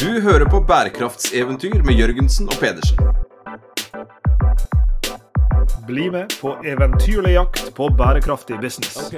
Du 0.00 0.20
hører 0.20 0.44
på 0.44 0.60
bærekraftseventyr 0.60 1.82
med 1.82 1.94
Jørgensen 1.94 2.46
og 2.46 2.54
Pedersen. 2.60 2.98
Bli 5.86 6.10
med 6.10 6.36
på 6.40 6.52
eventyrlig 6.64 7.32
jakt 7.32 7.74
på 7.74 7.88
bærekraftig 7.98 8.60
business. 8.62 9.10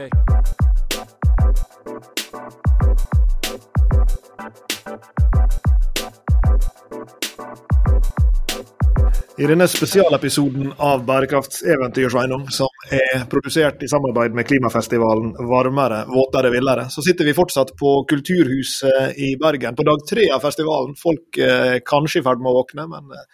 I 9.39 9.47
denne 9.53 9.69
spesialepisoden 9.69 10.73
av 10.79 11.05
Bærekraftseventyr, 11.05 12.09
Sveinung, 12.09 12.49
som 12.53 12.80
er 12.97 13.25
produsert 13.31 13.83
i 13.85 13.89
samarbeid 13.91 14.35
med 14.37 14.47
klimafestivalen 14.49 15.33
Varmere, 15.51 16.03
våtere, 16.11 16.51
villere, 16.55 16.89
så 16.91 17.05
sitter 17.05 17.29
vi 17.29 17.37
fortsatt 17.37 17.75
på 17.79 17.95
Kulturhuset 18.11 19.19
i 19.21 19.35
Bergen 19.41 19.79
på 19.79 19.87
dag 19.87 20.03
tre 20.09 20.27
av 20.35 20.43
festivalen. 20.45 20.97
Folk 20.99 21.39
er 21.41 21.81
kanskje 21.87 22.23
i 22.23 22.27
ferd 22.27 22.43
med 22.43 22.53
å 22.53 22.61
våkne, 22.61 22.87
men 22.91 23.15
eh, 23.17 23.27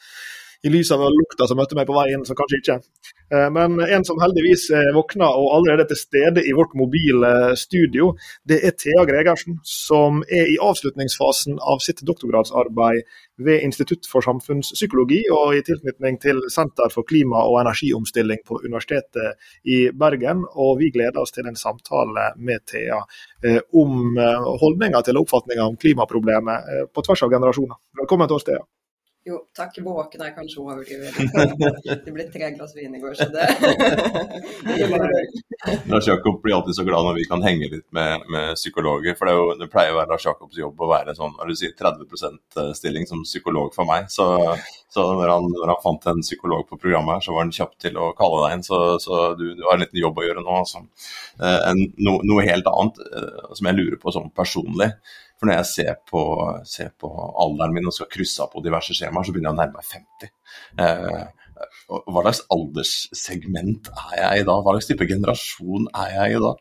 i 0.66 0.70
lys 0.72 0.90
av 0.94 1.04
lukta 1.14 1.46
som 1.46 1.58
møtte 1.60 1.78
meg 1.78 1.86
på 1.88 1.94
vei 1.96 2.08
inn, 2.14 2.24
så 2.26 2.34
kanskje 2.38 2.58
ikke. 2.60 2.76
Eh, 3.32 3.48
Men 3.54 3.78
en 3.80 4.04
som 4.04 4.18
heldigvis 4.22 4.68
er 4.74 4.92
våkna 4.94 5.28
og 5.30 5.52
allerede 5.56 5.86
er 5.86 5.90
til 5.92 6.00
stede 6.00 6.42
i 6.42 6.54
vårt 6.56 6.74
mobile 6.74 7.54
studio, 7.56 8.14
det 8.44 8.58
er 8.64 8.74
Thea 8.74 9.04
Gregersen, 9.08 9.60
som 9.62 10.22
er 10.26 10.50
i 10.50 10.58
avslutningsfasen 10.62 11.58
av 11.62 11.82
sitt 11.86 12.02
doktorgradsarbeid 12.06 13.02
ved 13.46 13.62
Institutt 13.62 14.08
for 14.10 14.24
samfunnspsykologi 14.24 15.22
og 15.34 15.56
i 15.56 15.64
tilknytning 15.66 16.20
til 16.22 16.40
Senter 16.52 16.92
for 16.92 17.06
klima- 17.08 17.44
og 17.44 17.60
energiomstilling 17.60 18.42
på 18.46 18.60
Universitetet 18.64 19.36
i 19.64 19.90
Bergen. 19.92 20.44
Og 20.54 20.78
vi 20.80 20.90
gleder 20.90 21.20
oss 21.20 21.34
til 21.36 21.46
en 21.46 21.58
samtale 21.58 22.32
med 22.36 22.64
Thea 22.66 23.02
eh, 23.44 23.60
om 23.74 24.16
eh, 24.18 24.48
holdninger 24.62 25.04
til 25.04 25.20
og 25.20 25.26
oppfatninger 25.26 25.66
om 25.66 25.76
klimaproblemet 25.76 26.72
eh, 26.72 26.88
på 26.92 27.04
tvers 27.06 27.26
av 27.26 27.36
generasjoner. 27.36 27.78
Velkommen 28.02 28.28
til 28.30 28.40
oss, 28.40 28.48
Thea. 28.48 28.64
Jo, 29.26 29.40
takk. 29.58 29.74
Våken 29.82 30.22
er 30.22 30.30
kanskje 30.36 30.60
å 30.62 30.68
overdrive. 30.70 31.10
Det 32.06 32.12
ble 32.14 32.26
tre 32.30 32.52
glass 32.54 32.76
vin 32.76 32.94
i 32.94 33.00
går, 33.02 33.16
så 33.18 33.26
det 33.34 33.46
Lars 35.90 36.06
Jakob 36.06 36.38
blir 36.44 36.54
alltid 36.54 36.76
så 36.78 36.84
glad 36.86 37.08
når 37.08 37.16
vi 37.18 37.24
kan 37.26 37.42
henge 37.42 37.66
litt 37.72 37.86
med, 37.96 38.22
med 38.30 38.54
psykologer. 38.54 39.16
For 39.18 39.26
det, 39.26 39.34
jo, 39.34 39.48
det 39.58 39.68
pleier 39.72 39.90
å 39.94 39.98
være 39.98 40.12
Lars 40.12 40.28
Jakobs 40.28 40.60
jobb 40.60 40.78
å 40.78 40.90
være 40.92 41.16
sånn, 41.18 41.34
du 41.42 41.56
sier, 41.58 41.74
30% 41.74 42.60
stilling 42.78 43.10
som 43.10 43.26
psykolog 43.26 43.74
for 43.74 43.88
meg. 43.90 44.06
Så, 44.14 44.28
så 44.94 45.08
når, 45.10 45.34
han, 45.34 45.50
når, 45.50 45.72
han, 45.72 45.82
fant 45.82 46.06
en 46.12 46.22
psykolog 46.22 46.62
på 46.70 46.78
programmet 46.78 47.18
her, 47.18 47.26
så 47.26 47.34
var 47.34 47.48
han 47.48 47.54
kjapp 47.58 47.74
til 47.82 47.98
å 47.98 48.12
kalle 48.18 48.44
deg 48.44 48.58
inn. 48.60 48.66
Så, 48.68 48.82
så 49.02 49.34
du, 49.34 49.48
du, 49.58 49.66
har 49.66 49.74
en 49.74 49.82
liten 49.88 50.02
jobb 50.04 50.22
å 50.22 50.28
gjøre 50.28 50.46
nå. 50.46 50.62
Altså. 50.62 50.86
En, 51.42 51.82
no, 51.98 52.20
noe 52.22 52.46
helt 52.46 52.70
annet 52.70 53.02
eh, 53.10 53.46
som 53.58 53.72
jeg 53.72 53.80
lurer 53.80 53.98
på 53.98 54.14
sånn 54.14 54.30
personlig. 54.38 54.92
For 55.36 55.48
når 55.48 55.58
jeg 55.60 55.70
ser 55.72 55.96
på, 56.08 56.20
ser 56.68 56.92
på, 57.00 57.10
alderen 57.44 57.74
min 57.76 57.88
og 57.88 57.94
skal 57.96 58.08
krysse 58.12 58.44
av 58.44 58.52
på 58.52 58.62
diverse 58.64 58.96
skjemaer, 58.96 59.26
så 59.26 59.34
begynner 59.34 59.52
jeg 59.52 59.58
å 59.58 59.60
nærme 59.62 59.80
meg 59.80 59.90
50. 59.90 60.30
Eh, 60.84 61.24
hva 61.86 62.22
slags 62.22 62.44
alderssegment 62.52 63.90
er 63.92 64.14
jeg 64.20 64.44
i 64.44 64.46
da? 64.48 64.60
Hva 64.60 64.76
slags 64.76 64.88
type 64.90 65.08
generasjon 65.10 65.90
er 66.04 66.14
jeg 66.16 66.38
i 66.38 66.46
da? 66.46 66.54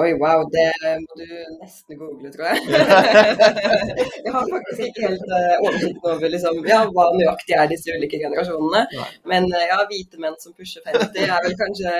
Oi, 0.00 0.14
wow, 0.16 0.40
det 0.48 0.70
må 1.02 1.16
du 1.20 1.32
nesten 1.60 1.98
google, 2.00 2.30
tror 2.32 2.46
jeg. 2.48 2.62
jeg 4.24 4.32
har 4.32 4.46
faktisk 4.54 4.86
ikke 4.86 5.02
helt 5.04 5.26
uh, 5.28 5.66
oversikt 5.66 6.06
over 6.08 6.32
liksom, 6.32 6.62
ja, 6.64 6.78
hva 6.96 7.10
nøyaktig 7.18 7.58
er 7.60 7.68
disse 7.68 7.92
ulike 7.92 8.22
generasjonene. 8.22 8.86
Nei. 8.96 9.08
Men 9.28 9.50
uh, 9.52 9.60
ja, 9.68 9.82
hvite 9.90 10.22
menn 10.22 10.38
som 10.40 10.56
pusher 10.56 10.80
50 10.86 11.26
er 11.26 11.44
vel 11.44 11.58
kanskje 11.60 11.92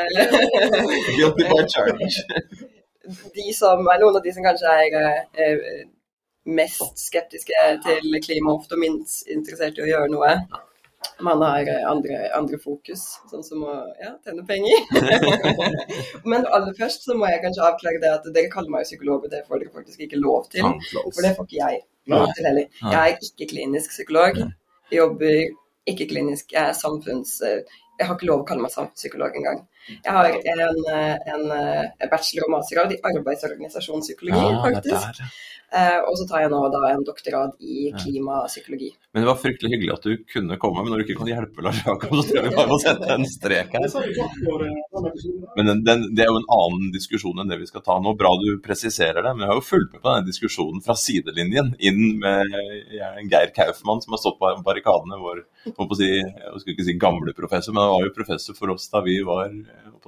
Guilty 1.19 1.51
by 1.51 1.67
charge. 1.75 2.15
de 3.37 3.47
som 3.59 3.85
er 3.85 4.01
noen 4.01 4.17
av 4.17 4.25
de 4.25 4.33
som 4.39 4.49
kanskje 4.49 4.73
er 4.87 5.53
mest 6.45 6.99
skeptiske 6.99 7.71
til 7.87 8.21
klima, 8.25 8.57
ofte 8.57 8.77
og 8.77 8.83
minst 8.83 9.29
interessert 9.31 9.79
i 9.79 9.85
å 9.85 9.91
gjøre 9.91 10.13
noe. 10.13 10.37
Man 11.23 11.43
har 11.43 11.69
andre, 11.91 12.19
andre 12.35 12.59
fokus, 12.63 13.03
sånn 13.31 13.45
som 13.47 13.63
å 13.67 13.75
ja, 14.01 14.13
tjene 14.25 14.45
penger. 14.47 14.85
Men 16.31 16.47
aller 16.47 16.75
først 16.79 17.07
så 17.07 17.17
må 17.19 17.31
jeg 17.31 17.43
kanskje 17.45 17.67
avklare 17.67 18.03
det 18.03 18.11
at 18.11 18.29
dere 18.35 18.51
kaller 18.53 18.75
meg 18.75 18.87
psykolog, 18.87 19.27
og 19.27 19.35
det 19.35 19.45
får 19.49 19.63
dere 19.63 19.75
faktisk 19.75 20.07
ikke 20.07 20.23
lov 20.23 20.49
til. 20.53 20.67
For 20.93 21.23
det 21.23 21.35
får 21.39 21.49
ikke 21.49 21.61
jeg 21.61 21.83
lov 22.13 22.27
til 22.37 22.49
heller. 22.49 22.81
Jeg 22.83 22.99
er 23.03 23.29
ikke 23.29 23.51
klinisk 23.55 23.95
psykolog. 23.95 24.41
Jeg 24.91 24.99
jobber 24.99 25.39
ikke 25.91 26.11
klinisk, 26.15 26.53
jeg 26.55 26.71
er 26.71 26.77
samfunns... 26.79 27.39
Jeg 28.01 28.09
har 28.09 28.17
ikke 28.17 28.27
lov 28.27 28.41
å 28.43 28.47
kalle 28.49 28.65
meg 28.65 28.73
samfunnspsykolog 28.73 29.35
engang. 29.39 29.59
Jeg 29.93 30.15
har 30.17 30.27
en, 30.33 30.61
en, 30.73 31.43
en 31.53 32.11
bachelor- 32.11 32.49
og 32.49 32.55
mastergrad 32.55 32.95
i 32.97 32.99
arbeidsorganisasjonspsykologi, 33.11 34.41
Ja, 34.41 34.63
faktisk. 34.65 35.21
Eh, 35.73 35.99
og 36.05 36.17
så 36.21 36.27
tar 36.29 36.43
jeg 36.45 36.51
nå 36.53 36.59
da 36.69 36.83
en 36.91 37.05
doktorgrad 37.07 37.55
i 37.65 37.87
klimapsykologi. 37.97 38.91
Men 39.13 39.25
det 39.25 39.29
var 39.29 39.39
fryktelig 39.41 39.71
hyggelig 39.73 39.93
at 39.95 40.05
du 40.05 40.25
kunne 40.29 40.59
komme. 40.61 40.83
Men 40.83 40.93
når 40.93 41.01
du 41.01 41.05
ikke 41.07 41.19
kan 41.23 41.31
hjelpe 41.31 41.65
Lars 41.65 41.81
Jakob, 41.87 42.13
så 42.19 42.25
tror 42.29 42.39
jeg 42.39 42.51
vi 42.51 42.57
bare 42.59 42.69
må 42.69 42.79
sette 42.83 43.09
en 43.15 43.25
strek 43.29 43.73
her. 43.77 43.87
Men 45.57 45.71
den, 45.71 45.81
den, 45.87 46.05
det 46.17 46.27
er 46.27 46.29
jo 46.29 46.41
en 46.43 46.51
annen 46.59 46.91
diskusjon 46.93 47.41
enn 47.41 47.53
det 47.53 47.61
vi 47.63 47.69
skal 47.71 47.85
ta 47.87 47.97
nå. 48.05 48.13
Bra 48.21 48.35
du 48.41 48.51
presiserer 48.65 49.25
det. 49.25 49.33
Men 49.33 49.47
jeg 49.47 49.53
har 49.53 49.61
jo 49.63 49.65
fulgt 49.65 49.95
med 49.95 50.03
på 50.03 50.11
denne 50.11 50.29
diskusjonen 50.29 50.85
fra 50.85 50.97
sidelinjen 50.99 51.73
inn 51.81 52.03
med 52.21 52.53
Geir 53.33 53.55
Kaufmann, 53.57 54.05
som 54.05 54.17
har 54.17 54.21
stått 54.21 54.41
på 54.41 54.53
barrikadene. 54.69 55.21
Vår 55.25 55.45
å 55.73 55.89
si, 55.97 56.11
jeg 56.21 56.61
skulle 56.61 56.77
ikke 56.77 56.89
si 56.89 56.99
gamle 57.01 57.37
professor, 57.37 57.73
men 57.73 57.85
han 57.85 57.95
var 57.95 58.07
jo 58.09 58.15
professor 58.17 58.57
for 58.59 58.75
oss 58.75 58.89
da 58.93 59.01
vi 59.05 59.19
var 59.25 59.49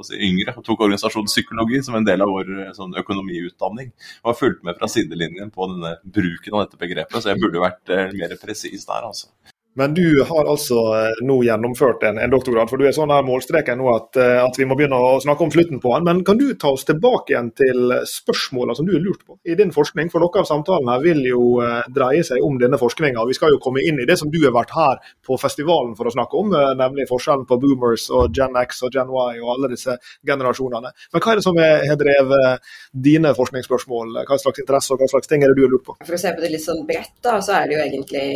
si, 0.05 0.21
yngre. 0.29 0.59
Og 0.59 0.67
tok 0.67 0.85
organisasjonspsykologi 0.89 1.81
som 1.87 1.97
en 1.97 2.09
del 2.09 2.25
av 2.25 2.33
vår 2.33 2.53
sånn, 2.77 2.97
økonomiutdanning. 3.01 3.93
Og 4.25 4.33
har 4.33 4.41
fulgt 4.41 4.65
med 4.67 4.77
fra 4.81 4.91
sidelinjen 4.91 5.54
på 5.55 5.69
denne 5.71 5.95
bruken 6.05 6.57
av 6.57 6.67
dette 6.67 6.81
begrepet, 6.81 7.21
så 7.23 7.33
jeg 7.33 7.43
burde 7.43 7.63
vært 7.63 7.95
eh, 7.95 8.15
mer 8.19 8.35
presis 8.43 8.87
der, 8.89 9.07
altså. 9.07 9.31
Men 9.77 9.95
du 9.95 10.23
har 10.23 10.47
altså 10.47 10.77
eh, 10.95 11.21
nå 11.27 11.41
gjennomført 11.43 12.05
en, 12.07 12.19
en 12.23 12.31
doktorgrad, 12.31 12.71
for 12.71 12.79
du 12.79 12.87
er 12.87 12.95
så 12.95 13.07
nær 13.11 13.25
målstreken 13.27 13.81
nå 13.81 13.89
at, 13.91 14.19
eh, 14.23 14.39
at 14.39 14.59
vi 14.59 14.67
må 14.71 14.77
begynne 14.79 14.95
å 14.95 15.17
snakke 15.23 15.43
om 15.47 15.51
slutten 15.51 15.81
på 15.83 15.91
den. 15.97 16.05
Men 16.07 16.23
kan 16.27 16.39
du 16.39 16.47
ta 16.55 16.71
oss 16.77 16.87
tilbake 16.87 17.35
igjen 17.35 17.51
til 17.59 17.95
spørsmålene 18.07 18.77
som 18.79 18.87
du 18.87 18.93
har 18.95 19.03
lurt 19.03 19.25
på 19.27 19.39
i 19.51 19.57
din 19.59 19.73
forskning? 19.75 20.13
For 20.13 20.23
noe 20.23 20.43
av 20.43 20.47
samtalen 20.47 20.93
her 20.93 21.03
vil 21.03 21.25
jo 21.27 21.47
eh, 21.65 21.89
dreie 21.95 22.23
seg 22.27 22.45
om 22.47 22.61
denne 22.63 22.79
forskninga. 22.79 23.27
Vi 23.27 23.35
skal 23.39 23.57
jo 23.57 23.61
komme 23.65 23.83
inn 23.83 23.99
i 23.99 24.07
det 24.07 24.19
som 24.21 24.31
du 24.31 24.39
har 24.45 24.55
vært 24.55 24.75
her 24.77 25.01
på 25.27 25.39
festivalen 25.43 25.97
for 25.99 26.07
å 26.07 26.15
snakke 26.15 26.39
om, 26.39 26.55
nemlig 26.79 27.09
forskjellen 27.11 27.47
på 27.49 27.59
boomers 27.65 28.07
og 28.15 28.31
Gen 28.37 28.55
X 28.63 28.85
og 28.87 28.95
Gen 28.95 29.11
Y 29.11 29.41
og 29.43 29.51
alle 29.57 29.73
disse 29.75 29.97
generasjonene. 30.27 30.93
Men 31.15 31.25
hva 31.25 31.33
er 31.33 31.41
det 31.41 31.47
som 31.47 31.59
er- 31.59 31.89
har 31.89 31.99
drevet 31.99 32.71
dine 32.93 33.35
forskningsspørsmål? 33.35 34.21
Hva 34.29 34.39
slags 34.39 34.63
interesse 34.63 34.95
og 34.95 35.03
hva 35.03 35.09
slags 35.11 35.27
ting 35.31 35.43
er 35.43 35.51
det 35.51 35.59
du 35.59 35.67
har 35.67 35.75
lurt 35.75 35.85
på? 35.89 35.97
For 36.05 36.15
å 36.15 36.21
se 36.21 36.33
på 36.37 36.45
det 36.45 36.53
litt 36.55 36.65
sånn 36.65 36.87
bredt, 36.87 37.17
da, 37.23 37.41
så 37.43 37.59
er 37.59 37.69
det 37.69 37.77
jo 37.77 37.83
egentlig 37.89 38.29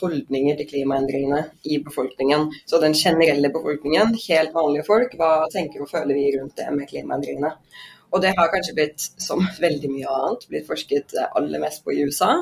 holdninger 0.00 0.58
til 0.58 0.68
klimaendringene 0.72 1.44
i 1.70 1.78
befolkningen. 1.84 2.48
Så 2.66 2.80
den 2.82 2.96
generelle 2.98 3.52
befolkningen, 3.54 4.16
helt 4.26 4.54
vanlige 4.54 4.86
folk, 4.88 5.14
hva 5.20 5.46
tenker 5.52 5.84
og 5.84 5.90
føler 5.92 6.16
vi 6.16 6.28
rundt 6.36 6.56
det 6.58 6.68
med 6.74 6.90
klimaendringene? 6.90 7.54
Og 8.10 8.22
det 8.22 8.32
har 8.36 8.50
kanskje 8.50 8.74
blitt, 8.74 9.04
som 9.22 9.42
veldig 9.62 9.90
mye 9.92 10.10
annet, 10.10 10.46
blitt 10.50 10.66
forsket 10.66 11.14
eh, 11.14 11.28
aller 11.38 11.62
mest 11.62 11.84
på 11.84 11.94
i 11.94 12.02
USA. 12.06 12.32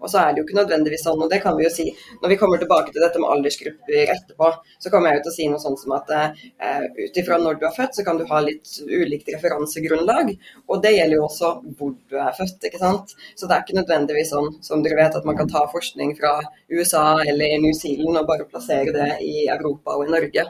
Og 0.00 0.10
så 0.10 0.20
er 0.20 0.32
det 0.32 0.40
jo 0.42 0.46
ikke 0.46 0.58
nødvendigvis 0.60 1.02
sånn, 1.06 1.22
og 1.22 1.30
det 1.32 1.40
kan 1.42 1.56
vi 1.58 1.66
jo 1.66 1.72
si 1.72 1.86
når 2.22 2.32
vi 2.32 2.38
kommer 2.40 2.60
tilbake 2.62 2.94
til 2.94 3.02
dette 3.02 3.22
med 3.22 3.32
aldersgrupper 3.34 4.12
etterpå, 4.14 4.50
så 4.82 4.92
kommer 4.92 5.10
jeg 5.10 5.20
jo 5.20 5.24
til 5.26 5.32
å 5.32 5.36
si 5.36 5.48
noe 5.50 5.62
sånt 5.62 5.82
som 5.82 5.96
at 5.96 6.12
eh, 6.14 6.86
ut 7.00 7.20
ifra 7.22 7.40
når 7.42 7.58
du 7.60 7.66
er 7.66 7.74
født, 7.74 7.98
så 7.98 8.06
kan 8.06 8.20
du 8.20 8.26
ha 8.30 8.42
litt 8.44 8.76
ulikt 8.86 9.32
referansegrunnlag. 9.34 10.30
Og 10.70 10.84
det 10.84 10.94
gjelder 10.94 11.18
jo 11.18 11.26
også 11.26 11.52
hvor 11.78 11.96
du 11.96 12.18
er 12.22 12.36
født, 12.36 12.68
ikke 12.70 12.82
sant. 12.82 13.16
Så 13.34 13.48
det 13.48 13.56
er 13.56 13.66
ikke 13.66 13.80
nødvendigvis 13.80 14.30
sånn 14.34 14.52
som 14.64 14.84
dere 14.84 15.00
vet 15.00 15.18
at 15.18 15.26
man 15.26 15.38
kan 15.38 15.50
ta 15.50 15.64
forskning 15.72 16.14
fra 16.20 16.36
USA 16.70 17.06
eller 17.26 17.58
New 17.62 17.74
Zealand 17.76 18.22
og 18.22 18.30
bare 18.30 18.46
plassere 18.50 18.94
det 18.94 19.10
i 19.26 19.48
Europa 19.50 19.98
og 19.98 20.06
i 20.06 20.14
Norge. 20.14 20.46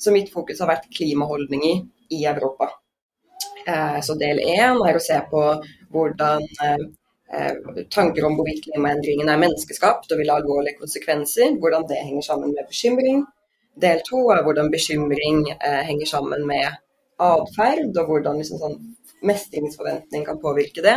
Så 0.00 0.12
mitt 0.14 0.32
fokus 0.32 0.60
har 0.60 0.72
vært 0.72 0.88
klimaholdninger 0.92 1.84
i 2.12 2.24
Europa. 2.28 2.72
Eh, 3.66 4.00
Så 4.00 4.14
del 4.20 4.40
én 4.40 4.80
er 4.88 4.96
å 4.96 5.02
se 5.02 5.16
på 5.30 5.42
hvordan 5.94 6.42
eh, 6.64 6.82
eh, 7.32 7.84
tanker 7.96 8.26
om 8.28 8.36
hvorvidt 8.36 8.66
klimaendringene 8.66 9.32
er 9.32 9.40
menneskeskapt 9.40 10.12
og 10.12 10.20
vil 10.20 10.32
ha 10.32 10.40
alvorlige 10.40 10.80
konsekvenser, 10.82 11.56
hvordan 11.62 11.86
det 11.88 12.02
henger 12.02 12.26
sammen 12.28 12.52
med 12.52 12.68
bekymring. 12.68 13.24
Del 13.80 14.02
to 14.06 14.20
er 14.30 14.44
hvordan 14.46 14.70
bekymring 14.70 15.46
henger 15.58 16.06
sammen 16.06 16.44
med 16.46 16.76
atferd, 17.18 17.96
og 17.98 18.10
hvordan 18.10 18.36
liksom 18.38 18.60
sånn 18.60 18.76
mestringsforventning 19.26 20.22
kan 20.28 20.38
påvirke 20.38 20.84
det. 20.84 20.94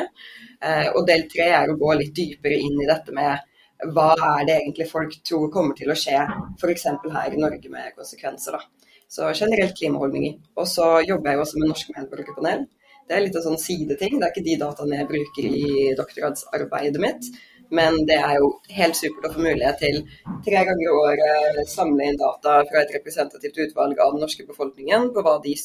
Og 0.93 1.07
del 1.07 1.23
tre 1.31 1.47
er 1.57 1.71
å 1.73 1.77
gå 1.79 1.95
litt 1.97 2.13
dypere 2.13 2.59
inn 2.67 2.77
i 2.83 2.89
dette 2.89 3.15
med 3.17 3.89
hva 3.95 4.11
er 4.27 4.45
det 4.45 4.59
egentlig 4.59 4.87
folk 4.91 5.15
tror 5.25 5.49
kommer 5.53 5.73
til 5.79 5.89
å 5.89 5.97
skje, 5.97 6.19
f.eks. 6.61 6.85
her 7.15 7.33
i 7.33 7.41
Norge 7.41 7.73
med 7.73 7.97
konsekvenser. 7.97 8.59
da. 8.59 8.86
Så 9.07 9.27
generelt 9.33 9.77
klimaholdninger. 9.77 10.39
Og 10.59 10.67
så 10.67 10.87
jobber 11.07 11.31
jeg 11.31 11.39
jo 11.39 11.45
også 11.45 11.61
med 11.61 11.71
Norsk 11.71 11.93
medborgerpanel. 11.95 12.65
Det 13.07 13.15
er 13.15 13.23
litt 13.23 13.37
en 13.39 13.45
sånn 13.45 13.61
sideting. 13.61 14.17
Det 14.17 14.27
er 14.27 14.33
ikke 14.33 14.47
de 14.47 14.57
dataene 14.59 14.97
jeg 14.99 15.09
bruker 15.11 15.45
i 15.47 15.69
doktorgradsarbeidet 15.99 17.03
mitt. 17.03 17.29
Men 17.77 17.97
det 18.07 18.17
er 18.23 18.37
jo 18.39 18.51
helt 18.77 18.95
supert 18.99 19.27
å 19.27 19.33
få 19.33 19.43
mulighet 19.43 19.79
til 19.81 19.97
tre 20.45 20.61
ganger 20.67 20.83
i 20.83 20.91
året 20.93 21.71
samle 21.71 22.07
inn 22.07 22.19
data 22.19 22.61
fra 22.69 22.83
et 22.83 22.93
representativt 22.95 23.59
utvalg 23.65 23.99
av 23.99 24.13
den 24.15 24.23
norske 24.23 24.45
befolkningen 24.47 25.09
på 25.15 25.23
hva 25.25 25.35
de 25.43 25.55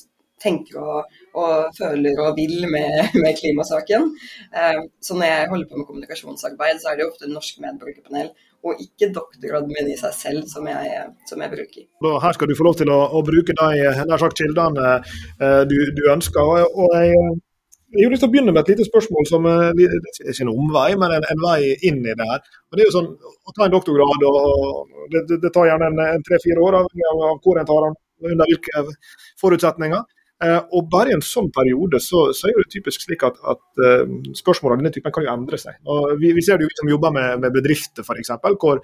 tenker 0.42 0.78
og, 0.82 1.18
og 1.38 1.76
føler 1.76 2.18
og 2.24 2.38
vil 2.38 2.64
med, 2.70 3.14
med 3.22 3.36
klimasaken. 3.38 4.08
Eh, 4.50 4.80
så 5.02 5.18
når 5.18 5.30
jeg 5.30 5.50
holder 5.52 5.68
på 5.70 5.78
med 5.78 5.88
kommunikasjonsarbeid, 5.90 6.80
så 6.82 6.90
er 6.90 6.98
det 6.98 7.06
ofte 7.06 7.30
norsk 7.30 7.62
medborgerpanel 7.62 8.32
og 8.62 8.82
ikke 8.82 9.10
doktoradmin 9.14 9.88
i 9.90 9.96
seg 9.98 10.12
selv 10.14 10.50
som 10.50 10.66
jeg, 10.70 11.06
som 11.26 11.40
jeg 11.42 11.50
bruker. 11.50 11.86
Her 12.22 12.36
skal 12.36 12.50
du 12.50 12.54
få 12.58 12.66
lov 12.68 12.76
til 12.78 12.92
å, 12.94 12.98
å 13.18 13.22
bruke 13.26 13.56
de 13.58 13.86
nær 14.06 14.22
sagt 14.22 14.38
kildene 14.38 14.98
du, 15.66 15.78
du 15.96 16.04
ønsker. 16.12 16.52
og 16.70 16.94
jeg 16.94 17.16
jeg 17.92 18.06
har 18.06 18.12
lyst 18.14 18.22
til 18.24 18.30
å 18.30 18.32
begynne 18.32 18.52
med 18.54 18.62
et 18.62 18.70
lite 18.72 18.86
spørsmål 18.86 19.26
som 19.28 19.46
er 19.50 19.74
ikke 19.76 20.46
en 20.46 20.50
omvei, 20.52 20.94
men 20.96 21.12
en, 21.12 21.26
en, 21.28 21.42
vei 21.44 21.74
inn 21.88 21.98
i 22.00 22.14
det 22.16 22.28
her. 22.30 22.46
Og 22.70 22.78
det 22.78 22.84
er 22.84 22.88
jo 22.88 22.94
sånn, 22.94 23.10
Å 23.20 23.52
ta 23.52 23.66
en 23.66 23.74
doktorgrad 23.74 24.24
og 24.28 24.94
det, 25.12 25.24
det, 25.28 25.38
det 25.42 25.50
tar 25.52 25.66
gjerne 25.68 26.06
en 26.06 26.24
tre-fire 26.24 26.62
år 26.62 26.78
av, 26.78 26.88
av 27.12 27.40
hvor 27.44 27.60
en 27.60 27.68
tar 27.68 27.84
den, 27.84 27.96
under 28.30 28.48
hvilke 28.48 28.84
forutsetninger. 29.42 30.06
Eh, 30.42 30.58
og 30.74 30.88
bare 30.90 31.12
i 31.12 31.14
en 31.14 31.22
sånn 31.22 31.52
periode 31.54 32.00
så, 32.02 32.24
så 32.34 32.48
er 32.50 32.56
det 32.58 32.72
typisk 32.72 33.04
slik 33.04 33.22
at, 33.26 33.36
at 33.46 33.60
uh, 33.78 34.14
spørsmål 34.34 34.74
av 34.74 34.80
denne 34.80 34.90
typen 34.94 35.14
kan 35.14 35.22
jo 35.22 35.30
endre 35.30 35.58
seg. 35.60 35.76
Og 35.86 36.16
vi, 36.18 36.32
vi 36.34 36.42
ser 36.42 36.58
det 36.58 36.66
jo 36.66 36.72
vi 36.72 36.78
som 36.80 36.90
jobber 36.90 37.14
med, 37.14 37.42
med 37.44 37.54
bedrifter 37.54 38.02
f.eks., 38.02 38.32
hvor, 38.62 38.80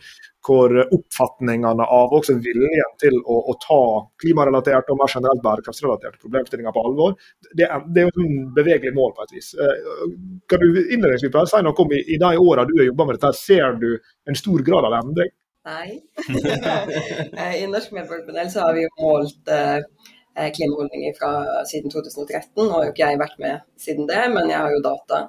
hvor 0.46 0.74
oppfatningene 0.84 1.88
av 1.98 2.14
også 2.14 2.36
viljen 2.44 2.94
til 3.02 3.18
å, 3.24 3.40
å 3.50 3.56
ta 3.64 3.80
klimarelaterte 4.22 4.94
og 4.94 5.00
mer 5.00 5.10
generelt 5.10 5.42
bærekraftsrelaterte 5.48 6.22
problemstillinger 6.22 6.76
på 6.76 6.84
alvor, 6.86 7.18
det, 7.50 7.66
det 7.90 8.04
er 8.04 8.12
jo 8.12 8.28
en 8.28 8.38
bevegelig 8.54 8.94
mål 8.94 9.16
på 9.16 9.26
et 9.26 9.34
vis. 9.40 9.50
Uh, 9.58 9.74
kan 10.50 10.62
du 10.62 10.78
innledningsvis 10.84 11.50
si 11.50 11.64
noe 11.66 11.84
om 11.88 11.96
i, 11.96 12.04
i 12.14 12.20
de 12.22 12.32
årene 12.38 12.70
du 12.70 12.78
har 12.78 12.90
jobba 12.92 13.08
med 13.08 13.18
dette, 13.18 13.34
ser 13.40 13.74
du 13.82 13.90
en 14.30 14.38
stor 14.38 14.62
grad 14.62 14.86
av 14.86 15.00
endring? 15.00 15.34
Nei. 15.68 15.98
I 17.58 17.66
Norsk 17.68 17.90
medborgerpanel 17.92 18.48
så 18.52 18.62
har 18.62 18.78
vi 18.78 18.86
jo 18.86 18.94
målt 19.02 19.50
Eh, 19.52 19.80
klimaholdninger 20.54 21.16
fra 21.18 21.32
siden 21.68 21.90
2013. 21.92 22.52
Nå 22.60 22.70
har 22.74 22.86
jo 22.86 22.94
ikke 22.94 23.10
jeg 23.10 23.20
vært 23.20 23.42
med 23.42 23.66
siden 23.80 24.08
det, 24.10 24.22
men 24.34 24.52
jeg 24.52 24.60
har 24.62 24.74
jo 24.74 24.84
data 24.84 25.24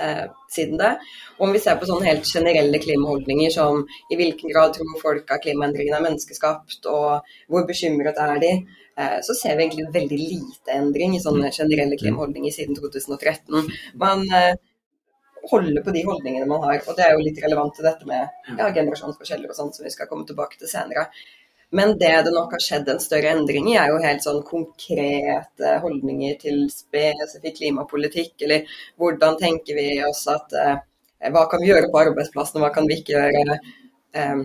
eh, 0.00 0.24
siden 0.50 0.78
det. 0.78 0.92
Og 1.38 1.48
om 1.48 1.52
vi 1.54 1.60
ser 1.62 1.78
på 1.80 1.88
sånne 1.88 2.08
helt 2.08 2.28
generelle 2.28 2.80
klimaholdninger 2.82 3.52
som 3.54 3.82
i 4.12 4.18
hvilken 4.18 4.52
grad 4.52 4.74
tror 4.76 4.98
folk 5.02 5.32
at 5.32 5.44
klimaendringene 5.44 5.98
er 6.00 6.06
menneskeskapt, 6.08 6.88
og 6.92 7.32
hvor 7.52 7.66
bekymret 7.68 8.20
er 8.22 8.40
de, 8.42 8.52
eh, 8.98 9.18
så 9.26 9.36
ser 9.38 9.56
vi 9.56 9.66
egentlig 9.66 9.88
veldig 9.96 10.20
lite 10.22 10.78
endring 10.78 11.16
i 11.16 11.22
sånne 11.22 11.52
generelle 11.56 11.98
klimaholdninger 12.00 12.54
siden 12.54 12.78
2013. 12.78 13.70
Man 14.02 14.26
eh, 14.34 14.54
holder 15.50 15.82
på 15.86 15.94
de 15.94 16.04
holdningene 16.06 16.48
man 16.50 16.64
har, 16.66 16.82
og 16.86 16.98
det 16.98 17.06
er 17.06 17.14
jo 17.14 17.24
litt 17.24 17.42
relevant 17.42 17.76
til 17.76 17.86
dette 17.86 18.08
med 18.08 18.56
ja, 18.58 18.70
generasjonsforskjeller 18.74 19.52
og 19.52 19.58
sånn, 19.58 19.74
som 19.74 19.86
vi 19.86 19.94
skal 19.94 20.08
komme 20.10 20.26
tilbake 20.28 20.58
til 20.58 20.70
senere. 20.70 21.06
Men 21.74 21.96
det 21.98 22.12
det 22.26 22.32
nok 22.34 22.52
har 22.54 22.62
skjedd 22.62 22.88
en 22.88 23.00
større 23.02 23.32
endring 23.34 23.66
i, 23.72 23.76
er 23.78 23.90
jo 23.90 24.02
helt 24.02 24.22
sånn 24.22 24.42
konkrete 24.46 25.72
holdninger 25.82 26.36
til 26.42 26.60
spesifikk 26.70 27.58
klimapolitikk. 27.58 28.36
Eller 28.46 28.76
hvordan 29.00 29.38
tenker 29.40 29.78
vi 29.78 29.88
oss 30.06 30.26
at 30.30 30.54
eh, 30.54 30.76
Hva 31.32 31.46
kan 31.50 31.62
vi 31.62 31.70
gjøre 31.72 31.88
på 31.90 31.98
arbeidsplassen, 32.04 32.60
hva 32.62 32.70
kan 32.74 32.86
vi 32.86 33.00
ikke 33.00 33.16
gjøre? 33.16 33.58
Eh, 34.14 34.44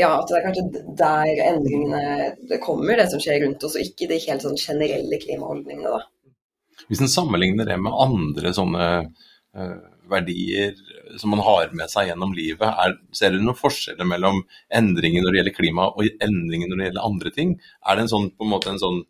ja, 0.00 0.10
at 0.20 0.30
det 0.30 0.38
er 0.38 0.46
kanskje 0.46 0.84
der 0.96 1.42
endringene 1.48 2.58
kommer, 2.62 2.96
det 2.96 3.10
som 3.12 3.20
skjer 3.22 3.42
rundt 3.44 3.64
oss, 3.66 3.76
og 3.76 3.84
ikke 3.84 4.08
de 4.10 4.20
helt 4.22 4.44
sånn 4.44 4.60
generelle 4.60 5.18
klimaholdningene. 5.20 5.98
da. 5.98 6.84
Hvis 6.88 7.02
en 7.04 7.12
sammenligner 7.12 7.68
det 7.68 7.76
med 7.82 7.96
andre 8.06 8.52
sånne 8.56 8.86
uh, 9.04 9.74
verdier 10.10 10.74
som 11.18 11.32
man 11.34 11.42
har 11.46 11.72
med 11.76 11.90
seg 11.90 12.10
gjennom 12.10 12.34
livet. 12.36 12.66
Er, 12.66 12.96
ser 13.16 13.34
du 13.34 13.40
noen 13.40 13.58
forskjeller 13.58 14.06
mellom 14.08 14.42
endringer 14.74 15.24
når 15.24 15.32
det 15.32 15.40
gjelder 15.40 15.56
klima 15.56 15.88
og 15.90 16.22
endringer 16.22 16.70
når 16.70 16.76
det 16.76 16.90
gjelder 16.90 17.08
andre 17.08 17.32
ting? 17.34 17.56
Er 17.86 17.96
det 17.96 18.06
en 18.06 18.12
sånn, 18.14 18.30
på 18.36 18.46
en 18.46 18.54
måte 18.54 18.74
en 18.74 18.82
sånn 18.82 19.02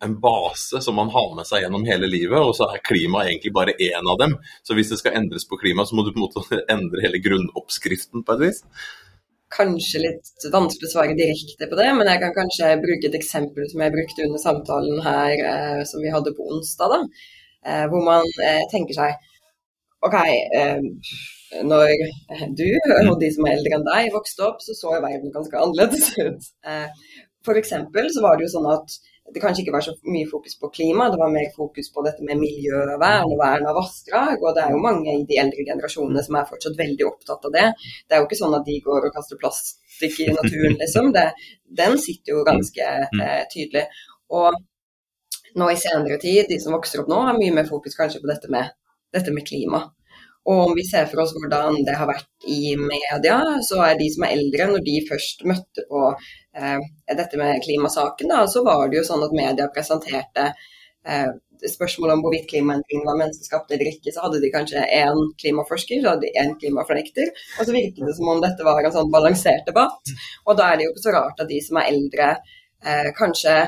en 0.00 0.20
base 0.20 0.80
som 0.80 0.94
man 0.94 1.10
har 1.10 1.32
med 1.34 1.46
seg 1.48 1.64
gjennom 1.64 1.86
hele 1.88 2.06
livet, 2.10 2.38
og 2.38 2.54
så 2.56 2.68
er 2.70 2.84
klima 2.86 3.24
egentlig 3.26 3.50
bare 3.54 3.74
én 3.82 4.10
av 4.12 4.18
dem. 4.20 4.36
Så 4.62 4.76
hvis 4.78 4.92
det 4.92 5.00
skal 5.00 5.16
endres 5.18 5.46
på 5.48 5.58
klima, 5.58 5.86
så 5.86 5.98
må 5.98 6.04
du 6.06 6.12
på 6.12 6.20
en 6.20 6.26
måte 6.28 6.60
endre 6.74 7.02
hele 7.02 7.22
grunnoppskriften 7.24 8.22
på 8.22 8.36
et 8.36 8.44
vis? 8.46 8.62
Kanskje 9.54 10.02
litt 10.04 10.46
vanskelig 10.52 10.90
å 10.90 10.92
svare 10.92 11.16
direkte 11.18 11.66
på 11.70 11.78
det, 11.78 11.88
men 11.96 12.10
jeg 12.12 12.20
kan 12.22 12.36
kanskje 12.36 12.74
bruke 12.82 13.08
et 13.08 13.16
eksempel 13.16 13.66
som 13.70 13.82
jeg 13.82 13.94
brukte 13.94 14.26
under 14.28 14.42
samtalen 14.42 15.02
her 15.06 15.34
eh, 15.50 15.82
som 15.88 16.04
vi 16.04 16.12
hadde 16.12 16.34
på 16.36 16.46
onsdag. 16.52 16.94
da, 16.94 17.00
eh, 17.64 17.86
Hvor 17.90 18.04
man 18.04 18.28
eh, 18.44 18.60
tenker 18.70 18.98
seg 18.98 19.32
OK, 20.06 20.16
eh, 20.58 20.80
når 21.66 21.92
du 22.58 22.66
og 23.08 23.16
de 23.20 23.30
som 23.34 23.46
er 23.48 23.56
eldre 23.56 23.78
enn 23.78 23.86
deg 23.88 24.12
vokste 24.14 24.44
opp, 24.46 24.60
så 24.62 24.76
så 24.76 24.94
verden 24.94 25.34
ganske 25.34 25.58
annerledes 25.58 26.12
ut. 26.26 26.50
Eh, 26.66 26.88
F.eks. 27.42 27.72
så 28.14 28.24
var 28.24 28.36
det 28.36 28.46
jo 28.46 28.52
sånn 28.58 28.68
at 28.70 28.98
det 29.34 29.42
kanskje 29.42 29.62
ikke 29.62 29.74
var 29.74 29.84
så 29.84 29.92
mye 30.08 30.28
fokus 30.28 30.56
på 30.60 30.70
klima, 30.72 31.08
det 31.12 31.18
var 31.20 31.32
mer 31.32 31.50
fokus 31.56 31.90
på 31.92 32.04
dette 32.06 32.24
med 32.24 32.40
miljøvern 32.40 33.28
og 33.28 33.36
vern 33.40 33.66
av 33.68 33.76
vassdrag. 33.76 34.40
Og 34.40 34.56
det 34.56 34.64
er 34.64 34.72
jo 34.72 34.80
mange 34.84 35.12
i 35.12 35.26
de 35.28 35.36
eldre 35.42 35.66
generasjonene 35.68 36.24
som 36.24 36.38
er 36.38 36.48
fortsatt 36.48 36.78
veldig 36.78 37.06
opptatt 37.08 37.44
av 37.48 37.54
det. 37.56 37.66
Det 38.08 38.16
er 38.16 38.22
jo 38.22 38.28
ikke 38.28 38.40
sånn 38.40 38.56
at 38.56 38.64
de 38.68 38.78
går 38.86 39.08
og 39.08 39.14
kaster 39.18 39.40
plastikk 39.42 40.16
i 40.24 40.30
naturen, 40.32 40.78
liksom. 40.82 41.12
Det, 41.16 41.26
den 41.82 42.00
sitter 42.00 42.36
jo 42.36 42.46
ganske 42.48 42.88
eh, 43.04 43.44
tydelig. 43.52 43.84
Og 44.38 44.56
nå 45.60 45.70
i 45.72 45.80
senere 45.80 46.20
tid, 46.22 46.46
de 46.48 46.60
som 46.62 46.76
vokser 46.76 47.02
opp 47.02 47.12
nå, 47.12 47.20
har 47.28 47.36
mye 47.36 47.56
mer 47.60 47.68
fokus 47.68 47.98
kanskje 47.98 48.22
på 48.24 48.32
dette 48.32 48.52
med 48.52 48.72
dette 49.14 49.32
med 49.34 49.46
klima. 49.48 49.84
Og 50.48 50.70
om 50.70 50.76
vi 50.76 50.84
ser 50.86 51.08
for 51.10 51.22
oss 51.24 51.34
hvordan 51.36 51.82
det 51.84 51.96
har 51.98 52.08
vært 52.08 52.46
i 52.48 52.72
media, 52.80 53.36
så 53.66 53.82
er 53.84 53.98
de 53.98 54.06
som 54.14 54.24
er 54.24 54.36
eldre, 54.38 54.70
når 54.70 54.84
de 54.86 54.94
først 55.10 55.44
møtte 55.48 55.84
på 55.90 56.04
eh, 56.08 56.86
dette 57.18 57.40
med 57.40 57.60
klimasaken, 57.64 58.32
da, 58.32 58.46
så 58.48 58.64
var 58.64 58.88
det 58.88 59.02
jo 59.02 59.08
sånn 59.10 59.26
at 59.26 59.36
media 59.36 59.68
presenterte 59.74 60.46
eh, 60.48 61.28
spørsmålet 61.66 62.14
om 62.14 62.22
hvorvidt 62.24 62.48
klimaendringene 62.50 63.08
var 63.10 63.18
menneskeskapte 63.18 63.76
eller 63.76 63.90
ikke, 63.90 64.14
så 64.14 64.24
hadde 64.24 64.40
de 64.40 64.52
kanskje 64.54 64.84
én 65.00 65.20
klimaforsker, 65.42 66.00
så 66.00 66.14
hadde 66.14 66.28
de 66.28 66.32
én 66.40 66.54
klimafornekter. 66.60 67.32
Og 67.58 67.66
så 67.66 67.74
virket 67.74 68.06
det 68.06 68.14
som 68.16 68.30
om 68.32 68.40
dette 68.44 68.66
var 68.66 68.80
en 68.80 68.94
sånn 68.94 69.12
balansert 69.12 69.68
debatt. 69.68 70.14
Og 70.46 70.56
da 70.58 70.70
er 70.70 70.78
det 70.78 70.86
jo 70.86 70.94
ikke 70.94 71.06
så 71.08 71.16
rart 71.18 71.42
at 71.44 71.50
de 71.50 71.60
som 71.64 71.80
er 71.80 71.90
eldre, 71.92 72.30
eh, 72.84 73.10
kanskje 73.18 73.58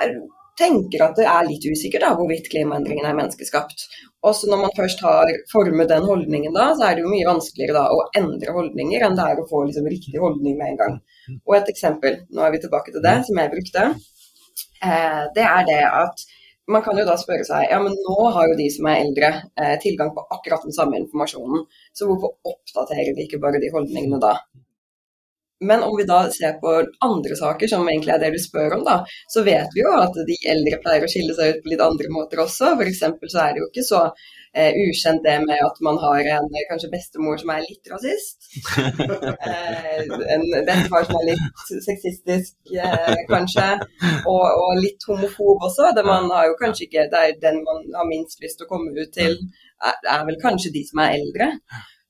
er 0.00 0.16
tenker 0.58 1.04
at 1.04 1.18
det 1.18 1.26
er 1.28 1.48
litt 1.48 1.64
usikkert 1.68 2.04
da, 2.06 2.12
hvorvidt 2.18 2.48
klimaendringene 2.52 3.10
er 3.10 3.18
menneskeskapt. 3.18 3.86
Også 4.26 4.48
når 4.50 4.62
man 4.64 4.76
først 4.76 5.02
har 5.04 5.32
formet 5.52 5.90
den 5.92 6.06
holdningen, 6.08 6.54
da, 6.56 6.70
så 6.76 6.88
er 6.88 6.96
det 6.96 7.04
jo 7.04 7.12
mye 7.12 7.28
vanskeligere 7.28 7.76
da, 7.76 7.84
å 7.92 8.06
endre 8.20 8.54
holdninger 8.56 9.04
enn 9.06 9.18
det 9.18 9.26
er 9.32 9.42
å 9.42 9.48
få 9.50 9.62
liksom, 9.66 9.90
riktig 9.92 10.22
holdning 10.22 10.56
med 10.58 10.72
en 10.72 10.80
gang. 10.80 10.96
Og 11.44 11.58
et 11.58 11.70
eksempel, 11.72 12.22
nå 12.32 12.46
er 12.46 12.56
vi 12.56 12.62
tilbake 12.64 12.94
til 12.94 13.04
det, 13.04 13.18
som 13.28 13.42
jeg 13.42 13.52
brukte, 13.52 13.86
eh, 14.80 15.22
det 15.36 15.46
er 15.46 15.68
det 15.68 15.82
at 15.90 16.26
man 16.66 16.82
kan 16.82 16.98
jo 16.98 17.04
da 17.06 17.14
spørre 17.20 17.44
seg 17.46 17.68
ja, 17.70 17.76
men 17.78 17.94
nå 17.94 18.30
har 18.34 18.48
jo 18.50 18.56
de 18.58 18.66
som 18.74 18.88
er 18.90 19.04
eldre 19.04 19.28
eh, 19.54 19.76
tilgang 19.82 20.10
på 20.16 20.24
akkurat 20.34 20.64
den 20.66 20.74
samme 20.74 20.98
informasjonen, 20.98 21.66
så 21.94 22.08
hvorfor 22.08 22.34
oppdaterer 22.50 23.14
de 23.14 23.26
ikke 23.26 23.42
bare 23.42 23.62
de 23.62 23.70
holdningene 23.74 24.18
da? 24.22 24.34
Men 25.60 25.82
om 25.82 25.96
vi 25.96 26.04
da 26.04 26.30
ser 26.30 26.52
på 26.60 26.72
andre 27.00 27.36
saker, 27.36 27.68
som 27.68 27.88
egentlig 27.88 28.12
er 28.12 28.20
det 28.20 28.32
du 28.34 28.40
spør 28.40 28.74
om, 28.76 28.82
da, 28.84 28.96
så 29.32 29.44
vet 29.46 29.72
vi 29.74 29.84
jo 29.84 29.92
at 29.96 30.18
de 30.28 30.36
eldre 30.52 30.80
pleier 30.82 31.06
å 31.06 31.08
skille 31.08 31.36
seg 31.36 31.54
ut 31.54 31.62
på 31.64 31.72
litt 31.72 31.84
andre 31.84 32.10
måter 32.12 32.42
også. 32.44 32.74
F.eks. 32.76 33.00
så 33.32 33.40
er 33.40 33.54
det 33.54 33.62
jo 33.62 33.68
ikke 33.70 33.86
så 33.86 34.02
eh, 34.52 34.76
ukjent 34.84 35.24
det 35.24 35.38
med 35.46 35.64
at 35.64 35.80
man 35.86 35.96
har 36.02 36.28
en 36.36 36.52
kanskje 36.68 36.92
bestemor 36.92 37.40
som 37.40 37.54
er 37.54 37.64
litt 37.64 37.88
rasist. 37.92 38.50
eh, 39.52 40.04
en 40.36 40.46
bestefar 40.68 41.08
som 41.08 41.22
er 41.22 41.30
litt 41.32 41.74
sexistisk, 41.88 42.54
eh, 42.76 43.24
kanskje. 43.32 43.66
Og, 44.28 44.44
og, 44.44 44.70
litt 44.84 45.08
homofob 45.08 45.64
også. 45.70 45.88
Det, 45.96 46.04
man 46.04 46.28
har 46.36 46.50
jo 46.50 46.60
kanskje 46.60 46.90
ikke, 46.90 47.08
det 47.12 47.24
er 47.24 47.44
den 47.48 47.62
man 47.64 47.80
har 47.96 48.12
minst 48.12 48.44
lyst 48.44 48.60
til 48.60 48.68
å 48.68 48.74
komme 48.76 48.92
ut 48.92 49.12
til, 49.16 49.40
er, 49.80 50.00
er 50.04 50.28
vel 50.28 50.40
kanskje 50.44 50.76
de 50.76 50.84
som 50.84 51.00
er 51.00 51.16
eldre. 51.16 51.54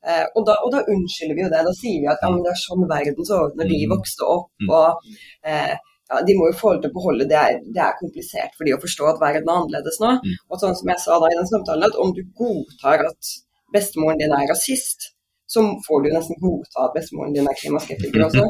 Eh, 0.07 0.25
og, 0.35 0.45
da, 0.47 0.55
og, 0.63 0.71
da, 0.75 0.85
unnskylder 0.93 1.37
vi 1.37 1.45
jo 1.45 1.51
det. 1.53 1.65
Da 1.67 1.75
sier 1.75 1.99
vi 2.03 2.09
at 2.13 2.23
ja, 2.23 2.31
det 2.45 2.53
er 2.53 2.63
sånn 2.63 2.87
verden 2.91 3.29
så 3.29 3.43
ut 3.49 3.59
når 3.59 3.71
de 3.73 3.83
mm. 3.83 3.93
vokste 3.95 4.29
opp. 4.37 4.49
Mm. 4.63 4.71
og 4.71 5.11
eh, 5.51 5.75
ja, 6.07 6.21
De 6.29 6.37
må 6.39 6.51
jo 6.51 6.59
få 6.61 6.77
til 6.79 6.93
å 6.93 6.95
beholde 6.95 7.27
det 7.31 7.39
er, 7.41 7.59
det 7.75 7.83
er 7.83 7.99
komplisert 7.99 8.55
for 8.55 8.69
de 8.69 8.77
å 8.77 8.83
forstå 8.83 9.11
at 9.11 9.23
verden 9.23 9.51
er 9.51 9.61
annerledes 9.61 9.99
nå. 10.03 10.13
Mm. 10.23 10.39
Og 10.51 10.63
sånn 10.63 10.79
som 10.79 10.93
jeg 10.93 11.03
sa 11.03 11.19
da 11.23 11.33
i 11.33 11.39
den 11.39 11.51
samtalen, 11.51 11.89
at 11.89 11.99
om 12.03 12.15
du 12.15 12.23
godtar 12.39 13.09
at 13.09 13.33
bestemoren 13.75 14.21
din 14.23 14.35
er 14.35 14.47
rasist, 14.53 15.11
så 15.51 15.63
får 15.87 16.05
du 16.05 16.13
nesten 16.15 16.39
godta 16.43 16.87
at 16.87 16.95
bestemoren 16.95 17.35
din 17.35 17.49
er 17.51 17.59
klimaskeptiker 17.59 18.27
også. 18.29 18.47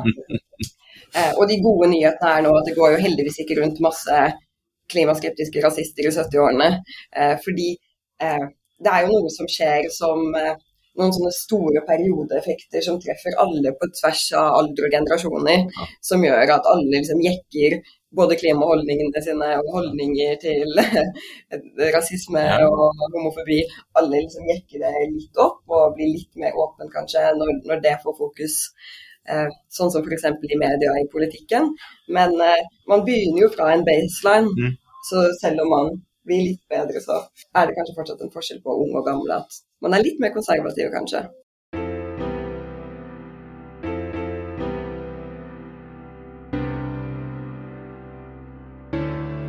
eh, 1.17 1.33
og 1.33 1.47
de 1.49 1.61
gode 1.65 1.89
nyhetene 1.93 2.35
er 2.35 2.45
nå 2.45 2.53
at 2.61 2.69
det 2.69 2.77
går 2.77 2.97
jo 2.97 3.03
heldigvis 3.07 3.41
ikke 3.45 3.59
rundt 3.63 3.81
masse 3.85 4.21
klimaskeptiske 4.93 5.65
rasister 5.65 6.09
i 6.09 6.13
70-årene. 6.13 6.71
Eh, 7.17 7.35
fordi 7.45 7.73
eh, 8.23 8.47
det 8.85 8.93
er 8.93 9.07
jo 9.07 9.17
noe 9.17 9.33
som 9.33 9.49
skjer 9.51 9.89
som 9.93 10.29
eh, 10.37 10.55
noen 10.99 11.13
sånne 11.17 11.33
store 11.37 11.83
periodeeffekter 11.89 12.83
som 12.85 12.99
treffer 13.03 13.37
alle 13.43 13.73
på 13.81 13.89
tvers 13.99 14.25
av 14.41 14.57
alder 14.61 14.89
og 14.89 14.97
generasjoner. 14.97 15.65
Ja. 15.77 15.87
Som 16.11 16.25
gjør 16.27 16.55
at 16.57 16.69
alle 16.73 16.97
liksom 16.99 17.21
jekker 17.25 17.79
både 18.17 18.37
klimaholdningene 18.41 19.21
sine 19.21 19.49
og 19.61 19.67
holdninger 19.75 20.37
til 20.41 20.71
rasisme 21.97 22.45
og 22.67 23.03
homofobi. 23.15 23.59
Alle 23.99 24.23
liksom 24.25 24.47
jekker 24.51 24.85
det 24.85 24.93
litt 25.13 25.41
opp 25.43 25.61
og 25.69 25.97
blir 25.99 26.15
litt 26.15 26.33
mer 26.41 26.57
åpen 26.63 26.91
kanskje 26.93 27.25
når, 27.39 27.53
når 27.69 27.83
det 27.85 27.97
får 28.05 28.17
fokus. 28.21 28.57
eh, 29.29 29.49
sånn 29.75 29.91
som 29.91 30.05
f.eks. 30.07 30.25
i 30.55 30.59
media 30.61 30.93
i 31.01 31.07
politikken. 31.13 31.73
Men 32.15 32.37
eh, 32.41 32.61
man 32.89 33.03
begynner 33.07 33.43
jo 33.47 33.49
fra 33.57 33.73
en 33.75 33.83
baseline, 33.89 34.53
Mm. 34.57 34.77
så 35.11 35.25
selv 35.41 35.65
om 35.65 35.69
man 35.75 35.89
blir 36.27 36.45
litt 36.51 36.63
bedre, 36.71 37.01
så 37.03 37.23
er 37.55 37.69
det 37.69 37.77
kanskje 37.79 37.97
fortsatt 37.97 38.23
en 38.27 38.35
forskjell 38.35 38.63
på 38.65 38.77
ung 38.85 38.95
og 38.99 39.07
gammel. 39.07 39.33
At 39.39 39.61
man 39.85 39.97
er 39.97 40.05
litt 40.05 40.23
mer 40.23 40.35
konservativ, 40.35 40.91
kanskje. 40.95 41.27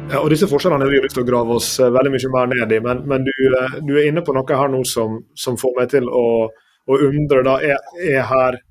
Ja, 0.07 0.21
og 0.23 0.29
Disse 0.31 0.47
forskjellene 0.47 0.85
har 0.85 0.91
vi 0.93 1.01
lyst 1.03 1.17
til 1.17 1.25
å 1.25 1.27
grave 1.27 1.57
oss 1.59 1.73
eh, 1.83 1.91
veldig 1.91 2.13
mye 2.13 2.29
mer 2.31 2.47
ned 2.53 2.71
i, 2.71 2.79
men, 2.83 3.03
men 3.11 3.25
du, 3.27 3.33
eh, 3.59 3.75
du 3.83 3.91
er 3.97 4.07
inne 4.07 4.23
på 4.23 4.35
noe 4.37 4.59
her 4.61 4.71
nå 4.71 4.79
som, 4.87 5.19
som 5.35 5.57
får 5.59 5.73
meg 5.81 5.91
til 5.91 6.07
å, 6.07 6.23
å 6.87 6.99
undre. 7.09 7.43
Da. 7.43 7.57
Er, 7.59 7.83
er 8.15 8.23
her 8.29 8.61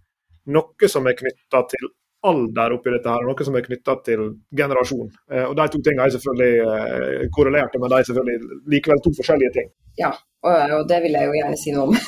noe 0.57 0.89
som 0.89 1.07
er 1.07 1.19
knytta 1.19 1.61
til 1.75 1.91
alder 2.25 2.75
oppi 2.77 2.93
dette, 2.95 3.11
her, 3.13 3.27
noe 3.27 3.47
som 3.47 3.59
er 3.59 3.67
knytta 3.67 3.99
til 4.07 4.23
generasjon? 4.61 5.11
Eh, 5.33 5.45
og 5.45 5.55
De 5.59 5.67
to 5.73 5.83
tingene 5.85 6.07
er 6.07 6.15
selvfølgelig 6.15 6.55
eh, 6.73 7.29
korrelerte, 7.35 7.81
men 7.83 7.93
de 7.93 7.99
er 7.99 8.09
selvfølgelig 8.09 8.63
likevel 8.75 9.03
to 9.05 9.13
forskjellige 9.19 9.53
ting. 9.59 9.69
Ja, 10.01 10.11
og, 10.47 10.83
det 10.91 10.99
vil 11.05 11.17
jeg 11.17 11.29
jo 11.29 11.37
gjerne 11.39 11.61
si 11.61 11.77
noe 11.77 11.89
om. 11.91 11.95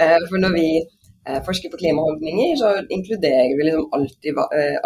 Eh, 0.00 0.16
For 0.30 0.40
når 0.40 0.52
vi 0.54 0.66
forsker 1.44 1.68
på 1.72 1.78
klimaholdninger, 1.80 2.54
så 2.56 2.68
inkluderer 2.96 3.52
vi 3.58 3.66
liksom 3.66 3.90
alltid 3.96 4.38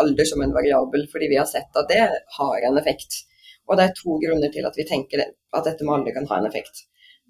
alder 0.02 0.26
som 0.26 0.43
en 0.43 0.54
variabel, 0.57 1.04
fordi 1.12 1.28
vi 1.31 1.38
har 1.38 1.47
sett 1.47 1.78
at 1.78 1.87
det 1.93 2.00
har 2.38 2.66
en 2.69 2.81
effekt. 2.81 3.21
Og 3.69 3.78
det 3.78 3.87
er 3.87 3.95
to 4.00 4.16
grunner 4.25 4.50
til 4.52 4.66
at 4.66 4.75
vi 4.78 4.87
tenker 4.88 5.23
at 5.23 5.69
dette 5.69 5.87
med 5.87 5.95
alder 6.00 6.16
kan 6.16 6.26
ha 6.33 6.40
en 6.40 6.49
effekt. 6.50 6.83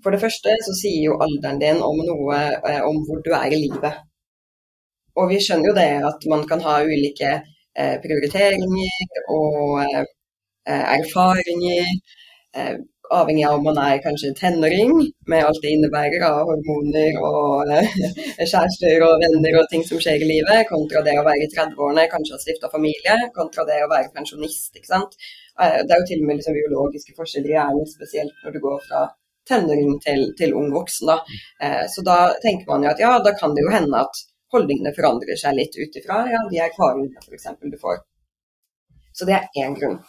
For 0.02 0.14
det 0.14 0.22
første 0.24 0.56
så 0.66 0.76
sier 0.80 1.10
jo 1.10 1.18
alderen 1.26 1.60
din 1.60 1.84
om 1.84 2.00
noe 2.08 2.40
om 2.88 3.02
hvor 3.04 3.20
du 3.26 3.30
er 3.36 3.52
i 3.52 3.60
livet. 3.66 4.00
Og 5.20 5.30
vi 5.32 5.38
skjønner 5.42 5.70
jo 5.70 5.76
det 5.78 5.90
at 6.10 6.26
man 6.32 6.42
kan 6.50 6.62
ha 6.66 6.78
ulike 6.86 7.30
eh, 7.34 7.94
prioriteringer 8.04 9.22
og 9.36 9.82
eh, 9.84 10.02
eh, 10.68 10.84
erfaringer, 10.98 11.86
eh, 12.56 12.74
avhengig 13.14 13.44
av 13.46 13.58
om 13.58 13.66
man 13.68 13.78
er 13.82 14.00
kanskje 14.04 14.32
tenåring, 14.38 14.92
med 15.30 15.44
alt 15.46 15.60
det 15.62 15.72
innebærer 15.76 16.24
av 16.28 16.40
hormoner 16.50 17.18
og 17.28 17.72
eh, 17.76 17.96
kjærester 18.52 19.04
og 19.08 19.16
venner 19.22 19.58
og 19.60 19.68
ting 19.72 19.84
som 19.86 20.00
skjer 20.02 20.24
i 20.24 20.30
livet, 20.32 20.66
kontra 20.70 21.02
det 21.06 21.16
å 21.20 21.26
være 21.26 21.46
i 21.46 21.50
30-årene, 21.54 22.06
kanskje 22.14 22.36
ha 22.36 22.42
stifta 22.44 22.70
familie, 22.72 23.18
kontra 23.38 23.66
det 23.70 23.82
å 23.84 23.90
være 23.92 24.12
pensjonist. 24.16 24.72
ikke 24.78 24.90
sant? 24.94 25.18
Eh, 25.60 25.80
Det 25.84 25.94
er 25.94 26.00
jo 26.02 26.08
til 26.12 26.24
og 26.24 26.30
med 26.30 26.40
liksom 26.40 26.58
biologiske 26.58 27.16
forskjeller 27.20 27.52
i 27.52 27.58
hjernen, 27.58 27.92
spesielt 27.96 28.34
når 28.44 28.56
du 28.56 28.62
går 28.66 28.80
fra 28.88 29.04
tenåring 29.50 29.98
til, 30.06 30.30
til 30.38 30.54
ung 30.56 30.70
voksen. 30.72 31.10
Da. 31.10 31.18
Så 31.92 32.00
da 32.06 32.14
tenker 32.40 32.64
man 32.70 32.86
jo 32.86 32.88
at 32.94 33.02
ja, 33.02 33.10
da 33.20 33.34
kan 33.36 33.52
det 33.52 33.66
jo 33.66 33.74
hende 33.74 33.98
at 34.00 34.22
holdningene 34.54 34.94
forandrer 34.96 35.38
seg 35.40 35.56
litt 35.58 35.76
ut 35.78 35.98
ifra 36.00 36.24
ja, 36.30 36.42
de 36.50 36.60
erfaringene 36.66 37.22
f.eks. 37.22 37.48
du 37.62 37.78
får. 37.80 38.02
Så 39.14 39.28
det 39.28 39.36
er 39.38 39.64
én 39.64 39.76
grunn. 39.78 40.00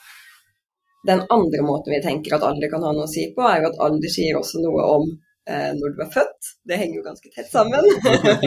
Den 1.06 1.22
andre 1.30 1.62
måten 1.62 1.94
vi 1.94 2.02
tenker 2.02 2.36
at 2.36 2.46
alder 2.48 2.72
kan 2.72 2.84
ha 2.86 2.92
noe 2.96 3.06
å 3.06 3.12
si 3.12 3.28
på, 3.36 3.46
er 3.46 3.62
jo 3.62 3.70
at 3.70 3.82
alder 3.88 4.10
sier 4.10 4.40
også 4.40 4.64
noe 4.64 4.86
om 4.96 5.04
eh, 5.46 5.72
når 5.78 5.94
du 5.94 6.00
er 6.06 6.14
født. 6.16 6.54
Det 6.66 6.80
henger 6.82 6.98
jo 6.98 7.06
ganske 7.06 7.34
tett 7.36 7.52
sammen. 7.52 7.86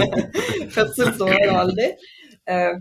Fødselsår 0.77 1.37
og 1.37 1.61
alder. 1.63 2.09
Eh, 2.51 2.81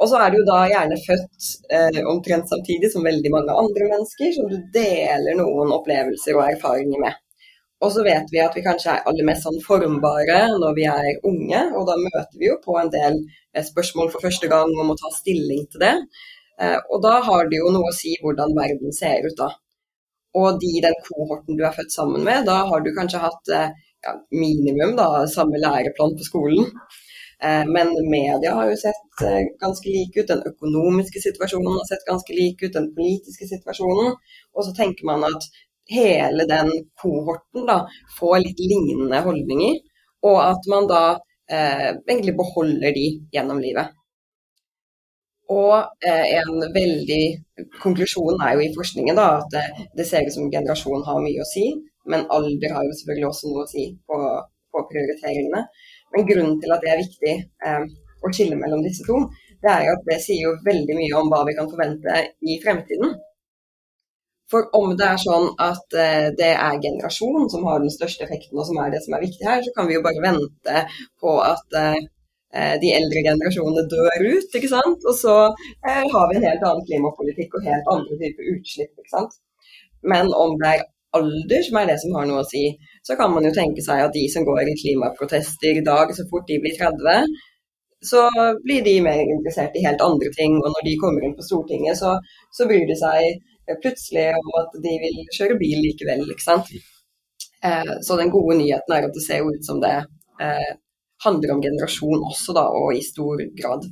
og 0.00 0.08
så 0.08 0.20
er 0.22 0.32
du 0.32 0.38
da 0.48 0.60
gjerne 0.70 0.96
født 1.02 1.48
eh, 1.76 1.98
omtrent 2.08 2.48
samtidig 2.48 2.88
som 2.92 3.04
veldig 3.04 3.32
mange 3.34 3.56
andre 3.62 3.88
mennesker, 3.90 4.30
som 4.36 4.46
du 4.48 4.56
deler 4.72 5.36
noen 5.36 5.74
opplevelser 5.76 6.38
og 6.38 6.46
erfaringer 6.46 7.02
med. 7.02 7.19
Og 7.80 7.92
så 7.94 8.02
vet 8.04 8.28
vi 8.32 8.40
at 8.44 8.56
vi 8.56 8.64
kanskje 8.64 8.92
er 8.92 9.06
aller 9.08 9.24
mest 9.24 9.46
sånn 9.46 9.60
formbare 9.64 10.40
når 10.60 10.74
vi 10.76 10.84
er 10.90 11.22
unge, 11.28 11.62
og 11.78 11.86
da 11.88 11.96
møter 12.00 12.36
vi 12.36 12.50
jo 12.50 12.58
på 12.64 12.76
en 12.76 12.90
del 12.92 13.16
eh, 13.16 13.64
spørsmål 13.64 14.10
for 14.12 14.26
første 14.26 14.50
gang 14.52 14.74
om 14.82 14.92
å 14.92 14.98
ta 15.00 15.12
stilling 15.16 15.64
til 15.72 15.84
det. 15.86 15.94
Eh, 16.60 16.76
og 16.76 17.00
da 17.06 17.16
har 17.24 17.48
det 17.48 17.62
jo 17.62 17.72
noe 17.72 17.88
å 17.88 17.96
si 17.96 18.12
hvordan 18.20 18.52
verden 18.58 18.92
ser 18.96 19.24
ut 19.24 19.36
da. 19.38 19.48
Og 20.36 20.60
de 20.62 20.74
i 20.76 20.82
den 20.84 20.98
kohorten 21.06 21.56
du 21.58 21.64
er 21.66 21.74
født 21.74 21.94
sammen 21.94 22.26
med, 22.26 22.44
da 22.50 22.60
har 22.68 22.84
du 22.84 22.92
kanskje 22.98 23.22
hatt 23.24 23.54
eh, 23.56 23.72
ja, 24.04 24.12
minimum 24.28 24.92
da, 25.00 25.08
samme 25.32 25.60
læreplan 25.62 26.18
på 26.18 26.28
skolen. 26.28 26.68
Men 27.40 27.94
media 28.12 28.50
har 28.52 28.66
jo 28.68 28.74
sett 28.76 29.22
ganske 29.62 29.88
like 29.88 30.20
ut, 30.20 30.28
den 30.28 30.42
økonomiske 30.44 31.22
situasjonen 31.24 31.78
har 31.78 31.86
sett 31.88 32.02
ganske 32.04 32.34
like 32.36 32.66
ut, 32.66 32.74
den 32.74 32.90
politiske 32.92 33.48
situasjonen. 33.48 34.10
Og 34.52 34.66
så 34.66 34.74
tenker 34.76 35.08
man 35.08 35.24
at 35.24 35.46
hele 35.90 36.46
den 36.48 36.70
kohorten 37.00 37.66
da 37.68 37.80
får 38.18 38.38
litt 38.44 38.60
lignende 38.62 39.22
holdninger, 39.24 39.78
og 40.28 40.38
at 40.44 40.68
man 40.72 40.88
da 40.90 41.04
eh, 41.50 41.90
egentlig 42.08 42.36
beholder 42.38 42.94
de 42.96 43.06
gjennom 43.34 43.62
livet. 43.62 43.96
Og 45.50 46.06
eh, 46.06 46.26
en 46.38 46.60
veldig 46.74 47.22
Konklusjonen 47.82 48.42
er 48.46 48.54
jo 48.54 48.62
i 48.64 48.74
forskningen 48.74 49.18
da, 49.18 49.26
at 49.40 49.48
det, 49.52 49.86
det 49.98 50.06
ser 50.08 50.26
ut 50.26 50.34
som 50.34 50.50
generasjon 50.52 51.02
har 51.06 51.18
mye 51.24 51.42
å 51.42 51.48
si, 51.48 51.66
men 52.10 52.28
alder 52.32 52.74
har 52.76 52.86
jo 52.86 52.94
selvfølgelig 52.98 53.28
også 53.28 53.50
noe 53.50 53.64
å 53.64 53.70
si 53.70 53.86
på, 54.08 54.20
på 54.72 54.84
prioriteringene. 54.92 55.64
Men 56.14 56.28
grunnen 56.28 56.60
til 56.62 56.74
at 56.74 56.84
det 56.84 56.92
er 56.92 57.02
viktig 57.02 57.34
eh, 57.66 57.84
å 58.20 58.32
skille 58.32 58.58
mellom 58.60 58.84
disse 58.86 59.06
to, 59.08 59.18
det 59.60 59.72
er 59.72 59.88
jo 59.88 59.96
at 59.96 60.06
det 60.06 60.20
sier 60.24 60.46
jo 60.46 60.54
veldig 60.64 60.96
mye 60.96 61.18
om 61.18 61.28
hva 61.32 61.42
vi 61.48 61.56
kan 61.58 61.68
forvente 61.70 62.22
i 62.40 62.56
fremtiden. 62.62 63.12
For 64.50 64.66
om 64.76 64.94
det 64.98 65.06
er 65.06 65.20
sånn 65.22 65.48
at 65.62 65.96
eh, 66.04 66.28
det 66.38 66.52
er 66.52 66.80
generasjon 66.82 67.50
som 67.52 67.66
har 67.70 67.82
den 67.82 67.92
største 67.94 68.26
effekten, 68.26 68.58
og 68.58 68.66
som 68.66 68.80
er 68.82 68.92
det 68.94 69.02
som 69.04 69.14
er 69.14 69.24
viktig 69.26 69.46
her, 69.46 69.60
så 69.62 69.74
kan 69.76 69.88
vi 69.88 69.96
jo 69.96 70.04
bare 70.06 70.24
vente 70.24 70.84
på 71.22 71.36
at 71.44 71.78
eh, 71.80 72.00
de 72.82 72.94
eldre 72.96 73.22
generasjonene 73.28 73.86
dør 73.92 74.24
ut, 74.26 74.56
ikke 74.58 74.72
sant. 74.72 75.04
Og 75.06 75.14
så 75.16 75.36
eh, 75.46 76.02
har 76.02 76.30
vi 76.30 76.38
en 76.38 76.48
helt 76.48 76.64
annen 76.66 76.86
klimapolitikk 76.88 77.54
og 77.58 77.68
helt 77.68 77.92
andre 77.94 78.18
typer 78.22 78.54
utslipp, 78.56 78.94
ikke 78.98 79.14
sant. 79.14 79.38
Men 80.02 80.32
om 80.34 80.56
det 80.58 80.72
er 80.74 80.88
alder 81.18 81.62
som 81.66 81.78
er 81.78 81.88
det 81.90 81.98
som 82.02 82.16
har 82.16 82.26
noe 82.26 82.42
å 82.42 82.48
si, 82.48 82.64
så 83.06 83.16
kan 83.18 83.32
man 83.34 83.46
jo 83.46 83.54
tenke 83.54 83.82
seg 83.84 84.02
at 84.04 84.14
de 84.14 84.26
som 84.32 84.46
går 84.46 84.70
i 84.70 84.76
klimaprotester 84.82 85.78
i 85.78 85.86
dag, 85.86 86.12
så 86.14 86.26
fort 86.30 86.46
de 86.50 86.58
blir 86.62 86.76
30, 86.78 87.38
så 88.10 88.26
blir 88.64 88.84
de 88.86 88.96
mer 89.04 89.20
interessert 89.20 89.74
i 89.76 89.84
helt 89.84 90.02
andre 90.04 90.30
ting. 90.36 90.56
Og 90.60 90.68
når 90.74 90.86
de 90.86 90.98
kommer 91.02 91.26
inn 91.26 91.36
på 91.36 91.46
Stortinget, 91.46 91.98
så, 92.00 92.14
så 92.56 92.68
bryr 92.70 92.86
de 92.88 92.96
seg 92.98 93.40
plutselig 93.82 94.26
om 94.38 94.50
at 94.60 94.74
de 94.84 94.94
vil 95.04 95.20
kjøre 95.36 95.58
bil 95.60 95.78
likevel, 95.84 96.24
ikke 96.32 96.46
sant. 96.46 96.70
Eh, 97.64 97.94
så 98.02 98.16
den 98.16 98.32
gode 98.32 98.56
nyheten 98.60 98.96
er 98.96 99.08
at 99.08 99.16
det 99.16 99.24
ser 99.24 99.42
jo 99.42 99.52
ut 99.54 99.66
som 99.66 99.80
det 99.82 99.96
eh, 100.40 100.70
handler 101.24 101.54
om 101.54 101.64
generasjon 101.64 102.24
også, 102.30 102.56
da, 102.56 102.66
og 102.72 102.96
i 102.96 103.02
stor 103.04 103.42
grad. 103.58 103.84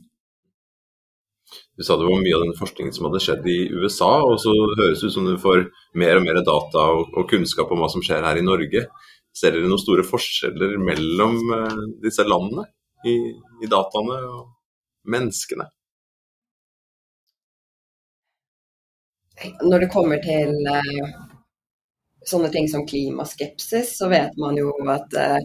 Du 1.77 1.85
sa 1.85 1.97
det 1.97 2.09
var 2.09 2.21
mye 2.21 2.37
av 2.37 2.45
den 2.45 2.57
forskningen 2.59 2.93
som 2.93 3.07
hadde 3.09 3.23
skjedd 3.25 3.47
i 3.49 3.59
USA, 3.73 4.11
og 4.25 4.37
så 4.43 4.53
høres 4.53 5.01
det 5.01 5.11
ut 5.11 5.15
som 5.15 5.29
du 5.29 5.37
får 5.41 5.69
mer 6.01 6.21
og 6.21 6.27
mer 6.27 6.41
data 6.43 6.85
og, 6.97 7.15
og 7.15 7.29
kunnskap 7.31 7.71
om 7.73 7.81
hva 7.83 7.89
som 7.93 8.05
skjer 8.05 8.27
her 8.27 8.41
i 8.41 8.45
Norge. 8.45 8.85
Ser 9.37 9.55
dere 9.55 9.69
noen 9.71 9.81
store 9.81 10.05
forskjeller 10.07 10.77
mellom 10.83 11.39
eh, 11.57 11.83
disse 12.05 12.27
landene 12.27 12.67
i, 13.07 13.17
i 13.65 13.71
dataene 13.71 14.21
og 14.27 14.47
menneskene? 15.09 15.69
Når 19.63 19.85
det 19.85 19.91
kommer 19.93 20.19
til 20.23 20.55
eh, 20.67 21.11
sånne 22.29 22.51
ting 22.53 22.69
som 22.69 22.87
klimaskepsis, 22.87 23.95
så 23.99 24.09
vet 24.11 24.37
man 24.41 24.57
jo 24.59 24.73
at 24.91 25.15
eh, 25.19 25.39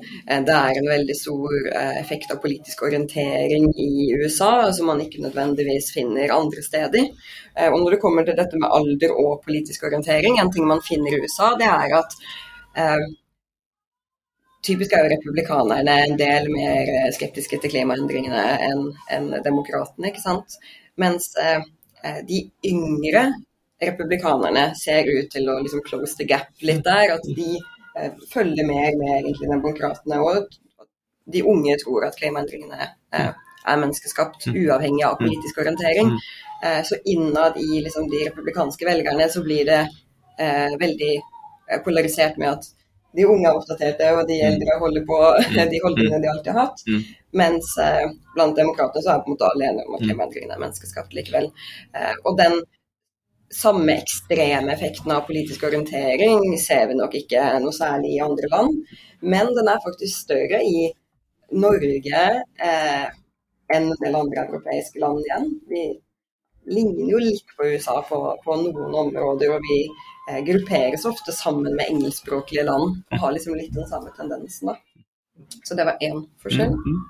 det 0.47 0.55
er 0.55 0.79
en 0.79 0.89
veldig 0.89 1.15
stor 1.17 1.55
eh, 1.71 1.97
effekt 2.01 2.31
av 2.33 2.41
politisk 2.43 2.83
orientering 2.87 3.69
i 3.79 4.09
USA, 4.19 4.71
som 4.73 4.89
man 4.91 5.03
ikke 5.03 5.23
nødvendigvis 5.23 5.91
finner 5.95 6.33
andre 6.35 6.63
steder. 6.65 7.09
Eh, 7.55 7.69
og 7.69 7.79
når 7.79 7.95
det 7.95 8.01
kommer 8.03 8.27
til 8.27 8.37
dette 8.39 8.59
med 8.59 8.71
alder 8.79 9.13
og 9.15 9.43
politisk 9.45 9.85
orientering, 9.89 10.39
en 10.39 10.51
ting 10.53 10.67
man 10.69 10.83
finner 10.85 11.13
i 11.13 11.21
USA, 11.23 11.53
det 11.59 11.69
er 11.69 11.99
at 12.03 12.17
eh, 12.77 13.11
Typisk 14.63 14.93
er 14.95 15.03
jo 15.03 15.09
republikanerne 15.11 15.93
en 16.05 16.13
del 16.15 16.45
mer 16.47 16.87
skeptiske 17.11 17.57
til 17.59 17.71
klimaendringene 17.73 18.43
enn 18.63 18.85
en 19.11 19.25
demokratene, 19.43 20.07
ikke 20.07 20.23
sant. 20.23 20.55
Mens 21.03 21.33
eh, 21.35 21.65
de 22.29 22.39
yngre 22.69 23.25
republikanerne 23.89 24.65
ser 24.79 25.07
ut 25.09 25.29
til 25.33 25.49
å 25.49 25.59
liksom 25.61 25.83
close 25.85 26.17
the 26.19 26.27
gap 26.29 26.65
litt 26.65 26.83
der. 26.85 27.15
At 27.17 27.25
de 27.37 27.55
eh, 27.57 28.11
følger 28.33 28.67
mer 28.67 28.97
med 28.99 29.15
egentlig 29.19 29.49
demokratene. 29.51 30.19
Og 30.21 30.59
de 31.33 31.43
unge 31.47 31.77
tror 31.83 32.07
at 32.07 32.19
klimaendringene 32.19 32.87
eh, 33.15 33.33
er 33.63 33.79
menneskeskapt, 33.79 34.49
uavhengig 34.51 35.05
av 35.07 35.19
politisk 35.21 35.61
orientering. 35.63 36.11
Eh, 36.63 36.81
så 36.83 36.99
innad 37.05 37.57
i 37.57 37.81
liksom, 37.81 38.09
de 38.11 38.25
republikanske 38.27 38.87
velgerne 38.87 39.29
så 39.29 39.43
blir 39.43 39.65
det 39.65 39.81
eh, 40.39 40.77
veldig 40.79 41.13
eh, 41.17 41.79
polarisert 41.83 42.37
med 42.37 42.57
at 42.57 42.71
de 43.13 43.25
unge 43.29 43.45
er 43.45 43.57
oppdaterte, 43.57 44.07
og 44.17 44.27
de 44.29 44.39
eldre 44.41 44.77
holder 44.81 45.03
på 45.05 45.17
de 45.73 45.81
holdningene 45.83 46.21
de 46.23 46.31
alltid 46.31 46.53
har 46.53 46.61
hatt. 46.65 46.85
Mm. 46.89 47.03
Mens 47.43 47.73
eh, 47.81 48.07
blant 48.35 48.57
demokratene 48.57 49.05
så 49.05 49.13
er 49.13 49.21
på 49.21 49.29
en 49.29 49.35
måte 49.35 49.49
alle 49.49 49.69
enige 49.69 49.89
om 49.89 49.97
at 49.97 50.05
klimaendringene 50.07 50.57
er 50.57 50.63
menneskeskapt 50.63 51.13
likevel. 51.17 51.51
Eh, 51.97 52.15
og 52.23 52.39
den 52.41 52.57
samme 53.55 53.97
ekstreme 54.01 54.73
effekten 54.73 55.11
av 55.15 55.25
politisk 55.27 55.63
orientering 55.67 56.57
ser 56.61 56.87
vi 56.89 56.97
nok 56.99 57.15
ikke 57.21 57.43
noe 57.63 57.75
særlig 57.75 58.15
i 58.15 58.23
andre 58.25 58.49
land, 58.51 58.79
men 59.21 59.51
den 59.57 59.69
er 59.71 59.83
faktisk 59.83 60.25
større 60.25 60.61
i 60.65 60.87
Norge, 61.53 62.23
eh, 62.67 63.05
enn 63.73 63.91
en 63.91 64.01
del 64.01 64.15
andre 64.17 64.47
europeiske 64.47 64.99
land 65.01 65.21
igjen. 65.21 65.47
Vi 65.69 65.83
ligner 66.65 67.11
jo 67.11 67.21
litt 67.21 67.53
på 67.57 67.67
USA 67.73 67.99
på, 68.07 68.19
på 68.43 68.57
noen 68.61 68.95
områder, 69.03 69.53
og 69.53 69.67
vi 69.67 69.79
eh, 70.29 70.41
grupperes 70.47 71.05
ofte 71.09 71.35
sammen 71.35 71.75
med 71.75 71.89
engelskspråklige 71.89 72.65
land 72.69 73.03
og 73.11 73.19
har 73.25 73.35
liksom 73.35 73.57
litt 73.59 73.73
den 73.75 73.87
samme 73.89 74.13
tendensen. 74.17 74.71
da. 74.71 74.77
Så 75.63 75.75
det 75.75 75.85
var 75.85 75.97
én 76.01 76.25
forskjell. 76.41 76.73
Mm 76.73 76.83
-hmm. 76.85 77.01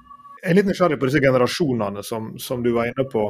Jeg 0.43 0.51
er 0.51 0.55
litt 0.55 0.65
nysgjerrig 0.65 0.99
på 0.99 1.05
disse 1.05 1.19
generasjonene 1.23 2.03
som, 2.03 2.39
som 2.39 2.63
du 2.63 2.73
var 2.73 2.85
inne 2.85 3.05
på. 3.11 3.21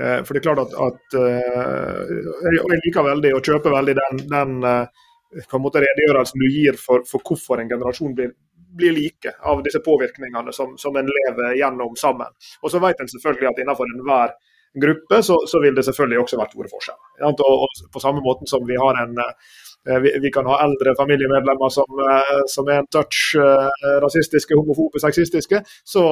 Eh, 0.00 0.20
for 0.24 0.34
det 0.34 0.40
er 0.40 0.46
klart 0.48 0.62
at, 0.64 0.74
at 0.86 1.16
uh, 1.20 2.12
Jeg 2.56 2.82
liker 2.86 3.04
veldig 3.04 3.32
og 3.36 3.48
kjøper 3.50 3.74
veldig 3.74 3.96
den, 3.98 4.20
den 4.30 4.54
måte 5.62 5.82
redegjørelsen 5.84 6.42
du 6.42 6.46
gir 6.50 6.78
for, 6.80 7.04
for 7.06 7.22
hvorfor 7.26 7.60
en 7.60 7.68
generasjon 7.70 8.14
blir, 8.18 8.32
blir 8.76 8.94
like 8.96 9.34
av 9.46 9.62
disse 9.66 9.82
påvirkningene 9.84 10.54
som, 10.56 10.72
som 10.80 10.96
en 10.96 11.10
lever 11.10 11.58
gjennom 11.60 11.94
sammen. 12.00 12.32
Og 12.62 12.72
så 12.72 12.80
vet 12.82 13.02
en 13.02 13.12
selvfølgelig 13.12 13.50
at 13.52 13.60
innenfor 13.62 13.92
enhver 13.94 14.34
gruppe, 14.74 15.22
så, 15.22 15.36
så, 15.46 15.60
vil 15.62 15.74
det 15.74 15.84
selvfølgelig 15.84 16.20
også 16.20 16.38
være 16.38 16.52
store 16.54 16.70
forskjeller. 16.70 17.86
På 17.92 18.02
samme 18.02 18.22
måte 18.22 18.46
som 18.50 18.66
vi 18.66 18.78
har 18.78 19.02
en 19.02 19.18
eh, 19.18 19.54
vi, 19.84 20.18
vi 20.22 20.30
kan 20.30 20.46
ha 20.46 20.58
eldre 20.64 20.94
familiemedlemmer 20.98 21.68
som, 21.72 22.00
eh, 22.10 22.40
som 22.54 22.68
er 22.68 22.82
en 22.82 22.88
touch 22.92 23.32
uh, 23.40 23.68
rasistiske, 24.04 24.56
homofobe, 24.58 25.00
sexistiske, 25.00 25.62
så 25.88 26.04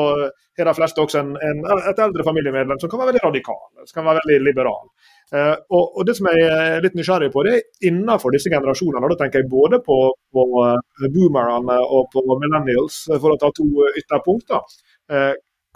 er 0.58 0.68
de 0.68 0.74
fleste 0.78 1.02
også 1.02 1.20
en, 1.20 1.34
en, 1.36 1.60
et 1.90 2.00
eldre 2.00 2.24
familiemedlem 2.24 2.80
som 2.80 2.90
kan 2.90 3.02
være 3.02 3.12
veldig 3.12 3.24
radikal, 3.26 3.60
som 3.84 4.00
kan 4.00 4.08
være 4.08 4.24
veldig 4.24 4.38
liberal. 4.48 4.88
Og, 5.28 5.82
og, 5.84 6.00
Det 6.08 6.14
som 6.16 6.26
jeg 6.32 6.46
er 6.48 6.80
litt 6.80 6.94
nysgjerrig 6.96 7.28
på, 7.34 7.42
det 7.44 7.52
er 7.58 7.90
innenfor 7.90 8.32
disse 8.32 8.48
generasjonene. 8.48 9.04
og 9.04 9.12
Da 9.12 9.18
tenker 9.20 9.42
jeg 9.42 9.50
både 9.52 9.82
på, 9.84 9.98
på 10.32 10.46
boomerne 11.12 11.76
og 11.84 12.08
på 12.14 12.24
millennials, 12.40 13.02
for 13.12 13.34
å 13.34 13.38
ta 13.38 13.52
to 13.52 13.68
ytterpunkter. 14.00 14.80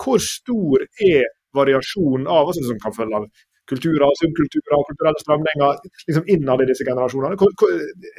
Hvor 0.01 0.25
stor 0.25 0.87
er 1.05 1.29
variasjonen 1.53 2.25
av 2.27 2.49
altså, 2.49 2.65
som 2.65 2.81
kan 2.81 2.97
følge 2.97 3.21
av 3.21 3.29
kulturer, 3.73 4.13
subkulturer 4.21 4.79
og 4.79 4.87
kulturelle 4.91 5.25
strømninger 5.25 5.83
liksom 6.09 6.31
innad 6.35 6.63
i 6.63 6.69
disse 6.71 6.87
generasjonene. 6.89 7.37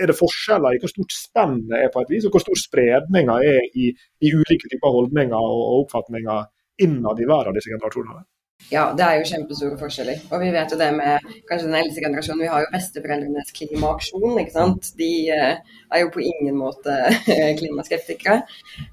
Er 0.02 0.12
det 0.12 0.18
forskjeller 0.20 0.76
i 0.76 0.82
hvor 0.84 0.92
stort 0.92 1.16
spennet 1.16 1.78
er 1.80 1.94
på 1.94 2.04
et 2.04 2.14
vis, 2.14 2.28
og 2.28 2.36
hvor 2.36 2.44
stor 2.44 2.60
spredninga 2.60 3.40
er 3.54 3.64
i, 3.80 3.90
i, 3.94 4.34
ulike 4.34 4.70
typer 4.70 4.94
holdninger 4.98 5.50
og 5.56 5.84
oppfatninger 5.84 6.46
innad 6.84 7.22
i 7.22 7.28
hver 7.30 7.50
av 7.50 7.58
disse 7.58 7.72
generasjonene? 7.74 8.26
Ja, 8.72 8.84
det 8.96 9.04
er 9.04 9.18
jo 9.18 9.28
kjempestore 9.28 9.78
forskjeller. 9.80 10.22
Og 10.32 10.40
vi 10.40 10.52
vet 10.54 10.72
jo 10.72 10.78
det 10.80 10.90
med 10.96 11.26
kanskje 11.50 11.68
den 11.68 11.78
eldste 11.82 12.04
generasjonen. 12.06 12.44
Vi 12.46 12.52
har 12.52 12.64
jo 12.64 12.72
besteforeldrenes 12.72 13.52
klimaaksjon, 13.58 14.38
ikke 14.40 14.56
sant. 14.56 14.92
De 15.00 15.10
eh, 15.36 15.58
er 15.92 16.04
jo 16.04 16.12
på 16.14 16.24
ingen 16.24 16.56
måte 16.62 16.96
klimaskeptikere. 17.60 18.40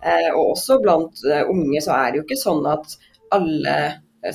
Eh, 0.02 0.31
og 0.33 0.57
også 0.57 0.81
blant 0.83 1.23
eh, 1.29 1.45
unge 1.47 1.85
så 1.85 1.95
er 2.00 2.11
det 2.11 2.21
jo 2.21 2.26
ikke 2.26 2.40
sånn 2.40 2.67
at 2.73 2.97
alle 3.37 3.76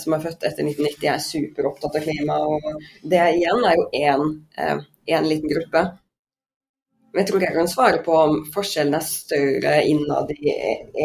som 0.02 0.16
er 0.16 0.24
født 0.24 0.48
etter 0.48 0.66
1990 0.66 1.12
er 1.12 1.22
superopptatt 1.22 2.00
av 2.00 2.08
klima. 2.08 2.40
og 2.48 2.82
Det 3.04 3.22
igjen 3.38 3.70
er 3.70 3.78
jo 3.78 3.86
én 4.02 4.26
eh, 4.58 5.30
liten 5.30 5.52
gruppe. 5.52 5.86
Men 7.14 7.22
jeg 7.22 7.30
tror 7.30 7.40
ikke 7.40 7.52
jeg 7.52 7.60
kan 7.62 7.72
svare 7.72 8.00
på 8.04 8.16
om 8.20 8.34
forskjellen 8.52 8.98
er 8.98 9.06
større 9.08 9.76
innad 9.88 10.32
i 10.36 10.56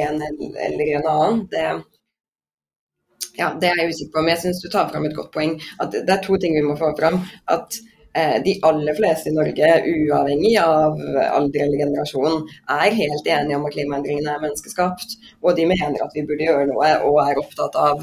en 0.00 0.16
eller 0.18 0.88
en 0.96 1.06
annen. 1.12 1.44
Det, 1.52 1.66
ja, 3.38 3.52
det 3.60 3.68
er 3.68 3.78
jeg 3.78 3.92
usikker 3.92 4.16
på, 4.16 4.24
men 4.24 4.34
jeg 4.34 4.42
syns 4.42 4.64
du 4.64 4.66
tar 4.72 4.90
fram 4.90 5.06
et 5.06 5.14
godt 5.14 5.30
poeng. 5.36 5.54
At 5.78 5.94
det 5.94 6.10
er 6.10 6.24
to 6.24 6.40
ting 6.42 6.56
vi 6.56 6.64
må 6.66 6.74
få 6.80 6.90
fram. 6.98 7.20
At 7.54 7.78
eh, 8.18 8.40
de 8.42 8.56
aller 8.66 8.98
fleste 8.98 9.30
i 9.30 9.36
Norge, 9.36 9.70
uavhengig 9.92 10.56
av 10.64 10.98
alder 11.28 11.68
eller 11.68 11.84
generasjon, 11.84 12.42
er 12.80 12.98
helt 13.04 13.30
enige 13.36 13.60
om 13.60 13.68
at 13.70 13.76
klimaendringene 13.76 14.34
er 14.34 14.42
menneskeskapt. 14.48 15.14
Og 15.44 15.54
de 15.60 15.68
mener 15.70 16.02
at 16.02 16.18
vi 16.18 16.26
burde 16.26 16.48
gjøre 16.48 16.66
noe, 16.72 16.90
og 17.06 17.22
er 17.22 17.44
opptatt 17.44 17.78
av 17.78 18.02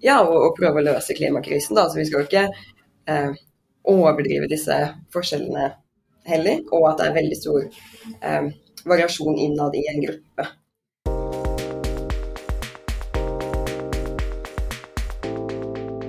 ja, 0.00 0.20
og, 0.22 0.36
og, 0.36 0.54
prøve 0.58 0.80
å 0.80 0.86
løse 0.92 1.16
klimakrisen. 1.16 1.76
Da. 1.78 1.88
Så 1.90 1.98
vi 1.98 2.06
skal 2.08 2.22
jo 2.22 2.28
ikke 2.28 2.46
eh, 3.10 3.36
overdrive 3.88 4.48
disse 4.50 4.76
forskjellene 5.14 5.72
heller, 6.28 6.62
og 6.76 6.90
at 6.92 7.00
det 7.00 7.08
er 7.08 7.18
veldig 7.18 7.38
stor 7.40 7.60
eh, 7.66 8.48
variasjon 8.88 9.38
innad 9.42 9.76
i 9.78 9.84
en 9.90 10.02
gruppe. 10.06 10.48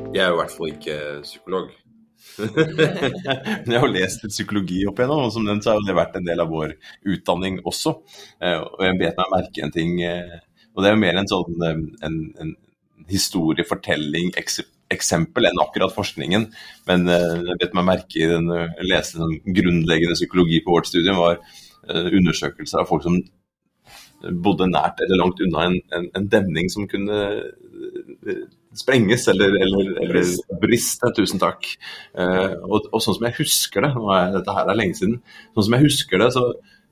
Jeg 0.10 0.26
er 0.26 0.32
jo 0.32 0.40
i 0.40 0.42
hvert 0.42 0.56
fall 0.58 0.74
ikke 0.74 0.98
psykolog. 1.24 1.70
Men 2.40 3.72
jeg 3.74 3.82
har 3.84 3.92
lest 3.92 4.24
litt 4.24 4.34
psykologi 4.34 4.80
opp 4.90 5.00
igjennom, 5.00 5.26
og 5.28 5.34
som 5.34 5.46
nevnt 5.46 5.66
så 5.66 5.76
har 5.76 5.84
det 5.86 5.96
vært 5.98 6.18
en 6.20 6.28
del 6.28 6.42
av 6.44 6.50
vår 6.52 6.74
utdanning 7.14 7.60
også. 7.68 7.94
Eh, 8.42 8.58
og 8.60 8.82
jeg 8.86 8.98
bet 9.02 9.20
meg 9.20 9.34
merke 9.34 9.66
en 9.66 9.76
ting, 9.76 10.00
eh, 10.06 10.40
og 10.74 10.84
det 10.84 10.92
er 10.92 10.98
jo 10.98 11.04
mer 11.04 11.20
en 11.20 11.30
sånn 11.30 11.66
en, 11.70 11.86
en, 12.06 12.58
historie, 13.10 13.66
fortelling, 13.68 14.34
eksempel 14.90 15.50
enn 15.50 15.62
akkurat 15.62 15.94
forskningen. 15.96 16.48
Men 16.90 17.10
uh, 17.10 17.40
jeg 17.46 17.60
vet 17.64 17.76
meg 17.78 17.90
merke 17.92 18.22
i 18.22 18.30
den, 18.30 18.50
uh, 18.52 18.70
lese 18.86 19.20
den 19.22 19.40
grunnleggende 19.56 20.18
psykologi 20.18 20.62
på 20.66 20.76
vårt 20.76 20.90
studium, 20.90 21.20
var 21.22 21.40
uh, 21.40 22.08
undersøkelser 22.10 22.84
av 22.84 22.90
folk 22.90 23.06
som 23.06 23.20
bodde 24.44 24.66
nært 24.68 25.00
eller 25.00 25.22
langt 25.22 25.40
unna 25.46 25.70
en, 25.70 25.78
en, 25.96 26.08
en 26.18 26.26
demning 26.28 26.66
som 26.68 26.90
kunne 26.92 27.20
sprenges 28.76 29.30
eller, 29.32 29.54
eller, 29.64 29.94
eller 30.04 30.58
briste. 30.60 31.08
Tusen 31.16 31.40
takk. 31.40 31.64
og, 32.20 32.90
og, 32.92 32.98
sånn 33.00 33.16
som 33.16 33.30
jeg 33.30 33.38
husker 33.38 33.88
det, 33.88 33.94
nå 33.96 34.12
er 34.12 34.34
dette 34.34 34.56
her 34.58 34.68
er 34.68 34.76
lenge 34.76 35.00
siden, 35.00 35.22
sånn 35.56 35.70
som 35.70 35.78
jeg 35.78 35.86
husker 35.86 36.20
det, 36.20 36.28
så 36.36 36.44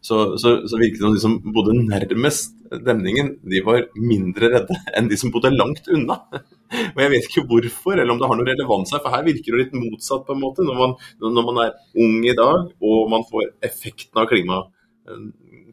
så, 0.02 0.38
så, 0.40 0.54
så 0.70 0.80
virket 0.80 1.02
det 1.02 1.06
som 1.06 1.16
de 1.16 1.24
som 1.24 1.54
bodde 1.54 1.76
nærmest 1.78 2.54
demningen, 2.86 3.34
de 3.48 3.62
var 3.66 3.88
mindre 3.98 4.52
redde 4.54 4.78
enn 4.96 5.10
de 5.10 5.18
som 5.20 5.32
bodde 5.34 5.54
langt 5.56 5.90
unna. 5.94 6.20
Og 6.96 7.02
Jeg 7.02 7.12
vet 7.14 7.28
ikke 7.30 7.46
hvorfor, 7.48 7.96
eller 7.96 8.14
om 8.14 8.20
det 8.20 8.30
har 8.30 8.40
noen 8.40 8.50
relevans 8.50 8.92
her, 8.94 9.02
for 9.04 9.14
her 9.14 9.26
virker 9.28 9.56
det 9.56 9.66
litt 9.66 9.76
motsatt. 9.78 10.26
på 10.28 10.36
en 10.36 10.42
måte. 10.44 10.66
Når 10.68 10.80
man, 10.80 10.96
når 11.24 11.46
man 11.48 11.62
er 11.64 11.76
ung 12.04 12.18
i 12.28 12.36
dag 12.36 12.74
og 12.84 13.12
man 13.12 13.24
får 13.30 13.54
effekten 13.64 14.20
av 14.20 14.28
klima 14.30 14.66
eh, 15.08 15.28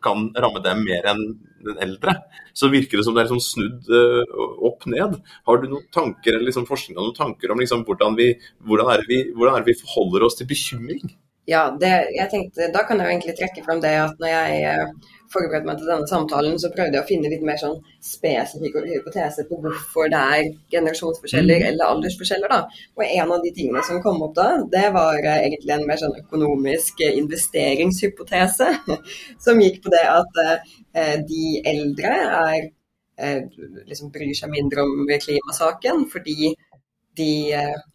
kan 0.04 0.28
ramme 0.36 0.60
dem 0.64 0.84
mer 0.84 1.06
enn 1.14 1.24
den 1.64 1.80
eldre, 1.80 2.12
så 2.52 2.68
virker 2.68 3.00
det 3.00 3.06
som 3.06 3.14
det 3.16 3.22
er 3.22 3.30
liksom 3.30 3.40
snudd 3.40 3.88
uh, 3.88 4.40
opp 4.68 4.84
ned. 4.90 5.16
Har 5.48 5.60
du 5.60 5.70
noen 5.70 5.86
tanker 5.94 6.34
eller 6.34 6.50
liksom 6.50 6.66
forskning 6.68 6.98
noen 6.98 7.16
tanker 7.16 7.54
om 7.54 7.62
liksom 7.62 7.86
hvordan, 7.88 8.18
vi, 8.18 8.34
hvordan, 8.68 9.06
vi, 9.08 9.22
hvordan 9.32 9.64
vi 9.64 9.78
forholder 9.80 10.26
oss 10.26 10.36
til 10.36 10.50
bekymring? 10.50 11.14
Ja, 11.46 11.76
det, 11.80 11.90
jeg 12.16 12.30
tenkte, 12.32 12.70
Da 12.72 12.84
kan 12.88 13.00
jeg 13.00 13.06
jo 13.06 13.12
egentlig 13.12 13.34
trekke 13.36 13.64
fram 13.66 13.80
det 13.84 13.92
at 14.00 14.20
når 14.22 14.30
jeg 14.30 14.60
eh, 14.70 15.10
forberedte 15.34 15.68
meg 15.68 15.80
til 15.80 15.90
denne 15.90 16.08
samtalen, 16.08 16.56
så 16.60 16.70
prøvde 16.72 16.96
jeg 16.96 17.04
å 17.04 17.08
finne 17.08 17.32
litt 17.32 17.44
mer 17.44 17.58
sånn 17.60 17.76
spesifikke 18.04 18.84
hypoteser 18.86 19.48
på 19.50 19.58
hvorfor 19.60 20.08
det 20.12 20.22
er 20.36 20.48
generasjonsforskjeller 20.72 21.60
mm. 21.60 21.66
eller 21.68 21.92
aldersforskjeller. 21.92 22.54
da. 22.54 22.86
Og 22.96 23.04
en 23.06 23.34
av 23.36 23.44
de 23.44 23.52
tingene 23.58 23.84
som 23.84 24.00
kom 24.04 24.24
opp 24.24 24.36
da, 24.38 24.48
det 24.72 24.86
var 24.96 25.20
eh, 25.20 25.40
egentlig 25.50 25.76
en 25.76 25.86
mer 25.90 26.00
sånn 26.00 26.16
økonomisk 26.22 27.04
investeringshypotese. 27.10 28.70
Som 29.44 29.60
gikk 29.60 29.82
på 29.84 29.92
det 29.92 30.04
at 30.08 30.44
eh, 30.44 31.16
de 31.28 31.46
eldre 31.74 32.14
er, 32.24 32.68
eh, 33.20 33.42
liksom 33.90 34.14
bryr 34.14 34.32
seg 34.38 34.52
mindre 34.54 34.86
om 34.86 35.10
klimasaken 35.26 36.06
fordi 36.12 36.54
de 37.18 37.34
eh, 37.52 37.74
Eh, 37.74 37.93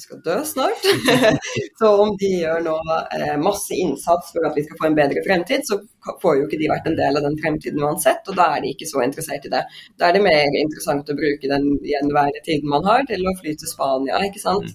skal 0.00 0.20
dø 0.24 0.36
snart. 0.48 0.86
så 1.78 1.88
om 2.02 2.14
de 2.20 2.30
gjør 2.40 2.62
nå 2.64 2.76
eh, 3.16 3.34
masse 3.42 3.76
innsats 3.76 4.30
for 4.32 4.46
at 4.48 4.56
vi 4.56 4.64
skal 4.64 4.78
få 4.80 4.86
en 4.88 4.96
bedre 4.96 5.24
fremtid, 5.26 5.66
så 5.68 5.80
får 6.22 6.38
jo 6.38 6.46
ikke 6.46 6.60
de 6.62 6.70
vært 6.70 6.88
en 6.88 6.96
del 7.00 7.20
av 7.20 7.26
den 7.26 7.36
fremtiden 7.42 7.84
uansett, 7.84 8.24
og 8.30 8.38
da 8.38 8.46
er 8.54 8.64
de 8.64 8.72
ikke 8.72 8.88
så 8.88 9.04
interessert 9.04 9.44
i 9.44 9.52
det. 9.52 9.60
Da 10.00 10.08
er 10.08 10.16
det 10.16 10.24
mer 10.24 10.56
interessant 10.62 11.12
å 11.12 11.18
bruke 11.18 11.52
den 11.52 11.74
gjenværende 11.84 12.42
tiden 12.46 12.72
man 12.72 12.88
har 12.88 13.04
til 13.10 13.26
å 13.28 13.36
fly 13.42 13.54
til 13.60 13.72
Spania, 13.72 14.22
ikke 14.30 14.42
sant. 14.42 14.72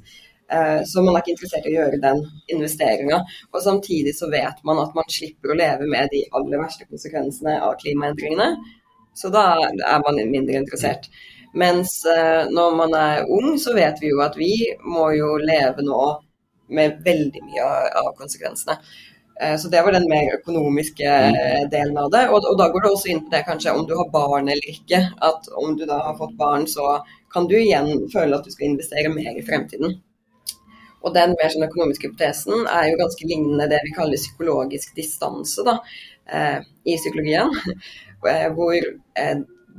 Eh, 0.51 0.81
så 0.85 1.01
man 1.01 1.15
er 1.15 1.23
ikke 1.23 1.33
interessert 1.33 1.65
i 1.65 1.73
å 1.73 1.77
gjøre 1.79 2.01
den 2.03 2.21
investeringa. 2.53 3.21
Og 3.53 3.61
samtidig 3.65 4.13
så 4.17 4.29
vet 4.29 4.61
man 4.67 4.81
at 4.83 4.93
man 4.97 5.09
slipper 5.09 5.53
å 5.53 5.59
leve 5.59 5.89
med 5.89 6.11
de 6.13 6.25
aller 6.37 6.61
verste 6.61 6.85
konsekvensene 6.89 7.57
av 7.65 7.77
klimaendringene. 7.81 8.51
Så 9.15 9.31
da 9.33 9.47
er 9.63 10.03
man 10.03 10.19
mindre 10.29 10.59
interessert. 10.59 11.07
Mens 11.55 11.97
eh, 12.05 12.45
når 12.51 12.75
man 12.75 12.95
er 12.99 13.25
ung, 13.31 13.55
så 13.59 13.73
vet 13.75 14.01
vi 14.01 14.11
jo 14.11 14.21
at 14.25 14.35
vi 14.39 14.53
må 14.83 15.09
jo 15.15 15.35
leve 15.39 15.85
nå 15.85 15.99
med 16.75 17.03
veldig 17.05 17.43
mye 17.45 17.67
av 18.01 18.15
konsekvensene. 18.17 18.75
Eh, 19.41 19.55
så 19.59 19.69
det 19.71 19.83
var 19.85 19.95
den 19.95 20.07
mer 20.09 20.33
økonomiske 20.35 21.11
mm. 21.11 21.69
delen 21.71 21.97
av 21.99 22.09
det. 22.11 22.25
Og, 22.29 22.41
og, 22.41 22.57
da 22.59 22.67
går 22.71 22.85
det 22.85 22.91
også 22.91 23.11
inn 23.11 23.23
på 23.25 23.31
det 23.35 23.45
kanskje 23.47 23.75
om 23.75 23.85
du 23.87 23.95
har 23.99 24.11
barn 24.11 24.51
eller 24.51 24.71
ikke. 24.71 25.01
At 25.29 25.47
om 25.61 25.77
du 25.79 25.85
da 25.87 26.01
har 26.09 26.19
fått 26.19 26.35
barn, 26.39 26.67
så 26.71 26.97
kan 27.31 27.47
du 27.51 27.57
igjen 27.59 28.07
føle 28.13 28.37
at 28.37 28.47
du 28.47 28.51
skal 28.53 28.71
investere 28.71 29.13
mer 29.13 29.35
i 29.35 29.45
fremtiden. 29.45 29.97
Og 31.05 31.13
den 31.13 31.35
mer 31.37 31.51
sånn 31.53 31.67
økonomiske 31.67 32.09
hypotesen 32.09 32.65
er 32.65 32.89
jo 32.89 32.99
ganske 33.01 33.27
lignende 33.29 33.67
det 33.69 33.81
vi 33.85 33.93
kaller 33.93 34.19
psykologisk 34.19 34.95
distanse 34.97 35.65
da, 35.67 35.77
eh, 36.33 36.63
i 36.87 36.95
psykologien. 36.97 37.51
Hvor 38.55 38.87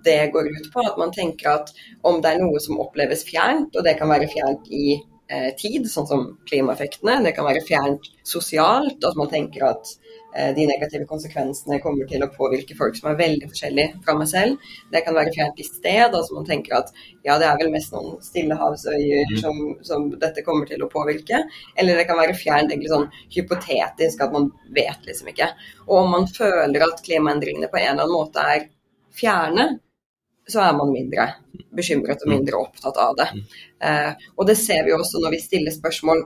det 0.05 0.31
går 0.33 0.49
ut 0.49 0.73
på 0.73 0.85
at 0.85 0.99
man 1.01 1.13
tenker 1.15 1.51
at 1.51 1.73
om 2.07 2.21
det 2.23 2.35
er 2.35 2.43
noe 2.43 2.61
som 2.63 2.81
oppleves 2.83 3.25
fjernt, 3.29 3.77
og 3.77 3.87
det 3.87 3.97
kan 4.01 4.11
være 4.13 4.29
fjernt 4.31 4.69
i 4.75 4.87
eh, 5.29 5.53
tid, 5.59 5.87
sånn 5.91 6.09
som 6.09 6.27
klimaeffektene. 6.49 7.21
Det 7.25 7.33
kan 7.37 7.47
være 7.49 7.65
fjernt 7.67 8.11
sosialt, 8.27 8.99
at 9.05 9.17
man 9.19 9.31
tenker 9.31 9.65
at 9.71 9.91
eh, 10.37 10.53
de 10.57 10.67
negative 10.69 11.07
konsekvensene 11.09 11.81
kommer 11.83 12.09
til 12.11 12.25
å 12.25 12.31
påvirke 12.35 12.77
folk 12.79 12.99
som 12.99 13.11
er 13.11 13.19
veldig 13.21 13.49
forskjellige 13.51 14.03
fra 14.05 14.17
meg 14.19 14.31
selv. 14.31 14.69
Det 14.93 15.03
kan 15.07 15.17
være 15.17 15.35
fjernt 15.37 15.63
i 15.63 15.67
sted, 15.69 16.05
altså 16.11 16.37
man 16.37 16.49
tenker 16.49 16.79
at 16.81 16.93
ja, 17.27 17.39
det 17.41 17.49
er 17.49 17.59
vel 17.63 17.73
mest 17.75 17.95
noen 17.97 18.21
stillehavsøyer 18.25 19.33
mm. 19.33 19.41
som, 19.43 19.65
som, 19.87 20.07
dette 20.21 20.45
kommer 20.47 20.69
til 20.69 20.85
å 20.85 20.91
påvirke. 20.93 21.43
Eller 21.77 21.99
det 21.99 22.07
kan 22.11 22.21
være 22.21 22.37
fjernt 22.37 22.73
egentlig 22.73 22.93
sånn 22.93 23.09
hypotetisk, 23.35 24.23
at 24.23 24.37
man 24.37 24.53
vet 24.77 25.09
liksom 25.09 25.33
ikke. 25.33 25.51
Og 25.89 26.05
om 26.05 26.15
man 26.19 26.31
føler 26.31 26.87
at 26.87 27.03
klimaendringene 27.07 27.73
på 27.73 27.83
en 27.83 27.93
eller 27.95 28.07
annen 28.07 28.17
måte 28.17 28.47
er 28.55 28.71
fjerne, 29.17 29.77
så 30.47 30.63
er 30.63 30.77
man 30.79 30.93
mindre 30.95 31.29
bekymret 31.77 32.23
og 32.25 32.31
mindre 32.31 32.61
opptatt 32.61 32.99
av 33.03 33.17
det. 33.19 33.29
Eh, 33.83 34.13
og 34.37 34.47
det 34.49 34.59
ser 34.61 34.85
vi 34.87 34.95
også 34.95 35.23
når 35.23 35.35
vi 35.35 35.43
stiller 35.43 35.75
spørsmål 35.75 36.23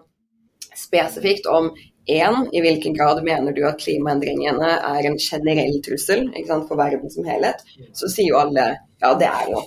spesifikt 0.76 1.48
om 1.50 1.70
én, 2.10 2.36
i 2.52 2.60
hvilken 2.60 2.94
grad 2.96 3.22
mener 3.24 3.54
du 3.54 3.62
at 3.68 3.80
klimaendringene 3.80 4.70
er 4.76 5.08
en 5.08 5.18
generell 5.20 5.80
trussel 5.84 6.28
sant, 6.46 6.68
for 6.68 6.78
verden 6.80 7.10
som 7.12 7.26
helhet, 7.28 7.64
så 7.96 8.10
sier 8.10 8.32
jo 8.32 8.40
alle 8.40 8.66
ja, 9.00 9.14
det 9.16 9.28
er 9.28 9.48
jo. 9.48 9.64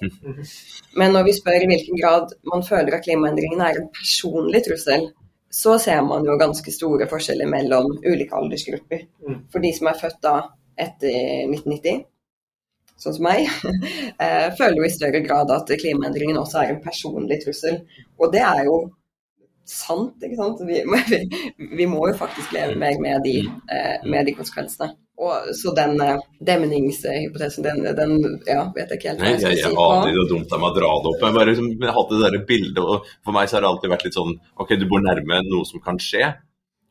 Men 0.99 1.15
når 1.15 1.27
vi 1.29 1.35
spør 1.37 1.63
i 1.65 1.69
hvilken 1.71 1.97
grad 1.97 2.33
man 2.49 2.65
føler 2.65 2.97
at 2.97 3.05
klimaendringene 3.05 3.69
er 3.69 3.81
en 3.81 3.91
personlig 3.95 4.61
trussel, 4.67 5.07
så 5.53 5.77
ser 5.81 6.01
man 6.05 6.25
jo 6.25 6.37
ganske 6.41 6.73
store 6.73 7.07
forskjeller 7.09 7.49
mellom 7.49 7.91
ulike 8.05 8.33
aldersgrupper. 8.37 9.05
For 9.53 9.61
de 9.61 9.71
som 9.73 9.89
er 9.89 9.99
født 10.01 10.19
da 10.25 10.35
etter 10.81 11.13
1990, 11.49 12.05
sånn 13.03 13.17
som 13.17 13.27
meg, 13.27 13.47
eh, 14.23 14.49
føler 14.57 14.79
jo 14.79 14.87
i 14.87 14.93
større 14.93 15.23
grad 15.25 15.51
at 15.53 15.71
klimaendringen 15.79 16.39
også 16.39 16.63
er 16.63 16.73
en 16.73 16.83
personlig 16.83 17.41
trussel. 17.43 17.81
Og 18.19 18.33
det 18.33 18.43
er 18.43 18.65
jo 18.69 18.81
sant, 19.67 20.17
ikke 20.23 20.39
sant. 20.39 20.61
Vi, 20.67 20.81
vi, 21.11 21.69
vi 21.79 21.87
må 21.89 22.07
jo 22.09 22.17
faktisk 22.19 22.55
leve 22.55 22.75
mer 22.79 22.99
med 23.03 23.23
de, 23.27 23.39
eh, 23.71 23.97
med 24.07 24.29
de 24.29 24.35
konsekvensene. 24.37 24.93
Og, 25.23 25.51
så 25.55 25.71
den 25.77 25.99
uh, 26.01 26.17
demningshypotesen, 26.41 27.63
den, 27.63 27.83
den, 27.95 28.15
ja, 28.49 28.63
vet 28.73 28.89
jeg 28.89 28.97
ikke 28.97 29.11
helt 29.11 29.21
hva 29.21 29.29
jeg 29.29 29.43
skal 29.43 29.53
si. 29.53 29.59
Jeg 29.61 29.75
aner 29.83 30.07
ikke, 30.09 30.15
det 30.15 30.23
er 30.23 30.31
dumt 30.31 30.55
meg 30.55 30.65
å 30.65 30.71
dra 30.79 30.89
det 30.89 31.11
opp. 31.11 31.21
Jeg 31.21 31.35
bare 31.37 31.51
liksom, 31.51 31.67
jeg 31.75 31.95
hadde 31.97 32.17
det 32.17 32.23
der 32.25 32.47
bildet, 32.49 32.81
og 32.81 33.11
for 33.21 33.37
meg 33.37 33.49
så 33.49 33.57
har 33.57 33.65
det 33.65 33.69
alltid 33.69 33.93
vært 33.93 34.07
litt 34.07 34.17
sånn 34.17 34.33
OK, 34.57 34.73
du 34.81 34.87
bor 34.89 35.05
nærme 35.05 35.39
noe 35.45 35.69
som 35.69 35.83
kan 35.85 36.01
skje, 36.01 36.31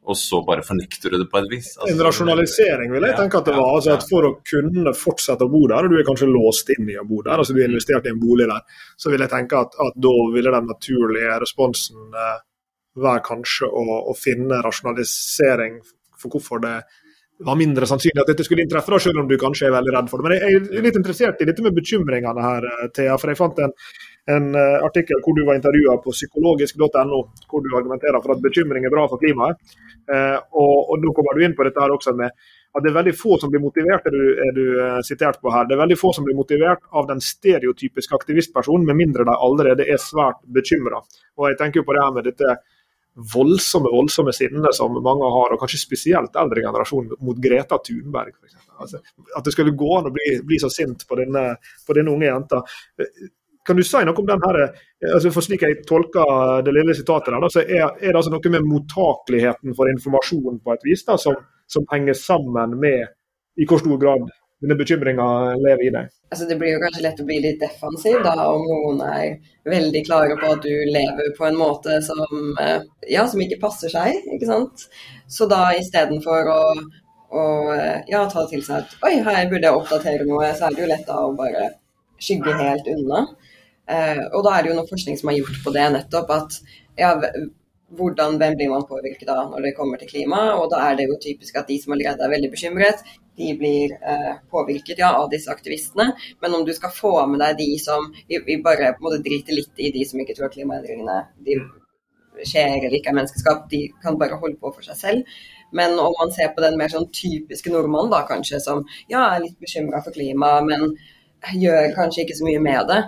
og 0.03 0.17
så 0.19 0.41
bare 0.43 0.65
fornekter 0.67 1.13
du 1.13 1.19
det 1.21 1.29
på 1.31 1.39
et 1.39 1.51
vis. 1.51 1.69
Altså, 1.77 1.93
en 1.95 2.05
rasjonalisering 2.07 2.91
vil 2.91 3.05
jeg 3.07 3.19
tenke 3.21 3.39
at 3.39 3.47
det 3.47 3.55
var. 3.55 3.75
altså 3.77 3.93
at 3.95 4.07
For 4.09 4.27
å 4.27 4.33
kunne 4.43 4.95
fortsette 4.99 5.47
å 5.47 5.53
bo 5.53 5.61
der, 5.71 5.87
og 5.87 5.93
du 5.93 6.01
er 6.01 6.09
kanskje 6.09 6.31
låst 6.31 6.73
inn 6.75 6.91
i 6.91 6.97
å 6.99 7.07
bo 7.07 7.21
der, 7.23 7.39
altså 7.39 7.55
du 7.55 7.61
har 7.63 7.71
investert 7.71 8.09
i 8.09 8.11
en 8.11 8.23
bolig 8.23 8.49
der, 8.51 8.65
så 8.99 9.13
vil 9.13 9.23
jeg 9.23 9.31
tenke 9.31 9.61
at, 9.63 9.79
at 9.87 10.01
da 10.09 10.15
ville 10.35 10.55
den 10.57 10.67
naturlige 10.73 11.39
responsen 11.45 12.19
eh, 12.19 12.41
være 13.07 13.23
kanskje 13.31 13.71
å, 13.71 13.85
å, 14.11 14.17
finne 14.19 14.59
rasjonalisering 14.67 15.79
for 16.19 16.35
hvorfor 16.35 16.61
det 16.63 16.75
var 17.47 17.57
mindre 17.59 17.87
sannsynlig 17.89 18.23
at 18.23 18.29
dette 18.31 18.45
skulle 18.47 18.67
inntreffe, 18.67 18.91
da, 18.93 18.99
selv 19.03 19.23
om 19.23 19.31
du 19.31 19.39
kanskje 19.41 19.69
er 19.69 19.77
veldig 19.77 19.95
redd 19.97 20.11
for 20.11 20.19
det. 20.19 20.27
Men 20.27 20.35
jeg 20.37 20.83
er 20.83 20.85
litt 20.85 20.99
interessert 20.99 21.41
i 21.43 21.49
dette 21.49 21.63
med 21.63 21.79
bekymringene 21.79 22.43
her, 22.43 22.67
eh, 22.73 22.91
Thea. 22.91 23.15
For 23.23 23.31
jeg 23.31 23.39
fant 23.39 23.63
en, 23.63 23.79
en 24.31 24.55
uh, 24.55 24.79
artikkel 24.87 25.19
hvor 25.25 25.35
du 25.35 25.43
var 25.47 25.59
intervjua 25.59 25.97
på 26.03 26.15
psykologisk.no, 26.15 27.21
hvor 27.51 27.63
du 27.65 27.71
argumenterer 27.75 28.23
for 28.23 28.35
at 28.37 28.43
bekymring 28.45 28.87
er 28.87 28.95
bra 28.95 29.07
for 29.11 29.23
klimaet. 29.23 29.59
Uh, 30.07 30.39
og, 30.55 30.75
og, 30.93 30.99
Nå 31.03 31.15
kommer 31.17 31.35
du 31.35 31.47
inn 31.47 31.57
på 31.59 31.67
dette 31.67 31.83
her 31.83 31.95
også 31.95 32.15
med 32.19 32.31
at 32.73 32.85
det 32.85 32.89
er 32.89 32.97
veldig 32.97 33.13
få 33.19 33.37
som 33.41 33.51
blir 33.53 33.61
motivert, 33.61 34.07
er 34.09 34.15
du, 34.15 34.23
er 34.47 34.53
du 34.57 34.63
uh, 34.79 35.01
sitert 35.05 35.41
på 35.43 35.53
her. 35.53 35.67
Det 35.69 35.77
er 35.77 35.83
veldig 35.83 35.99
få 36.01 36.13
som 36.17 36.29
blir 36.29 36.39
motivert 36.39 36.85
av 36.95 37.09
den 37.11 37.21
stereotypiske 37.21 38.17
aktivistpersonen, 38.17 38.87
med 38.89 39.01
mindre 39.01 39.27
de 39.29 39.35
allerede 39.35 39.89
er 39.91 40.01
svært 40.01 40.41
bekymra. 40.47 41.03
Og 41.41 41.51
jeg 41.51 41.59
tenker 41.61 41.83
jo 41.83 41.89
på 41.89 41.97
det 41.97 42.07
her 42.07 42.15
med 42.15 42.31
dette 42.31 42.57
voldsomme 43.35 43.91
voldsomme 43.93 44.33
sinnet 44.33 44.75
som 44.75 44.95
mange 45.05 45.29
har, 45.35 45.53
og 45.53 45.61
kanskje 45.61 45.83
spesielt 45.83 46.37
eldre 46.41 46.65
generasjon, 46.65 47.11
mot 47.21 47.37
Greta 47.45 47.77
Thunberg. 47.85 48.33
For 48.41 48.87
altså, 48.87 49.03
at 49.37 49.45
det 49.45 49.53
skulle 49.53 49.77
gå 49.77 49.91
an 49.99 50.09
å 50.09 50.15
bli, 50.15 50.39
bli 50.47 50.61
så 50.63 50.71
sint 50.73 51.05
på 51.09 51.19
denne, 51.21 51.45
på 51.87 51.97
denne, 51.99 52.15
unge 52.15 52.31
jenta. 52.31 52.63
Kan 53.67 53.79
du 53.79 53.85
si 53.87 54.03
noe 54.03 54.19
om 54.19 54.27
den 54.27 54.43
her, 54.43 54.61
altså 55.13 55.31
for 55.31 55.47
Slik 55.47 55.63
jeg 55.63 55.83
tolker 55.87 56.63
det 56.67 56.75
lille 56.75 56.97
sitatet, 56.99 57.35
der, 57.35 57.53
så 57.53 57.63
er, 57.63 57.85
er, 58.01 58.09
det 58.11 58.19
altså 58.19 58.33
noe 58.35 58.55
med 58.57 58.67
mottakeligheten 58.67 59.77
for 59.79 59.91
informasjon 59.93 60.59
på 60.65 60.75
et 60.75 60.87
vis 60.89 61.05
da, 61.07 61.19
som, 61.21 61.37
som 61.71 61.87
henger 61.93 62.19
sammen 62.19 62.79
med 62.83 63.07
i 63.61 63.69
hvor 63.69 63.83
stor 63.83 64.01
grad 64.01 64.31
denne 64.63 64.79
bekymringa 64.79 65.27
lever 65.59 65.85
i 65.87 65.93
deg? 65.95 66.11
Altså, 66.31 66.47
det 66.49 66.57
blir 66.61 66.77
jo 66.77 66.81
kanskje 66.85 67.05
lett 67.05 67.21
å 67.23 67.27
bli 67.27 67.39
litt 67.43 67.61
defensiv 67.61 68.19
da, 68.25 68.35
om 68.47 68.63
noen 68.67 69.03
er 69.09 69.53
veldig 69.69 70.03
klare 70.07 70.39
på 70.39 70.53
at 70.55 70.65
du 70.65 70.75
lever 70.95 71.33
på 71.39 71.47
en 71.49 71.59
måte 71.59 71.99
som, 72.07 72.53
eh, 72.63 72.85
ja, 73.11 73.27
som 73.29 73.43
ikke 73.43 73.61
passer 73.63 73.93
seg. 73.93 74.23
ikke 74.37 74.49
sant? 74.49 74.87
Så 75.27 75.49
da 75.51 75.65
istedenfor 75.79 76.51
å, 76.55 76.61
å 77.35 77.45
ja, 78.09 78.23
ta 78.31 78.47
til 78.51 78.63
seg 78.63 78.83
at 78.85 78.97
oi, 79.07 79.17
her 79.27 79.51
burde 79.51 79.67
jeg 79.67 79.81
oppdatere 79.81 80.29
noe, 80.31 80.53
så 80.55 80.69
er 80.69 80.77
det 80.77 80.85
jo 80.85 80.91
lett 80.95 81.09
da 81.11 81.19
å 81.27 81.35
bare 81.39 81.73
skygge 82.23 82.55
helt 82.59 82.91
unna. 82.95 83.27
Eh, 83.91 84.23
og 84.31 84.45
da 84.47 84.55
er 84.55 84.63
det 84.63 84.73
jo 84.73 84.79
noe 84.79 84.91
forskning 84.91 85.19
som 85.19 85.33
har 85.33 85.41
gjort 85.41 85.59
på 85.65 85.75
det 85.75 85.89
nettopp, 85.97 86.31
at 86.31 86.61
ja, 87.01 87.11
hvordan, 87.97 88.39
hvem 88.41 88.57
blir 88.57 88.71
man 88.73 88.87
påvirket 88.89 89.29
av 89.33 89.51
når 89.51 89.67
det 89.67 89.75
kommer 89.77 90.01
til 90.01 90.11
klima? 90.13 90.43
Og 90.61 90.71
da 90.73 90.81
er 90.87 90.97
det 90.99 91.09
jo 91.11 91.19
typisk 91.21 91.59
at 91.61 91.69
de 91.69 91.79
som 91.83 91.95
allerede 91.97 92.25
er 92.25 92.33
veldig 92.33 92.51
bekymret, 92.55 93.05
de 93.41 93.53
blir 93.59 93.95
eh, 93.97 94.33
påvirket 94.53 95.01
ja, 95.03 95.13
av 95.19 95.29
disse 95.33 95.51
aktivistene. 95.53 96.11
Men 96.45 96.57
om 96.57 96.67
du 96.69 96.73
skal 96.77 96.93
få 96.95 97.15
med 97.31 97.41
deg 97.43 97.61
de 97.61 97.71
som 97.81 98.11
Vi, 98.29 98.39
vi 98.47 98.59
bare 98.65 98.93
på 98.97 99.03
en 99.03 99.09
måte 99.09 99.23
driter 99.25 99.57
litt 99.57 99.81
i 99.81 99.93
de 99.95 100.05
som 100.09 100.21
ikke 100.21 100.37
tror 100.39 100.53
klimaendringene 100.53 101.23
de 101.47 101.59
skjer 102.49 102.79
eller 102.79 102.97
ikke 102.97 103.13
er 103.13 103.17
menneskeskap, 103.19 103.67
de 103.71 103.87
kan 104.03 104.17
bare 104.21 104.39
holde 104.41 104.57
på 104.61 104.73
for 104.73 104.85
seg 104.87 104.99
selv. 104.99 105.41
Men 105.73 105.99
om 106.01 106.15
man 106.19 106.33
ser 106.33 106.53
på 106.53 106.63
den 106.65 106.79
mer 106.81 106.93
sånn 106.93 107.09
typiske 107.13 107.73
nordmannen, 107.73 108.13
da 108.13 108.23
kanskje, 108.29 108.61
som 108.61 108.85
ja, 109.09 109.25
er 109.25 109.45
litt 109.45 109.59
bekymra 109.61 110.03
for 110.05 110.17
klimaet, 110.17 110.69
men 110.69 110.95
gjør 111.61 111.93
kanskje 111.97 112.25
ikke 112.25 112.39
så 112.39 112.47
mye 112.47 112.63
med 112.63 112.89
det, 112.89 113.01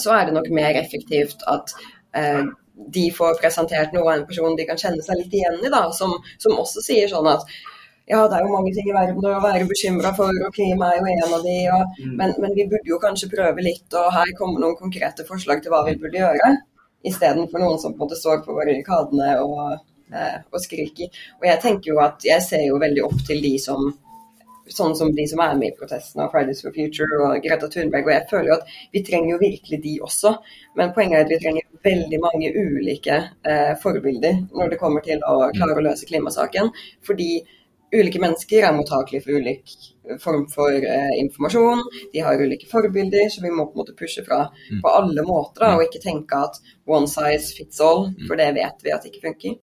så 0.00 0.14
er 0.14 0.26
det 0.26 0.36
nok 0.36 0.50
mer 0.54 0.76
effektivt 0.80 1.44
at 1.50 1.74
eh, 2.16 2.42
de 2.74 3.04
får 3.14 3.38
presentert 3.40 3.94
noe 3.94 4.08
av 4.08 4.18
en 4.18 4.26
person 4.26 4.56
de 4.58 4.66
kan 4.68 4.80
kjenne 4.80 5.02
seg 5.04 5.20
litt 5.20 5.36
igjen 5.38 5.60
i, 5.62 5.70
da, 5.72 5.86
som, 5.94 6.16
som 6.42 6.58
også 6.58 6.82
sier 6.84 7.10
sånn 7.10 7.30
at 7.30 7.46
ja, 8.04 8.18
det 8.28 8.36
er 8.36 8.44
jo 8.44 8.52
mange 8.52 8.72
ting 8.76 8.88
i 8.90 8.94
verden 8.94 9.24
å 9.24 9.38
være 9.40 9.64
bekymra 9.68 10.10
for, 10.16 10.28
og 10.44 10.52
klima 10.52 10.90
er 10.92 10.98
jo 10.98 11.12
en 11.14 11.36
av 11.38 11.46
de, 11.46 11.56
og, 11.72 11.94
mm. 11.96 12.12
men, 12.18 12.34
men, 12.42 12.52
vi 12.58 12.66
burde 12.68 12.90
jo 12.90 13.00
kanskje 13.00 13.30
prøve 13.32 13.64
litt, 13.64 13.86
og 13.96 14.10
her 14.12 14.32
kommer 14.36 14.60
noen 14.60 14.76
konkrete 14.76 15.24
forslag 15.28 15.62
til 15.64 15.72
hva 15.72 15.80
vi 15.86 15.96
burde 16.02 16.20
gjøre. 16.20 16.50
Istedenfor 17.08 17.62
noen 17.62 17.80
som 17.80 17.94
på 17.94 18.02
en 18.02 18.04
måte 18.04 18.18
står 18.20 18.42
på 18.44 18.56
barrikadene 18.58 19.30
og, 19.40 19.80
eh, 20.12 20.36
og 20.52 20.60
skriker. 20.60 21.16
Og 21.40 21.48
jeg 21.48 21.62
tenker 21.64 21.94
jo 21.94 22.02
at 22.04 22.28
jeg 22.28 22.44
ser 22.44 22.66
jo 22.66 22.80
veldig 22.82 23.06
opp 23.08 23.24
til 23.24 23.40
de 23.44 23.54
som 23.60 23.88
sånn 24.72 24.94
som 24.96 25.10
de 25.14 25.26
som 25.28 25.42
er 25.44 25.56
med 25.58 25.72
i 25.72 25.76
protestene 25.76 26.26
og 26.26 26.32
Fridays 26.32 26.62
for 26.64 26.74
Future 26.76 27.18
og 27.26 27.42
Greta 27.44 27.68
Thunberg. 27.70 28.06
Og 28.08 28.14
jeg 28.14 28.28
føler 28.30 28.50
jo 28.50 28.58
at 28.58 28.76
vi 28.94 29.02
trenger 29.06 29.34
jo 29.34 29.40
virkelig 29.42 29.80
de 29.84 29.96
også. 30.08 30.36
Men 30.78 30.94
poenget 30.96 31.18
er 31.18 31.26
at 31.26 31.34
vi 31.34 31.40
trenger 31.42 31.68
veldig 31.84 32.20
mange 32.22 32.52
ulike 32.56 33.18
eh, 33.44 33.74
forbilder 33.82 34.40
når 34.54 34.72
det 34.72 34.80
kommer 34.80 35.04
til 35.04 35.20
å 35.28 35.50
klare 35.56 35.76
å 35.76 35.84
løse 35.84 36.08
klimasaken. 36.08 36.72
Fordi 37.04 37.28
ulike 37.94 38.22
mennesker 38.22 38.64
er 38.64 38.74
mottakelige 38.74 39.26
for 39.26 39.42
ulik 39.42 39.76
form 40.20 40.46
for 40.52 40.72
eh, 40.72 41.12
informasjon. 41.20 41.84
De 42.12 42.24
har 42.24 42.40
ulike 42.40 42.68
forbilder, 42.70 43.28
så 43.30 43.44
vi 43.44 43.52
må 43.52 43.66
på 43.66 43.76
en 43.76 43.84
måte 43.84 43.96
pushe 43.98 44.24
fra 44.26 44.46
mm. 44.48 44.80
på 44.84 44.96
alle 45.00 45.26
måter. 45.26 45.64
Da, 45.64 45.74
og 45.76 45.86
ikke 45.86 46.02
tenke 46.02 46.40
at 46.48 46.60
one 46.88 47.08
size 47.10 47.54
fits 47.56 47.80
all, 47.84 48.10
for 48.26 48.40
det 48.40 48.52
vet 48.58 48.84
vi 48.84 48.92
at 48.94 49.04
det 49.04 49.12
ikke 49.12 49.28
funker. 49.28 49.60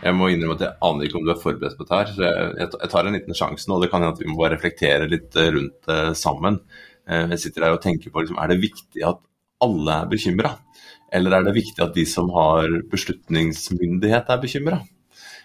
Jeg 0.00 0.16
må 0.16 0.30
innrømme 0.32 0.56
at 0.56 0.62
jeg 0.64 0.78
aner 0.86 1.06
ikke 1.06 1.18
om 1.20 1.26
du 1.26 1.32
er 1.34 1.40
forberedt 1.40 1.76
på 1.76 1.84
dette 1.84 1.98
her, 1.98 2.12
så 2.14 2.28
jeg, 2.56 2.90
tar 2.92 3.08
en 3.08 3.16
liten 3.16 3.36
sjanse 3.36 3.68
nå. 3.68 3.80
Det 3.82 3.90
kan 3.92 4.00
hende 4.00 4.14
at 4.16 4.22
vi 4.22 4.28
må 4.30 4.38
bare 4.40 4.54
reflektere 4.56 5.08
litt 5.10 5.36
eh, 5.36 5.50
rundt 5.56 5.90
det 5.90 5.98
sammen. 6.20 6.56
Eh, 7.04 7.26
jeg 7.34 7.42
sitter 7.44 7.66
der 7.66 7.76
og 7.76 7.82
tenker 7.84 8.12
på 8.12 8.24
liksom, 8.24 8.38
er 8.40 8.52
det 8.52 8.62
viktig 8.62 9.04
at 9.06 9.20
alle 9.60 9.98
er 10.00 10.08
bekymra, 10.08 10.54
eller 11.12 11.36
er 11.36 11.44
det 11.44 11.58
viktig 11.58 11.84
at 11.84 11.92
de 11.96 12.06
som 12.08 12.30
har 12.32 12.80
beslutningsmyndighet 12.92 14.32
er 14.32 14.40
bekymra? 14.40 14.80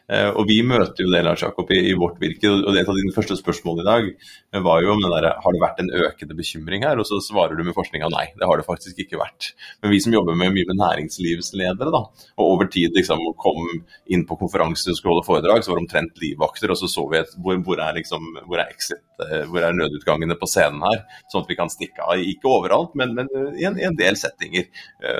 Eh, 0.05 0.27
og 0.37 0.45
vi 0.45 0.59
møter 0.61 1.01
jo 1.01 1.09
det 1.09 1.23
Lars 1.25 1.41
Jakob, 1.41 1.71
i, 1.73 1.93
vårt 1.97 2.19
virke. 2.21 2.51
og 2.51 2.77
Et 2.77 2.89
av 2.89 2.97
dine 2.97 3.13
første 3.15 3.37
spørsmål 3.39 3.81
i 3.81 3.87
dag 3.87 4.09
eh, 4.11 4.61
var 4.61 4.83
jo 4.83 4.91
om 4.93 5.01
den 5.01 5.13
der, 5.15 5.31
har 5.41 5.55
det 5.55 5.61
vært 5.63 5.81
en 5.81 5.89
økende 6.05 6.37
bekymring 6.37 6.85
her. 6.85 7.01
Og 7.01 7.09
så 7.09 7.19
svarer 7.25 7.57
du 7.57 7.63
med 7.65 7.75
forskninga 7.77 8.11
nei, 8.13 8.27
det 8.37 8.45
har 8.45 8.61
det 8.61 8.67
faktisk 8.67 9.01
ikke 9.01 9.19
vært. 9.21 9.53
Men 9.81 9.93
vi 9.93 10.01
som 10.03 10.13
jobber 10.13 10.37
med 10.37 10.53
mye 10.53 10.69
med 10.69 10.79
næringslivsledere, 10.81 11.93
da, 11.95 12.03
og 12.37 12.51
over 12.53 12.69
tid 12.69 12.93
liksom 12.97 13.23
kom 13.41 13.81
inn 14.13 14.27
på 14.29 14.37
konferanser 14.37 14.93
og 14.93 14.99
skulle 14.99 15.15
holde 15.15 15.27
foredrag, 15.27 15.65
så 15.65 15.73
var 15.73 15.81
det 15.81 15.87
omtrent 15.87 16.21
livvakter. 16.21 16.73
Og 16.73 16.81
så 16.81 16.91
så 16.91 17.07
vi 17.09 17.21
et, 17.23 17.33
hvor, 17.41 17.57
hvor, 17.65 17.81
er 17.81 17.97
liksom, 17.97 18.29
hvor 18.45 18.61
er 18.61 18.69
exit, 18.69 19.01
eh, 19.25 19.47
hvor 19.49 19.65
er 19.65 19.73
nødutgangene 19.73 20.37
på 20.37 20.49
scenen 20.51 20.85
her, 20.85 21.01
sånn 21.33 21.47
at 21.47 21.49
vi 21.49 21.57
kan 21.57 21.73
stikke 21.73 22.05
av. 22.05 22.21
Ikke 22.21 22.51
overalt, 22.51 22.93
men, 22.99 23.17
men 23.17 23.31
i, 23.55 23.65
en, 23.65 23.81
i, 23.81 23.87
en, 23.89 23.97
del 23.97 24.17
settinger. 24.19 24.67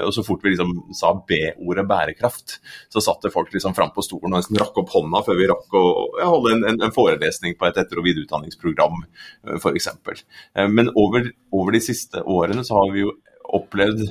Og 0.03 0.09
så 0.11 0.19
fort 0.25 0.41
vi 0.43 0.51
liksom 0.51 0.73
sa 0.97 1.13
B-ordet 1.15 1.85
bærekraft, 1.87 2.57
så 2.91 3.01
satte 3.03 3.31
folk 3.31 3.53
liksom 3.55 3.73
fram 3.77 3.93
på 3.95 4.03
stolen 4.03 4.33
og 4.33 4.41
nesten 4.41 4.59
rakk 4.59 4.74
rakk 4.75 4.83
opp 4.83 4.93
hånda 4.93 5.23
før 5.25 5.37
vi 5.39 5.47
rakk 5.49 5.75
å 5.75 5.83
ja, 6.19 6.27
holde 6.29 6.55
en, 6.55 6.65
en, 6.69 6.81
en, 6.83 6.95
forelesning 6.95 7.55
på 7.57 7.67
et 7.67 7.77
etter- 7.77 7.99
og 7.99 8.05
videreutdanningsprogram, 8.05 9.05
eh, 9.47 9.59
f.eks. 9.59 9.87
Eh, 10.55 10.67
men 10.67 10.91
over, 10.95 11.31
over 11.51 11.75
de 11.75 11.81
siste 11.83 12.21
årene 12.21 12.65
så 12.65 12.81
har 12.81 12.91
vi 12.93 13.05
jo 13.05 13.15
opplevd 13.55 14.01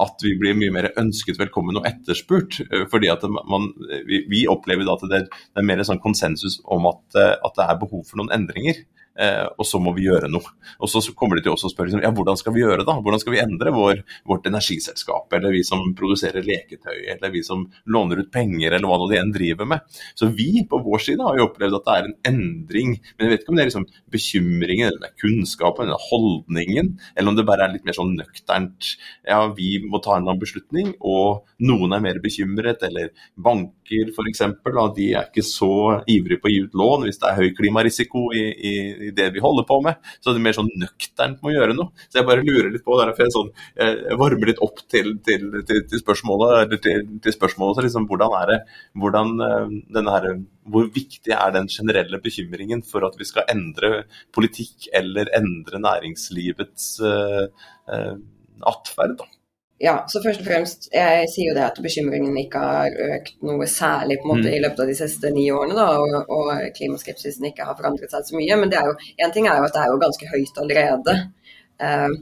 at 0.00 0.22
vi 0.22 0.36
blir 0.38 0.54
mye 0.56 0.72
mer 0.72 0.92
ønsket 1.00 1.38
velkommen 1.40 1.80
og 1.80 1.86
etterspurt. 1.88 2.60
eh, 2.70 2.86
fordi 2.90 3.10
at 3.12 3.24
man, 3.28 3.72
vi, 4.06 4.24
vi 4.30 4.46
opplever 4.48 4.88
at 4.90 5.04
det, 5.10 5.24
det 5.28 5.62
er 5.62 5.68
mer 5.68 5.82
sånn 5.84 6.02
konsensus 6.02 6.60
om 6.64 6.88
at, 6.90 7.04
at 7.18 7.58
det 7.58 7.68
er 7.68 7.80
behov 7.80 8.06
for 8.08 8.20
noen 8.20 8.32
endringer. 8.34 8.84
Eh, 9.14 9.46
og 9.58 9.66
så 9.66 9.78
må 9.78 9.92
vi 9.94 10.08
gjøre 10.08 10.28
noe. 10.30 10.54
Og 10.82 10.90
så 10.90 11.02
kommer 11.14 11.38
de 11.38 11.44
til 11.44 11.54
oss 11.54 11.64
og 11.66 11.70
spør 11.70 11.86
liksom, 11.86 12.02
ja, 12.02 12.10
hvordan 12.14 12.38
skal 12.38 12.54
vi 12.56 12.64
gjøre 12.64 12.86
da? 12.86 12.96
Hvordan 12.98 13.22
skal 13.22 13.34
vi 13.36 13.42
endre 13.42 13.70
vår, 13.74 14.02
vårt 14.26 14.48
energiselskap, 14.50 15.28
eller 15.38 15.54
vi 15.54 15.62
som 15.66 15.84
produserer 15.98 16.46
leketøy, 16.46 17.04
eller 17.14 17.34
vi 17.34 17.44
som 17.46 17.66
låner 17.86 18.24
ut 18.24 18.32
penger, 18.34 18.74
eller 18.74 18.90
hva 18.90 18.98
nå 18.98 19.08
de 19.12 19.20
enn 19.20 19.34
driver 19.34 19.68
med. 19.70 19.84
Så 20.18 20.30
vi 20.34 20.64
på 20.70 20.80
vår 20.82 21.04
side 21.06 21.22
har 21.22 21.38
jo 21.38 21.46
opplevd 21.48 21.78
at 21.78 21.86
det 21.86 21.94
er 21.94 22.08
en 22.08 22.16
endring. 22.32 22.96
Men 23.14 23.26
jeg 23.26 23.32
vet 23.32 23.44
ikke 23.44 23.54
om 23.54 23.60
det 23.60 23.64
er 23.64 23.70
liksom 23.70 23.88
bekymringen, 24.14 24.90
eller 24.90 25.08
er 25.08 25.16
kunnskapen, 25.22 25.88
eller 25.88 26.08
holdningen, 26.10 26.92
eller 27.14 27.30
om 27.30 27.38
det 27.38 27.46
bare 27.46 27.68
er 27.68 27.76
litt 27.76 27.86
mer 27.86 27.98
sånn 27.98 28.16
nøkternt. 28.18 28.94
Ja, 29.28 29.44
vi 29.54 29.76
må 29.86 30.02
ta 30.02 30.18
en 30.18 30.32
beslutning, 30.40 30.94
og 31.04 31.44
noen 31.62 31.94
er 31.94 32.02
mer 32.02 32.18
bekymret, 32.24 32.82
eller 32.86 33.14
banker 33.38 34.10
f.eks. 34.10 34.42
De 34.94 35.08
er 35.14 35.28
ikke 35.28 35.44
så 35.46 36.02
ivrige 36.10 36.42
på 36.42 36.50
å 36.50 36.52
gi 36.52 36.62
ut 36.66 36.76
lån 36.78 37.04
hvis 37.06 37.20
det 37.22 37.30
er 37.30 37.38
høy 37.38 37.54
klimarisiko 37.56 38.26
i, 38.34 38.44
i 38.54 38.74
i 39.08 39.12
det 39.14 39.28
vi 39.34 39.42
holder 39.44 39.66
på 39.68 39.80
med. 39.84 40.00
Så 40.20 40.32
det 40.32 40.40
er 40.40 40.46
mer 40.46 40.56
sånn 40.56 40.70
nøkternt 40.80 41.42
må 41.44 41.52
gjøre 41.54 41.76
noe. 41.76 41.92
Så 42.08 42.20
jeg 42.20 42.28
bare 42.28 42.44
lurer 42.46 42.70
litt 42.72 42.84
på, 42.86 42.96
derfor 43.00 43.26
jeg, 43.26 43.34
sånn, 43.34 43.52
jeg 43.80 44.18
varmer 44.20 44.50
litt 44.50 44.62
opp 44.64 44.82
til, 44.90 45.14
til, 45.26 45.46
til, 45.68 45.84
til 45.90 46.02
spørsmålet. 46.02 46.76
til, 46.84 47.36
spørsmålet, 47.36 47.84
liksom, 47.88 48.08
Hvordan 48.10 48.36
er 48.40 48.50
det, 48.52 48.58
hvordan 49.00 49.32
eh, 49.48 49.76
denne 49.98 50.16
her, 50.16 50.28
Hvor 50.74 50.90
viktig 50.92 51.34
er 51.36 51.54
den 51.54 51.68
generelle 51.68 52.20
bekymringen 52.24 52.82
for 52.88 53.04
at 53.06 53.18
vi 53.20 53.28
skal 53.28 53.48
endre 53.52 54.04
politikk 54.32 54.88
eller 54.96 55.28
endre 55.36 55.80
næringslivets 55.82 56.86
uh, 57.04 57.44
uh, 57.92 58.14
atferd? 58.64 59.18
da? 59.20 59.28
Ja, 59.84 59.94
så 60.08 60.22
først 60.24 60.40
og 60.40 60.46
fremst, 60.48 60.86
jeg 60.94 61.24
sier 61.28 61.50
jo 61.50 61.54
det 61.58 61.64
at 61.66 61.80
bekymringen 61.84 62.36
ikke 62.40 62.60
har 62.62 62.94
økt 63.18 63.34
noe 63.44 63.66
særlig 63.68 64.16
på 64.20 64.24
en 64.24 64.30
måte 64.32 64.46
mm. 64.48 64.54
i 64.56 64.60
løpet 64.64 64.80
av 64.80 64.88
de 64.88 64.94
siste 64.96 65.32
ni 65.34 65.44
årene, 65.52 65.76
da, 65.76 65.88
og, 66.00 66.30
og 66.32 66.52
klimaskepsisen 66.78 67.50
ikke 67.50 67.66
har 67.68 67.76
forandret 67.76 68.14
seg 68.14 68.30
så 68.30 68.38
mye. 68.38 68.56
Men 68.62 68.72
det 68.72 68.78
er 68.80 68.88
jo, 68.88 68.94
en 69.26 69.34
ting 69.34 69.48
er 69.50 69.60
jo 69.60 69.66
at 69.68 69.74
det 69.76 69.82
er 69.82 69.90
jo 69.92 70.00
ganske 70.06 70.30
høyt 70.30 70.62
allerede. 70.62 71.18
Uh, 71.84 72.14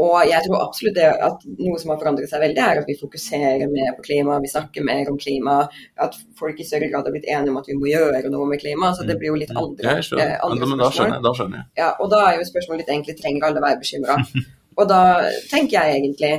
og 0.00 0.20
jeg 0.24 0.46
tror 0.46 0.62
absolutt 0.62 0.96
det 0.96 1.08
at 1.26 1.42
noe 1.58 1.80
som 1.80 1.90
har 1.92 1.98
forandret 2.00 2.30
seg 2.30 2.40
veldig, 2.40 2.60
er 2.64 2.78
at 2.80 2.86
vi 2.88 2.96
fokuserer 2.96 3.66
mer 3.68 3.90
på 3.98 4.04
klima, 4.06 4.38
vi 4.40 4.52
snakker 4.52 4.86
mer 4.86 5.10
om 5.12 5.18
klima. 5.20 5.56
At 6.00 6.16
folk 6.38 6.62
i 6.62 6.68
større 6.68 6.88
grad 6.92 7.08
har 7.08 7.16
blitt 7.16 7.28
enige 7.28 7.52
om 7.52 7.58
at 7.60 7.68
vi 7.68 7.76
må 7.76 7.90
gjøre 7.90 8.30
noe 8.32 8.46
med 8.48 8.62
klima. 8.62 8.94
Så 8.96 9.04
det 9.08 9.18
blir 9.20 9.32
jo 9.34 9.40
litt 9.42 9.52
mm. 9.52 9.60
andre, 9.60 9.98
mm. 9.98 10.14
ja, 10.14 10.30
Eh, 10.30 10.38
andre 10.46 10.70
men, 10.70 10.80
da 10.80 10.88
skjønner 10.94 11.18
jeg, 11.18 11.26
da 11.26 11.34
skjønner 11.36 11.60
jeg. 11.60 11.68
Ja, 11.82 11.90
og 11.98 12.14
da 12.14 12.22
er 12.28 12.38
jo 12.38 12.48
spørsmålet 12.48 12.84
litt 12.84 12.94
egentlig 12.94 13.18
trenger 13.18 13.50
alle 13.50 13.66
være 13.66 13.82
bekymra. 13.82 14.16
og 14.78 14.88
da 14.94 15.02
tenker 15.50 15.76
jeg 15.76 15.98
egentlig 15.98 16.32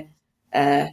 Eh, 0.56 0.92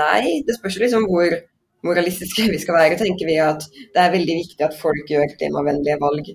nei, 0.00 0.22
det 0.46 0.56
spørs 0.58 0.80
liksom 0.82 1.08
hvor 1.10 1.36
moralistiske 1.84 2.48
vi 2.54 2.62
skal 2.62 2.78
være. 2.78 2.98
Tenker 3.00 3.28
vi 3.28 3.38
at 3.42 3.66
det 3.68 4.02
er 4.02 4.14
veldig 4.14 4.40
viktig 4.42 4.66
at 4.66 4.76
folk 4.78 5.10
gjør 5.10 5.36
klimavennlige 5.36 6.00
valg 6.02 6.34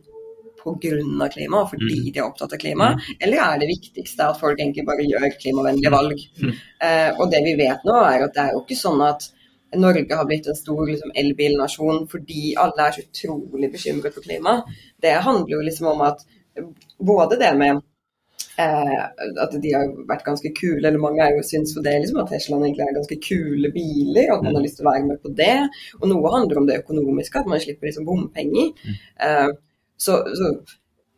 pga. 0.60 1.29
klima, 1.34 1.65
fordi 1.69 1.95
mm. 1.99 2.12
de 2.13 2.19
er 2.19 2.25
opptatt 2.25 2.53
av 2.53 2.62
klima? 2.62 2.91
Mm. 2.93 3.17
Eller 3.19 3.43
er 3.45 3.60
det 3.62 3.71
viktigste 3.71 4.27
at 4.27 4.39
folk 4.39 4.60
egentlig 4.60 4.86
bare 4.86 5.08
gjør 5.08 5.27
klimavennlige 5.39 5.93
valg? 5.93 6.23
Mm. 6.43 6.53
Eh, 6.88 7.10
og 7.17 7.32
det 7.32 7.43
vi 7.47 7.58
vet 7.60 7.86
nå, 7.88 7.97
er 8.05 8.25
at 8.27 8.36
det 8.36 8.45
er 8.45 8.55
jo 8.55 8.63
ikke 8.65 8.79
sånn 8.79 9.03
at 9.08 9.29
Norge 9.77 10.17
har 10.17 10.25
blitt 10.25 10.47
en 10.49 10.58
stor 10.58 10.82
liksom, 10.88 11.12
elbilnasjon 11.21 12.08
fordi 12.10 12.55
alle 12.58 12.88
er 12.88 12.95
så 12.95 13.03
utrolig 13.05 13.69
bekymret 13.71 14.15
for 14.15 14.25
klima. 14.25 14.55
Det 15.01 15.13
handler 15.25 15.55
jo 15.55 15.62
liksom 15.65 15.91
om 15.93 16.01
at 16.08 16.25
både 16.97 17.38
det 17.39 17.51
med 17.58 17.84
eh, 18.63 19.06
at 19.43 19.56
de 19.63 19.72
har 19.74 19.93
vært 20.10 20.26
ganske 20.28 20.52
kule, 20.58 20.82
eller 20.82 21.02
mange 21.02 21.24
er 21.24 21.38
jo 21.38 21.45
syns 21.45 21.74
for 21.76 21.86
det 21.86 21.95
liksom, 22.02 22.19
at 22.24 22.34
Teslaen 22.34 22.65
egentlig 22.67 22.86
er 22.88 22.98
ganske 22.98 23.19
kule 23.26 23.72
biler, 23.76 24.28
og 24.30 24.36
at 24.38 24.45
man 24.48 24.54
har 24.54 24.60
mm. 24.60 24.67
lyst 24.67 24.80
til 24.80 24.88
å 24.88 24.91
være 24.91 25.08
med 25.08 25.22
på 25.24 25.34
det. 25.39 25.56
Og 26.02 26.06
noe 26.12 26.36
handler 26.36 26.62
om 26.62 26.67
det 26.69 26.82
økonomiske, 26.84 27.43
at 27.43 27.50
man 27.52 27.63
slipper 27.63 27.89
liksom 27.89 28.08
bompenger. 28.10 28.74
Mm. 28.84 29.00
Eh, 29.28 29.50
så, 30.00 30.22
så, 30.39 30.54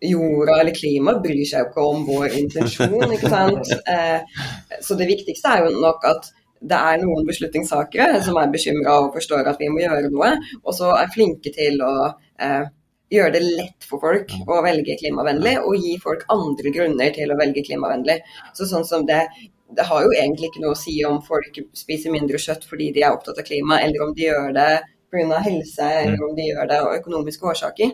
jorda 0.02 0.56
eller 0.58 0.74
klimaet 0.74 1.22
bryr 1.22 1.44
seg 1.46 1.62
jo 1.62 1.70
ikke 1.70 1.84
om 1.86 2.06
vår 2.08 2.38
intensjon, 2.40 3.12
ikke 3.16 3.30
sant. 3.30 3.74
Eh, 3.92 4.80
så 4.82 4.98
det 4.98 5.10
viktigste 5.10 5.52
er 5.52 5.68
jo 5.68 5.82
nok 5.84 6.08
at 6.10 6.32
det 6.62 6.78
er 6.78 7.02
noen 7.02 7.26
beslutningssakere 7.26 8.22
som 8.26 8.38
er 8.38 8.52
bekymra 8.54 8.98
og 9.02 9.16
forstår 9.16 9.50
at 9.50 9.62
vi 9.62 9.70
må 9.74 9.82
gjøre 9.82 10.12
noe, 10.14 10.36
og 10.62 10.76
så 10.78 10.92
er 10.98 11.14
flinke 11.14 11.54
til 11.54 11.82
å 11.86 11.94
eh, 12.42 12.66
gjøre 13.12 13.34
det 13.36 13.42
lett 13.44 13.88
for 13.88 14.02
folk 14.02 14.32
å 14.48 14.60
velge 14.66 14.98
klimavennlig, 15.00 15.58
og 15.66 15.80
gi 15.80 15.98
folk 16.02 16.24
andre 16.34 16.74
grunner 16.74 17.16
til 17.16 17.32
å 17.32 17.40
velge 17.40 17.64
klimavennlig. 17.68 18.22
Så 18.58 18.68
sånn 18.70 18.88
som 18.88 19.04
det, 19.08 19.26
det 19.76 19.88
har 19.90 20.06
jo 20.06 20.14
egentlig 20.16 20.52
ikke 20.52 20.64
noe 20.64 20.76
å 20.76 20.80
si 20.80 20.96
om 21.08 21.20
folk 21.26 21.60
spiser 21.78 22.14
mindre 22.14 22.40
kjøtt 22.42 22.68
fordi 22.70 22.92
de 22.96 23.04
er 23.06 23.16
opptatt 23.16 23.42
av 23.42 23.48
klima, 23.48 23.82
eller 23.84 24.06
om 24.06 24.16
de 24.16 24.30
gjør 24.30 24.56
det 24.56 24.72
pga. 25.12 25.42
helse, 25.44 25.90
eller 26.06 26.24
om 26.24 26.38
de 26.38 26.48
gjør 26.48 26.72
det 26.72 26.80
av 26.80 26.96
økonomiske 27.02 27.52
årsaker. 27.54 27.94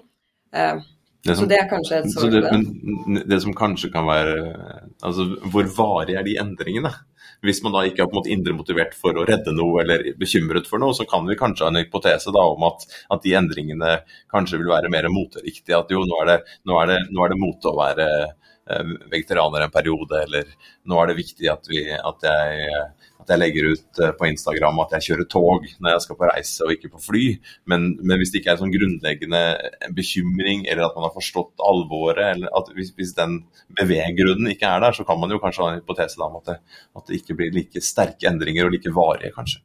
Uh, 0.54 0.86
det 1.26 1.36
som, 1.36 1.44
så 1.44 1.50
det 1.50 1.58
er 1.60 1.70
kanskje 1.70 1.98
et 1.98 2.12
svar 2.14 2.30
på 2.30 2.42
det. 2.46 2.52
Men 2.54 3.24
det 3.28 3.40
som 3.44 3.56
kanskje 3.58 3.90
kan 3.92 4.06
være 4.08 4.36
Altså, 5.04 5.26
hvor 5.52 5.68
varige 5.76 6.18
er 6.18 6.26
de 6.26 6.38
endringene? 6.42 6.90
Hvis 7.46 7.62
man 7.64 7.76
da 7.76 7.84
ikke 7.86 8.04
er 8.04 8.10
på 8.10 8.16
en 8.16 8.20
måte 8.20 8.34
indremotivert 8.34 8.96
for 8.98 9.18
å 9.18 9.26
redde 9.28 9.54
noe 9.56 9.84
eller 9.84 10.06
bekymret 10.18 10.70
for 10.70 10.82
noe, 10.82 10.96
så 10.98 11.06
kan 11.10 11.28
vi 11.28 11.38
kanskje 11.38 11.68
ha 11.68 11.72
en 11.74 11.80
hypotese 11.82 12.34
da 12.34 12.44
om 12.50 12.66
at, 12.68 12.88
at 13.14 13.24
de 13.26 13.36
endringene 13.38 13.94
kanskje 14.34 14.62
vil 14.62 14.72
være 14.72 14.92
mer 14.94 15.10
moteriktige. 15.14 15.78
At 15.78 15.94
jo, 15.94 16.04
nå 16.08 16.22
er 16.24 16.32
det, 16.32 16.38
nå 16.66 16.80
det, 16.90 17.00
det 17.14 17.40
mote 17.42 17.70
å 17.72 17.78
være 17.78 18.08
eh, 18.26 18.96
vegetarianer 19.14 19.68
en 19.68 19.76
periode, 19.76 20.24
eller 20.26 20.50
nå 20.90 21.02
er 21.02 21.12
det 21.12 21.20
viktig 21.22 21.52
at, 21.54 21.70
vi, 21.70 21.84
at 21.94 22.26
jeg 22.26 22.72
at 23.28 23.34
jeg 23.34 23.42
legger 23.42 23.70
ut 23.74 24.02
eh, 24.02 24.14
på 24.16 24.30
Instagram 24.30 24.80
at 24.86 24.94
jeg 24.96 25.06
kjører 25.10 25.28
tog 25.32 25.66
når 25.84 25.92
jeg 25.94 26.04
skal 26.06 26.20
på 26.20 26.30
reise 26.30 26.64
og 26.64 26.74
ikke 26.74 26.92
på 26.94 27.02
fly. 27.04 27.24
Men, 27.68 27.90
men 28.00 28.22
hvis 28.22 28.32
det 28.32 28.40
ikke 28.40 28.54
er 28.54 28.58
en 28.58 28.64
sånn 28.64 28.76
grunnleggende 28.76 29.44
bekymring, 29.98 30.64
eller 30.66 30.88
at 30.88 30.96
man 30.96 31.10
har 31.10 31.16
forstått 31.16 31.66
alvoret, 31.68 32.24
eller 32.38 32.52
at 32.56 32.72
hvis, 32.78 32.94
hvis 32.96 33.12
den 33.18 33.42
beveggrunnen 33.78 34.54
ikke 34.54 34.72
er 34.72 34.86
der, 34.86 34.96
så 34.96 35.04
kan 35.08 35.20
man 35.20 35.34
jo 35.34 35.42
kanskje 35.44 35.66
ha 35.66 35.74
en 35.74 35.82
hypotese 35.82 36.24
om 36.24 36.40
at 36.40 36.54
det, 36.54 36.60
at 36.96 37.10
det 37.10 37.20
ikke 37.20 37.38
blir 37.42 37.56
like 37.56 37.84
sterke 37.84 38.32
endringer 38.32 38.70
og 38.70 38.78
like 38.78 38.96
varige, 38.96 39.36
kanskje. 39.36 39.62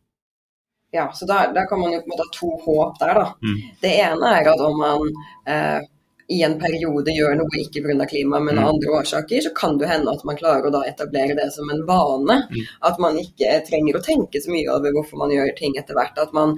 Ja, 0.92 1.07
så 1.16 1.25
der, 1.27 1.55
der, 1.55 1.64
kan 1.70 1.81
man 1.81 1.94
jo 1.94 2.03
på 2.03 2.11
en 2.11 2.12
måte 2.12 2.27
ha 2.27 2.33
to 2.37 2.51
håp 2.66 2.98
der, 3.01 3.14
da. 3.16 3.29
Mm. 3.40 3.61
Det 3.81 3.92
ene 4.03 4.33
er 4.37 4.51
at 4.53 4.61
om 4.66 4.75
man 4.77 5.07
eh, 5.48 5.79
i 6.28 6.42
en 6.46 6.54
periode 6.61 7.12
gjør 7.14 7.35
noe 7.38 7.61
ikke 7.61 7.82
pga. 7.85 8.06
klima, 8.08 8.40
men 8.40 8.58
av 8.58 8.68
mm. 8.68 8.70
andre 8.74 8.92
årsaker, 9.00 9.40
så 9.44 9.50
kan 9.56 9.78
det 9.80 9.90
hende 9.90 10.12
at 10.12 10.22
man 10.28 10.38
klarer 10.38 10.74
å 10.74 10.82
etablere 10.87 11.37
det 11.38 11.48
som 11.54 11.70
en 11.72 11.82
vane. 11.88 12.38
Mm. 12.50 12.70
At 12.88 13.00
man 13.02 13.18
ikke 13.20 13.58
trenger 13.68 13.98
å 13.98 14.04
tenke 14.04 14.40
så 14.42 14.52
mye 14.52 14.70
over 14.72 14.94
hvorfor 14.96 15.22
man 15.22 15.35
gjør 15.35 15.52
ting 15.58 15.76
etter 15.80 15.98
hvert. 15.98 16.18
At 16.22 16.35
man, 16.37 16.54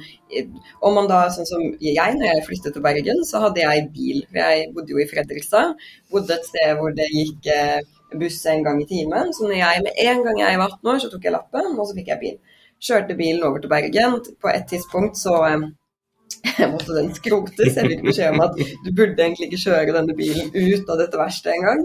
om 0.84 0.98
man 0.98 1.10
da, 1.10 1.24
sånn 1.34 1.48
som 1.48 1.64
jeg, 1.80 2.18
når 2.18 2.26
jeg 2.28 2.46
flyttet 2.48 2.76
til 2.76 2.84
Bergen, 2.84 3.24
så 3.28 3.42
hadde 3.46 3.64
jeg 3.64 3.88
bil. 3.94 4.24
Jeg 4.36 4.70
bodde 4.76 4.94
jo 4.94 5.02
i 5.02 5.08
Fredrikstad. 5.10 5.74
Bodde 6.12 6.38
et 6.38 6.50
sted 6.50 6.74
hvor 6.78 6.94
det 6.96 7.08
gikk 7.12 7.52
eh, 7.54 7.78
buss 8.18 8.42
en 8.50 8.66
gang 8.66 8.82
i 8.82 8.88
timen. 8.90 9.32
Så 9.34 9.48
når 9.48 9.58
jeg, 9.62 9.86
med 9.86 10.02
en 10.08 10.26
gang 10.26 10.42
jeg 10.44 10.60
var 10.60 10.76
18 10.76 10.92
år, 10.92 11.00
så 11.02 11.12
tok 11.12 11.24
jeg 11.26 11.34
lappen, 11.36 11.72
og 11.74 11.88
så 11.88 11.96
fikk 11.96 12.12
jeg 12.12 12.22
bil. 12.22 12.60
Kjørte 12.84 13.16
bilen 13.16 13.46
over 13.46 13.62
til 13.62 13.72
Bergen. 13.72 14.20
På 14.42 14.52
et 14.52 14.68
tidspunkt 14.70 15.18
så 15.20 15.40
eh, 15.48 15.66
måtte 16.72 16.96
den 16.96 17.10
skrotes. 17.16 17.76
Jeg 17.78 17.90
fikk 17.90 18.04
beskjed 18.08 18.34
om 18.34 18.42
at 18.44 18.58
du 18.58 18.90
burde 18.90 19.24
egentlig 19.24 19.48
ikke 19.48 19.62
kjøre 19.64 19.96
denne 19.96 20.16
bilen 20.18 20.52
ut 20.52 20.92
av 20.92 21.00
dette 21.00 21.20
verkstedet 21.20 21.56
engang. 21.56 21.82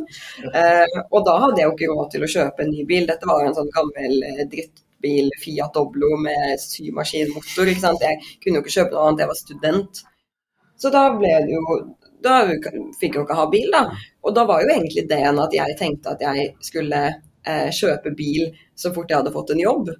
Eh, 0.51 0.99
og 1.07 1.25
da 1.27 1.37
hadde 1.45 1.61
jeg 1.61 1.69
jo 1.69 1.75
ikke 1.77 1.89
råd 1.93 2.11
til 2.13 2.25
å 2.25 2.31
kjøpe 2.35 2.65
en 2.65 2.71
ny 2.73 2.85
bil. 2.89 3.07
Dette 3.09 3.29
var 3.29 3.45
en 3.45 3.57
sånn 3.57 3.71
gammel 3.75 4.27
eh, 4.27 4.43
drittbil 4.51 5.31
Fiat 5.39 5.75
Doblo 5.75 6.11
med 6.25 6.59
symaskinmotor. 6.63 7.71
ikke 7.71 7.85
sant? 7.85 8.05
Jeg 8.05 8.19
kunne 8.43 8.59
jo 8.59 8.65
ikke 8.65 8.77
kjøpe 8.77 8.95
noe 8.97 9.07
annet, 9.07 9.23
jeg 9.23 9.31
var 9.31 9.41
student. 9.41 10.03
Så 10.79 10.91
da 10.93 11.09
ble 11.11 11.31
det 11.43 11.55
jo 11.55 11.79
Da 12.23 12.41
fikk 12.47 12.69
jeg 13.03 13.15
jo 13.15 13.23
ikke 13.23 13.35
ha 13.39 13.47
bil, 13.51 13.69
da. 13.71 13.85
Og 14.27 14.35
da 14.35 14.43
var 14.47 14.63
jo 14.63 14.73
egentlig 14.73 15.05
det 15.07 15.21
en 15.23 15.39
at 15.39 15.53
jeg 15.55 15.75
tenkte 15.79 16.17
at 16.17 16.23
jeg 16.25 16.49
skulle 16.67 16.99
eh, 17.07 17.69
kjøpe 17.71 18.11
bil 18.11 18.49
så 18.75 18.91
fort 18.95 19.07
jeg 19.07 19.21
hadde 19.21 19.31
fått 19.31 19.53
en 19.55 19.61
jobb. 19.63 19.93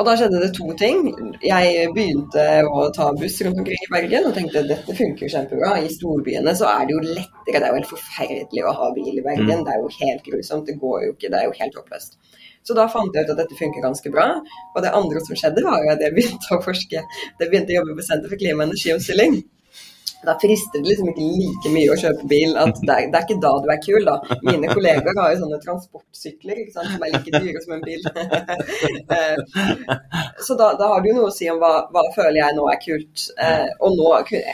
Og 0.00 0.06
da 0.08 0.14
skjedde 0.16 0.40
det 0.40 0.52
to 0.56 0.72
ting. 0.80 1.02
Jeg 1.44 1.88
begynte 1.94 2.44
å 2.64 2.86
ta 2.96 3.10
buss 3.14 3.36
rundt 3.44 3.60
omkring 3.60 3.82
i 3.84 3.90
Bergen 3.92 4.28
og 4.28 4.34
tenkte 4.38 4.64
dette 4.66 4.96
funker 4.98 5.30
kjempebra. 5.34 5.74
I 5.84 5.90
storbyene 5.92 6.54
så 6.58 6.70
er 6.70 6.88
det 6.88 6.96
jo 6.96 7.02
lettere. 7.04 7.58
Det 7.58 7.60
er 7.60 7.68
jo 7.68 7.78
helt 7.78 7.90
forferdelig 7.90 8.64
å 8.64 8.74
ha 8.78 8.88
bil 8.96 9.12
i 9.12 9.24
Bergen. 9.26 9.60
Mm. 9.60 9.66
Det 9.68 9.74
er 9.74 9.82
jo 9.82 9.92
helt 9.98 10.24
grusomt. 10.30 10.66
Det 10.70 10.78
går 10.80 11.04
jo 11.04 11.12
ikke. 11.12 11.28
Det 11.28 11.38
er 11.38 11.46
jo 11.50 11.56
helt 11.60 11.78
håpløst. 11.80 12.18
Så 12.62 12.76
da 12.78 12.86
fant 12.90 13.14
jeg 13.14 13.26
ut 13.26 13.34
at 13.34 13.40
dette 13.42 13.58
funker 13.58 13.84
ganske 13.84 14.14
bra. 14.14 14.28
Og 14.72 14.84
det 14.84 14.94
andre 14.96 15.22
som 15.26 15.38
skjedde, 15.38 15.64
var 15.66 15.84
jo 15.84 15.92
at 15.92 16.04
jeg 16.06 16.16
begynte 16.16 16.56
å 16.56 16.62
forske. 16.64 17.02
Jeg 17.04 17.50
begynte 17.50 17.74
å 17.74 17.82
jobbe 17.82 17.98
på 17.98 18.06
Senter 18.06 18.32
for 18.32 18.40
klima- 18.40 18.64
og 18.64 18.70
energiomstilling. 18.70 19.42
Da 20.22 20.34
frister 20.38 20.82
det 20.82 20.92
liksom 20.92 21.10
ikke 21.10 21.24
like 21.26 21.72
mye 21.74 21.92
å 21.92 21.98
kjøpe 21.98 22.26
bil. 22.30 22.56
at 22.56 22.80
det 22.80 22.94
er, 22.94 23.06
det 23.10 23.18
er, 23.18 23.26
ikke 23.26 23.42
da 23.42 23.52
du 23.62 23.68
er 23.74 23.80
kul, 23.82 24.08
da. 24.08 24.38
Mine 24.46 24.70
kollegaer 24.70 25.18
har 25.18 25.32
jo 25.32 25.40
sånne 25.42 25.60
transportsykler 25.64 26.62
ikke 26.62 26.76
sant, 26.76 26.92
som 26.94 27.06
er 27.06 27.14
like 27.16 27.42
dyre 27.42 27.62
som 27.64 27.76
en 27.78 27.86
bil. 27.86 28.02
Eh, 29.12 29.36
så 30.46 30.54
da, 30.56 30.72
da, 30.78 30.86
har 30.92 31.02
du 31.02 31.08
jo 31.10 31.14
noe 31.16 31.28
å 31.28 31.34
si 31.34 31.48
om 31.50 31.58
hva, 31.60 31.72
hva 31.92 32.02
føler 32.14 32.38
jeg 32.38 32.56
nå 32.56 32.66
er 32.70 32.78
kult. 32.80 33.24
Eh, 33.44 33.68
og 33.84 33.96
nå 33.98 34.08
jeg 34.32 34.44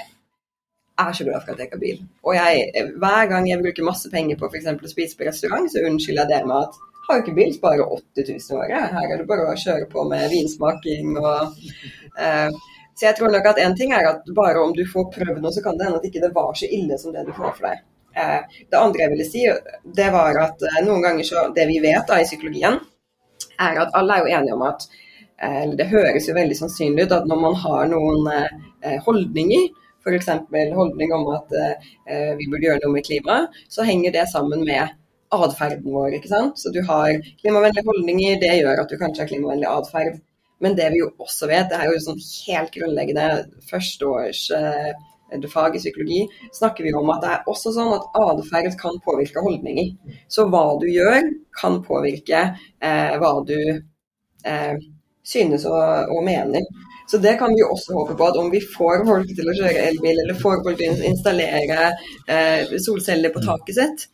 er 0.98 1.14
så 1.14 1.24
glad 1.24 1.44
for 1.44 1.54
at 1.54 1.62
jeg 1.62 1.70
har 1.72 1.80
bil. 1.82 2.00
Og 2.26 2.34
jeg, 2.34 2.86
hver 2.98 3.30
gang 3.30 3.46
jeg 3.48 3.62
bruker 3.62 3.86
masse 3.86 4.10
penger 4.10 4.38
på 4.40 4.48
f.eks. 4.50 4.66
å 4.72 4.90
spise 4.90 5.18
på 5.18 5.28
restaurant, 5.28 5.68
så 5.70 5.84
unnskylder 5.86 6.24
jeg 6.24 6.32
det 6.32 6.48
med 6.48 6.64
at 6.64 6.80
har 7.08 7.22
ikke 7.22 7.36
bil, 7.38 7.52
sparer 7.54 7.92
80 7.94 8.26
000 8.28 8.40
i 8.40 8.56
året. 8.58 8.90
Her 8.96 9.12
er 9.12 9.20
det 9.20 9.28
bare 9.28 9.46
å 9.48 9.60
kjøre 9.62 9.86
på 9.92 10.04
med 10.10 10.26
vinsmaking 10.32 11.14
og 11.20 11.60
eh, 12.20 12.50
Så 12.98 13.06
jeg 13.06 13.14
tror 13.14 13.30
nok 13.30 13.46
at 13.46 13.60
én 13.62 13.76
ting 13.78 13.92
er 13.94 14.08
at 14.10 14.26
bare 14.34 14.58
om 14.58 14.72
du 14.74 14.82
får 14.92 15.06
prøvd 15.14 15.38
noe, 15.38 15.54
så 15.54 15.62
kan 15.62 15.78
det 15.78 15.86
hende 15.86 16.00
at 16.00 16.06
ikke 16.08 16.24
det 16.24 16.34
var 16.34 16.50
så 16.58 16.66
ille 16.66 16.98
som 16.98 17.14
det 17.14 17.22
du 17.28 17.30
får 17.36 17.52
for 17.54 17.68
deg. 17.68 17.84
Eh, 18.18 18.62
det 18.70 18.78
andre 18.78 19.04
jeg 19.04 19.12
ville 19.12 19.26
si, 19.26 19.44
det 19.98 20.08
var 20.14 20.38
at 20.42 20.64
eh, 20.66 20.80
noen 20.86 21.04
ganger 21.04 21.26
så 21.26 21.44
Det 21.54 21.66
vi 21.68 21.78
vet 21.84 22.08
da 22.08 22.18
i 22.18 22.26
psykologien, 22.26 22.78
er 23.58 23.82
at 23.84 23.94
alle 23.98 24.16
er 24.16 24.24
jo 24.24 24.32
enige 24.38 24.56
om 24.56 24.64
at 24.66 24.86
eh, 24.90 25.60
eller 25.62 25.76
Det 25.78 25.90
høres 25.92 26.26
jo 26.26 26.34
veldig 26.34 26.56
sannsynlig 26.58 27.06
ut 27.06 27.14
at 27.20 27.28
når 27.30 27.42
man 27.44 27.58
har 27.64 27.90
noen 27.92 28.30
holdninger, 29.06 29.68
f.eks. 30.02 30.30
holdning 30.74 31.12
om 31.12 31.26
at 31.34 31.52
vi 32.38 32.46
burde 32.46 32.64
gjøre 32.64 32.80
noe 32.84 32.94
med 32.94 33.04
klimaet, 33.06 33.56
så 33.68 33.86
henger 33.86 34.14
det 34.14 34.28
sammen 34.30 34.62
med 34.66 34.94
atferden 35.34 35.86
vår. 35.92 36.14
ikke 36.16 36.30
sant? 36.30 36.58
Så 36.58 36.70
du 36.74 36.78
har 36.86 37.10
klimavennlige 37.42 37.84
holdninger, 37.86 38.38
det 38.40 38.54
gjør 38.60 38.84
at 38.84 38.90
du 38.90 38.96
kanskje 39.00 39.24
har 39.24 39.30
klimavennlig 39.30 39.68
atferd. 39.68 40.20
Men 40.62 40.74
det 40.78 40.88
vi 40.94 41.02
jo 41.02 41.12
også 41.22 41.48
vet, 41.50 41.68
det 41.70 41.78
er 41.78 41.92
jo 41.92 42.00
sånn 42.02 42.18
helt 42.22 42.72
grunnleggende 42.74 43.28
førsteårs 43.68 44.42
eh, 44.58 44.90
fag 45.52 45.76
i 45.76 45.82
psykologi, 45.82 46.22
snakker 46.56 46.86
vi 46.86 46.94
om 46.96 47.10
at 47.12 47.22
det 47.22 47.30
er 47.34 47.50
også 47.52 47.72
sånn 47.76 47.92
at 47.94 48.08
atferd 48.16 48.74
kan 48.80 48.98
påvirke 49.04 49.44
holdninger. 49.44 49.92
Så 50.28 50.48
hva 50.48 50.64
du 50.80 50.88
gjør, 50.90 51.20
kan 51.60 51.80
påvirke 51.84 52.42
eh, 52.80 53.16
hva 53.20 53.32
du 53.46 53.58
eh, 53.68 54.76
synes 55.28 55.66
og, 55.68 56.14
og 56.16 56.24
mener. 56.26 56.64
Så 57.08 57.20
det 57.24 57.38
kan 57.40 57.54
vi 57.54 57.64
også 57.64 57.94
håpe 57.96 58.16
på, 58.18 58.26
at 58.28 58.36
om 58.36 58.50
vi 58.52 58.60
får 58.60 59.06
folk 59.08 59.30
til 59.32 59.48
å 59.48 59.56
kjøre 59.56 59.86
elbil, 59.90 60.22
eller 60.24 60.36
får 60.36 60.62
folk 60.64 60.80
til 60.80 60.92
å 60.92 61.08
installere 61.08 61.90
eh, 62.28 62.78
solceller 62.84 63.32
på 63.32 63.44
taket 63.44 63.78
sitt, 63.78 64.08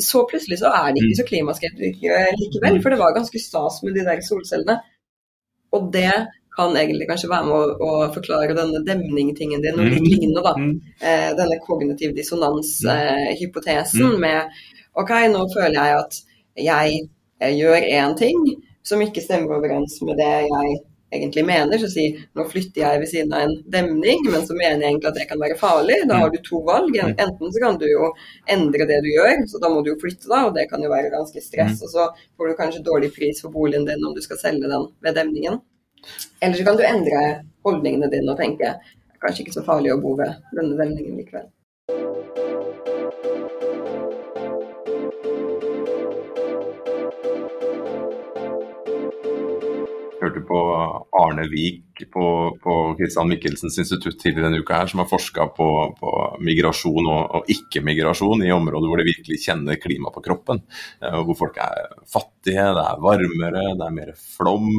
så 0.00 0.22
plutselig 0.28 0.58
så 0.60 0.72
er 0.72 0.92
de 0.92 1.02
ikke 1.04 1.20
så 1.20 1.28
klimaskeptiske 1.28 2.20
likevel. 2.40 2.78
For 2.84 2.92
det 2.92 3.00
var 3.00 3.16
ganske 3.16 3.40
stas 3.40 3.80
med 3.84 3.96
de 3.96 4.04
der 4.06 4.20
solcellene. 4.24 4.78
Og 5.76 5.90
det 5.94 6.12
kan 6.56 6.76
egentlig 6.76 7.08
kanskje 7.08 7.30
være 7.30 7.48
med 7.48 7.56
å, 7.56 7.88
å 7.88 8.10
forklare 8.12 8.56
denne 8.56 8.82
demningtingen 8.84 9.62
din 9.64 9.78
og 9.80 9.88
litt 9.88 10.04
mm. 10.04 10.10
lignende, 10.10 10.42
da. 10.44 10.52
Mm. 10.58 10.74
Eh, 11.00 11.30
denne 11.38 11.58
kognitiv 11.64 12.12
dissonans-hypotesen 12.18 14.04
mm. 14.04 14.18
med 14.20 14.62
OK, 15.00 15.14
nå 15.32 15.46
føler 15.54 15.78
jeg 15.78 16.00
at 16.02 16.18
jeg, 16.60 17.02
jeg 17.40 17.58
gjør 17.62 17.88
én 17.88 18.16
ting 18.20 18.42
som 18.84 19.00
ikke 19.00 19.24
stemmer 19.24 19.56
overens 19.56 19.96
med 20.04 20.18
det 20.20 20.32
jeg 20.50 20.80
egentlig 21.12 21.44
mener. 21.46 21.78
Så 21.78 21.90
si 21.92 22.06
nå 22.36 22.46
flytter 22.48 22.84
jeg 22.84 23.02
ved 23.02 23.10
siden 23.10 23.34
av 23.36 23.46
en 23.46 23.54
demning, 23.74 24.24
men 24.32 24.46
så 24.46 24.56
mener 24.56 24.80
jeg 24.80 24.90
egentlig 24.90 25.10
at 25.12 25.20
det 25.20 25.28
kan 25.30 25.42
være 25.42 25.58
farlig. 25.60 25.98
Da 26.10 26.20
har 26.22 26.32
du 26.32 26.38
to 26.44 26.62
valg. 26.66 26.96
Mm. 26.96 27.14
Enten 27.26 27.54
så 27.54 27.64
kan 27.64 27.78
du 27.80 27.86
jo 27.90 28.10
endre 28.56 28.88
det 28.90 29.00
du 29.04 29.10
gjør, 29.12 29.44
så 29.52 29.62
da 29.62 29.72
må 29.72 29.82
du 29.82 29.92
jo 29.92 29.98
flytte 30.02 30.30
da, 30.32 30.44
og 30.48 30.56
det 30.58 30.68
kan 30.72 30.84
jo 30.84 30.92
være 30.92 31.12
ganske 31.14 31.44
stress. 31.44 31.78
Mm. 31.78 31.84
Og 31.86 31.94
så 31.94 32.08
får 32.36 32.50
du 32.50 32.58
kanskje 32.60 32.86
dårlig 32.88 33.12
pris 33.16 33.44
for 33.44 33.54
boligen 33.54 33.86
din 33.88 34.08
om 34.08 34.16
du 34.16 34.22
skal 34.24 34.40
selge 34.40 34.70
den 34.72 34.88
ved 35.04 35.18
demningen. 35.18 35.60
Eller 36.42 36.58
så 36.58 36.66
kan 36.66 36.78
du 36.78 36.86
endre 36.86 37.24
holdningene 37.66 38.10
dine 38.10 38.34
og 38.34 38.40
tenke 38.40 38.76
kanskje 39.22 39.44
ikke 39.44 39.58
så 39.60 39.66
farlig 39.66 39.94
å 39.94 40.00
bo 40.02 40.16
ved 40.18 40.34
denne 40.56 40.78
demningen 40.80 41.20
likevel. 41.20 41.50
Hørte 50.22 50.42
på 50.46 50.58
Arne 51.18 51.46
Vik 51.50 52.04
på, 52.12 52.26
på 52.62 52.76
Christian 52.98 53.30
Michelsens 53.30 53.78
institutt 53.82 54.18
tidligere 54.20 54.48
denne 54.48 54.62
uka 54.62 54.78
her, 54.80 54.90
som 54.90 55.02
har 55.02 55.10
forska 55.10 55.48
på, 55.56 55.68
på, 55.98 56.12
migrasjon 56.42 57.10
og, 57.10 57.36
og 57.38 57.50
ikke-migrasjon 57.52 58.44
i 58.46 58.52
områder 58.54 58.90
hvor 58.90 59.02
de 59.02 59.08
virkelig 59.10 59.40
kjenner 59.44 59.80
klimaet 59.82 60.16
på 60.16 60.24
kroppen. 60.24 60.62
Uh, 61.02 61.20
hvor 61.26 61.38
folk 61.44 61.60
er 61.62 61.92
fattige, 62.10 62.68
det 62.78 62.86
er 62.86 63.02
varmere, 63.02 63.66
det 63.78 63.88
er 63.88 63.98
mer 63.98 64.14
flom. 64.36 64.70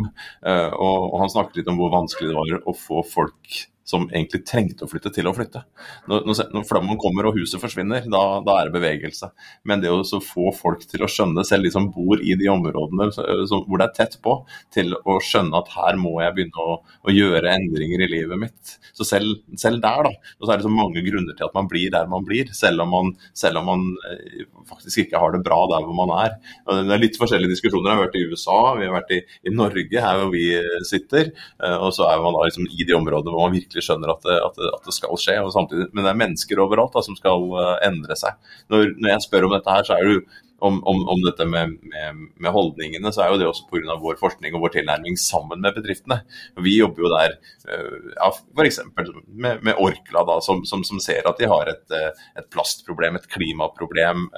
Uh, 0.46 0.72
og, 0.72 1.12
og 1.12 1.22
han 1.24 1.36
snakket 1.36 1.62
litt 1.62 1.72
om 1.74 1.80
hvor 1.82 1.94
vanskelig 1.96 2.32
det 2.32 2.40
var 2.40 2.58
å 2.64 2.76
få 2.78 3.06
folk 3.08 3.64
som 3.88 4.06
egentlig 4.10 4.43
trengte 4.48 4.86
å 4.86 4.89
flytte, 4.89 5.12
til 5.13 5.28
å 5.28 5.34
flytte. 5.36 5.63
Når, 6.08 6.28
når 6.56 6.65
flommen 6.67 7.00
kommer 7.02 7.28
og 7.28 7.38
huset 7.38 7.62
forsvinner, 7.62 8.06
da, 8.12 8.22
da, 8.46 8.56
er 8.60 8.69
det 8.69 8.78
bevegelse. 8.78 9.30
Men 9.67 9.84
det 9.84 9.91
å 9.91 10.02
få 10.24 10.54
folk 10.56 10.86
til 10.88 11.04
å 11.04 11.10
skjønne, 11.12 11.43
selv 11.48 11.67
de 11.67 11.74
som 11.74 11.89
bor 11.91 12.22
i 12.22 12.36
de 12.39 12.50
områdene 12.52 13.10
så, 13.15 13.26
hvor 13.67 13.82
det 13.82 13.89
er 13.89 13.98
tett 13.98 14.17
på, 14.24 14.38
til 14.74 14.96
å 14.96 15.17
skjønne 15.24 15.60
at 15.60 15.74
her 15.76 16.00
må 16.00 16.15
jeg 16.24 16.36
begynne 16.38 16.63
å, 16.63 16.78
å 16.80 17.13
gjøre 17.13 17.56
endringer 17.58 18.06
i 18.06 18.10
livet 18.15 18.39
mitt. 18.39 18.76
Så 18.96 19.08
selv, 19.08 19.43
selv 19.60 19.84
der, 19.84 20.08
da, 20.08 20.13
Og 20.39 20.48
så 20.48 20.54
er 20.54 20.62
det 20.62 20.67
så 20.67 20.74
mange 20.74 21.04
grunner 21.06 21.36
til 21.36 21.48
at 21.48 21.58
man 21.58 21.67
blir 21.72 21.91
der 21.93 22.08
man 22.10 22.26
blir, 22.28 22.52
selv 22.56 22.86
om 22.86 22.93
man, 22.93 23.12
selv 23.38 23.60
om 23.62 23.67
man 23.67 23.86
eh, 24.10 24.46
faktisk 24.69 25.04
ikke 25.06 25.19
har 25.19 25.36
det 25.36 25.43
bra 25.46 25.60
der 25.72 25.84
hvor 25.84 25.98
man 25.98 26.13
er. 26.22 26.38
Det 26.69 26.96
er 26.96 27.02
litt 27.04 27.19
forskjellige 27.19 27.56
diskusjoner. 27.56 27.91
Jeg 27.91 28.00
har 28.00 28.06
vært 28.06 28.19
i 28.19 28.26
USA, 28.32 28.60
vi 28.80 28.88
har 28.88 28.96
vært 28.96 29.13
i, 29.17 29.19
i 29.50 29.54
Norge, 29.56 30.04
her 30.08 30.22
hvor 30.22 30.32
vi 30.34 30.46
sitter. 30.88 31.34
Eh, 31.60 31.78
og 31.78 31.91
så 31.96 32.08
er 32.08 32.24
man 32.24 32.38
da 32.38 32.48
liksom 32.48 32.69
i 32.69 32.88
de 32.88 32.96
områdene 32.98 33.34
hvor 33.34 33.48
man 33.48 33.58
virkelig 33.58 33.73
virkelig 33.74 33.88
skjønner 33.88 34.14
at 34.14 34.24
det, 34.24 34.38
at 34.38 34.56
det, 34.60 34.70
at 34.78 34.88
det 34.88 34.96
skal 34.96 35.20
skje. 35.20 35.36
Samtidig, 35.54 35.90
men 35.94 36.06
det 36.06 36.14
er 36.14 36.22
mennesker 36.22 36.62
overalt 36.62 36.94
da, 36.94 37.04
som 37.06 37.18
skal 37.18 37.50
uh, 37.54 37.76
endre 37.84 38.16
seg. 38.16 38.38
Når, 38.70 38.96
når, 39.00 39.14
jeg 39.16 39.28
spør 39.28 39.48
om 39.48 39.56
dette 39.58 39.74
her, 39.74 39.86
så 39.88 39.98
er 39.98 40.06
det 40.06 40.18
jo 40.18 40.26
om, 40.64 40.78
om, 40.88 41.02
om 41.12 41.20
dette 41.26 41.44
med, 41.44 41.74
med, 41.84 42.20
med, 42.40 42.50
holdningene, 42.56 43.12
så 43.12 43.26
er 43.26 43.34
jo 43.34 43.40
det 43.42 43.48
også 43.50 43.66
pga. 43.68 43.98
vår 44.00 44.16
forskning 44.22 44.54
og 44.56 44.64
vår 44.64 44.78
tilnærming 44.78 45.18
sammen 45.20 45.60
med 45.60 45.76
bedriftene. 45.76 46.22
Vi 46.64 46.78
jobber 46.78 47.04
jo 47.04 47.12
der 47.12 47.36
uh, 47.68 48.14
ja, 48.14 48.30
f.eks. 48.32 48.80
Med, 49.28 49.60
med 49.66 49.74
Orkla, 49.76 50.24
da, 50.30 50.38
som, 50.46 50.64
som, 50.70 50.86
som, 50.88 51.02
ser 51.04 51.28
at 51.28 51.42
de 51.42 51.50
har 51.52 51.68
et, 51.68 51.84
eh, 51.92 52.24
et 52.40 52.48
plastproblem, 52.54 53.18
et 53.18 53.28
klimaproblem 53.28 54.30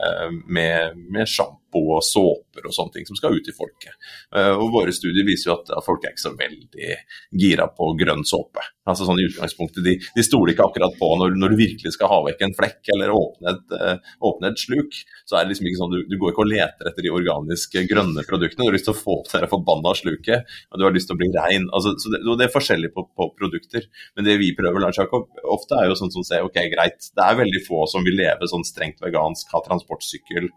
med, 0.50 0.98
med 1.14 1.30
sjampo 1.30 1.65
og 1.80 2.06
såper 2.06 2.68
og 2.70 2.76
sånne 2.76 2.96
ting 2.96 3.10
som 3.10 3.18
skal 3.20 3.36
ut 3.36 3.50
i 3.50 3.56
folket. 3.56 3.96
Og 4.36 4.72
Våre 4.74 4.94
studier 4.96 5.28
viser 5.28 5.52
jo 5.52 5.58
at, 5.60 5.74
folk 5.86 6.06
er 6.06 6.14
ikke 6.14 6.26
så 6.26 6.34
veldig 6.38 6.96
gira 7.42 7.68
på 7.72 7.92
grønn 8.00 8.26
såpe. 8.28 8.64
Altså 8.86 9.08
sånn 9.08 9.18
i 9.18 9.26
utgangspunktet, 9.26 9.82
De, 9.86 9.96
de 9.98 10.24
stoler 10.26 10.54
ikke 10.54 10.68
akkurat 10.68 10.94
på 11.00 11.08
når, 11.18 11.34
når, 11.42 11.54
du 11.54 11.62
virkelig 11.64 11.96
skal 11.96 12.12
ha 12.12 12.20
vekk 12.28 12.44
en 12.46 12.54
flekk 12.58 12.92
eller 12.94 13.14
åpne 13.16 13.54
et, 13.56 13.74
uh, 13.74 14.12
åpne 14.30 14.52
et 14.52 14.62
sluk. 14.62 15.00
så 15.26 15.40
er 15.40 15.46
det 15.46 15.54
liksom 15.54 15.70
ikke 15.70 15.80
sånn, 15.80 15.96
du, 15.96 16.04
du, 16.12 16.18
går 16.22 16.34
ikke 16.34 16.44
og 16.44 16.52
leter 16.52 16.92
etter 16.92 17.06
de 17.06 17.14
organiske 17.14 17.86
grønne 17.90 18.26
produktene. 18.30 18.68
Du 18.68 18.70
har 18.70 18.78
lyst 18.78 18.88
til 18.90 18.94
å 18.94 19.00
få 19.00 19.18
opp 19.24 19.32
det 19.34 19.50
forbanna 19.50 19.96
sluket, 19.98 20.56
og 20.70 20.80
du 20.80 20.86
har 20.86 20.94
lyst 20.96 21.10
til 21.10 21.18
å 21.18 21.22
bli 21.24 21.32
rein. 21.34 21.66
Altså, 21.74 21.96
så 22.02 22.14
det, 22.14 22.22
det, 22.28 22.46
er 22.46 22.54
forskjellig 22.54 22.94
på, 22.94 23.08
på, 23.18 23.30
produkter. 23.40 23.90
Men 24.18 24.30
det 24.30 24.38
vi 24.44 24.54
prøver 24.58 24.86
Lars 24.86 25.02
Jakob, 25.02 25.28
ofte 25.58 25.82
er 25.82 25.90
jo 25.90 25.98
sånn 25.98 26.14
som 26.14 26.26
sier 26.28 26.46
ok, 26.46 26.62
greit, 26.76 27.10
det 27.18 27.26
er 27.26 27.42
veldig 27.42 27.66
få 27.66 27.88
som 27.90 28.06
vil 28.06 28.20
leve 28.22 28.50
sånn 28.52 28.66
strengt 28.68 29.02
vegansk, 29.02 29.50
ha 29.56 29.66
transportsykkel, 29.66 30.52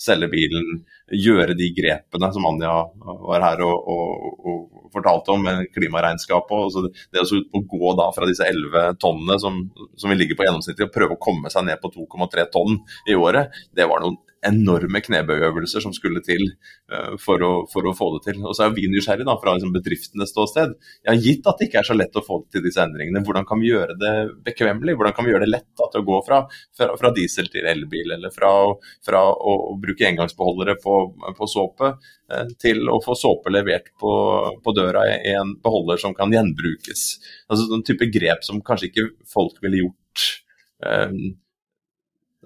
selge 0.00 0.30
bilen, 0.32 0.80
gjøre 1.10 1.56
de 1.58 1.68
grepene 1.76 2.30
som 2.32 2.46
Anja 2.48 2.72
var 3.02 3.44
her 3.44 3.64
og, 3.66 3.88
og, 3.90 4.46
og 4.46 4.88
fortalte 4.94 5.34
om 5.34 5.44
med 5.44 5.68
klimaregnskapet. 5.74 6.56
Og 6.56 6.72
så 6.72 6.84
det 7.12 7.24
å 7.24 7.62
gå 7.74 7.92
da 7.98 8.08
fra 8.14 8.28
disse 8.30 8.46
11 8.46 8.96
tonnene 9.02 9.38
som, 9.42 9.60
som 10.00 10.12
vi 10.12 10.18
ligger 10.18 10.38
på 10.38 10.46
gjennomsnittlig, 10.46 10.88
og 10.88 10.96
prøve 10.96 11.16
å 11.16 11.22
komme 11.22 11.52
seg 11.52 11.68
ned 11.68 11.82
på 11.82 11.92
2,3 11.94 12.48
tonn 12.54 12.80
i 13.10 13.18
året, 13.18 13.54
det 13.76 13.88
var 13.90 14.04
noen 14.04 14.18
enorme 14.46 15.00
knebøyøvelser 15.04 15.82
som 15.84 15.92
skulle 15.96 16.22
til 16.24 16.46
uh, 16.92 17.16
for, 17.20 17.42
å, 17.44 17.50
for, 17.70 17.86
å, 17.88 17.94
få 17.96 18.08
det 18.16 18.22
til. 18.28 18.40
Og 18.44 18.56
så 18.56 18.66
er 18.66 18.74
vi 18.76 18.86
nysgjerrige 18.90 19.28
da, 19.28 19.36
fra 19.40 19.54
liksom, 19.56 19.72
bedriftenes 19.74 20.32
ståsted. 20.32 20.72
Ja, 21.06 21.16
gitt 21.16 21.48
at 21.48 21.60
det 21.60 21.68
ikke 21.68 21.82
er 21.82 21.88
så 21.90 21.96
lett 21.96 22.16
å 22.16 22.24
få 22.24 22.40
til 22.52 22.64
disse 22.64 22.82
endringene, 22.84 23.22
hvordan 23.26 23.46
kan 23.48 23.60
vi 23.60 23.70
gjøre 23.72 23.96
det 24.00 24.14
bekvemmelig? 24.46 24.96
Hvordan 24.98 25.16
kan 25.16 25.26
vi 25.26 25.34
gjøre 25.34 25.44
det 25.44 25.52
lett 25.52 25.68
da, 25.74 25.90
til 25.92 26.02
å 26.02 26.08
gå 26.08 26.22
fra, 26.28 26.40
fra, 26.78 26.88
fra 27.00 27.12
diesel 27.16 27.50
til 27.52 27.68
elbil, 27.70 28.16
eller 28.16 28.34
fra, 28.34 28.52
fra 29.06 29.22
å, 29.28 29.56
å, 29.74 29.76
bruke 29.80 30.08
engangsbeholdere 30.08 30.78
på, 30.80 30.96
på 31.36 31.50
såpe, 31.50 31.92
uh, 32.32 32.56
til 32.62 32.88
å 32.88 33.00
få 33.04 33.18
såpe 33.18 33.52
levert 33.52 33.92
på, 34.00 34.14
på, 34.64 34.76
døra 34.76 35.04
i 35.18 35.36
en 35.36 35.56
beholder 35.60 36.00
som 36.00 36.16
kan 36.16 36.32
gjenbrukes. 36.32 37.06
Altså 37.50 37.68
sånn 37.68 37.84
type 37.86 38.08
grep 38.12 38.46
som 38.46 38.64
kanskje 38.64 38.90
ikke 38.90 39.08
folk 39.28 39.60
ville 39.64 39.84
gjort. 39.84 40.26
Um, 40.80 41.36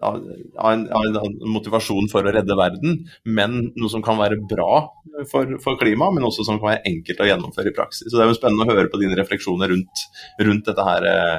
av 0.05 0.75
en, 0.75 0.85
en, 0.91 1.39
motivasjon 1.55 2.11
for 2.13 2.27
å 2.27 2.35
redde 2.35 2.59
verden, 2.59 3.01
men 3.25 3.57
noe 3.75 3.93
som 3.93 4.05
kan 4.05 4.21
være 4.21 4.41
bra 4.51 4.85
for, 5.31 5.57
for 5.65 5.81
klimaet, 5.81 6.17
men 6.17 6.29
også 6.29 6.47
som 6.47 6.61
kan 6.61 6.75
være 6.75 6.91
enkelt 6.91 7.23
å 7.25 7.29
gjennomføre 7.31 7.73
i 7.73 7.77
praksis. 7.77 8.09
Så 8.09 8.19
Det 8.19 8.27
er 8.27 8.33
jo 8.33 8.39
spennende 8.39 8.67
å 8.67 8.77
høre 8.77 8.93
på 8.93 9.01
dine 9.03 9.19
refleksjoner 9.19 9.73
rundt, 9.73 10.07
rundt 10.43 10.71
dette 10.71 10.89
her 10.89 11.09
eh, 11.11 11.37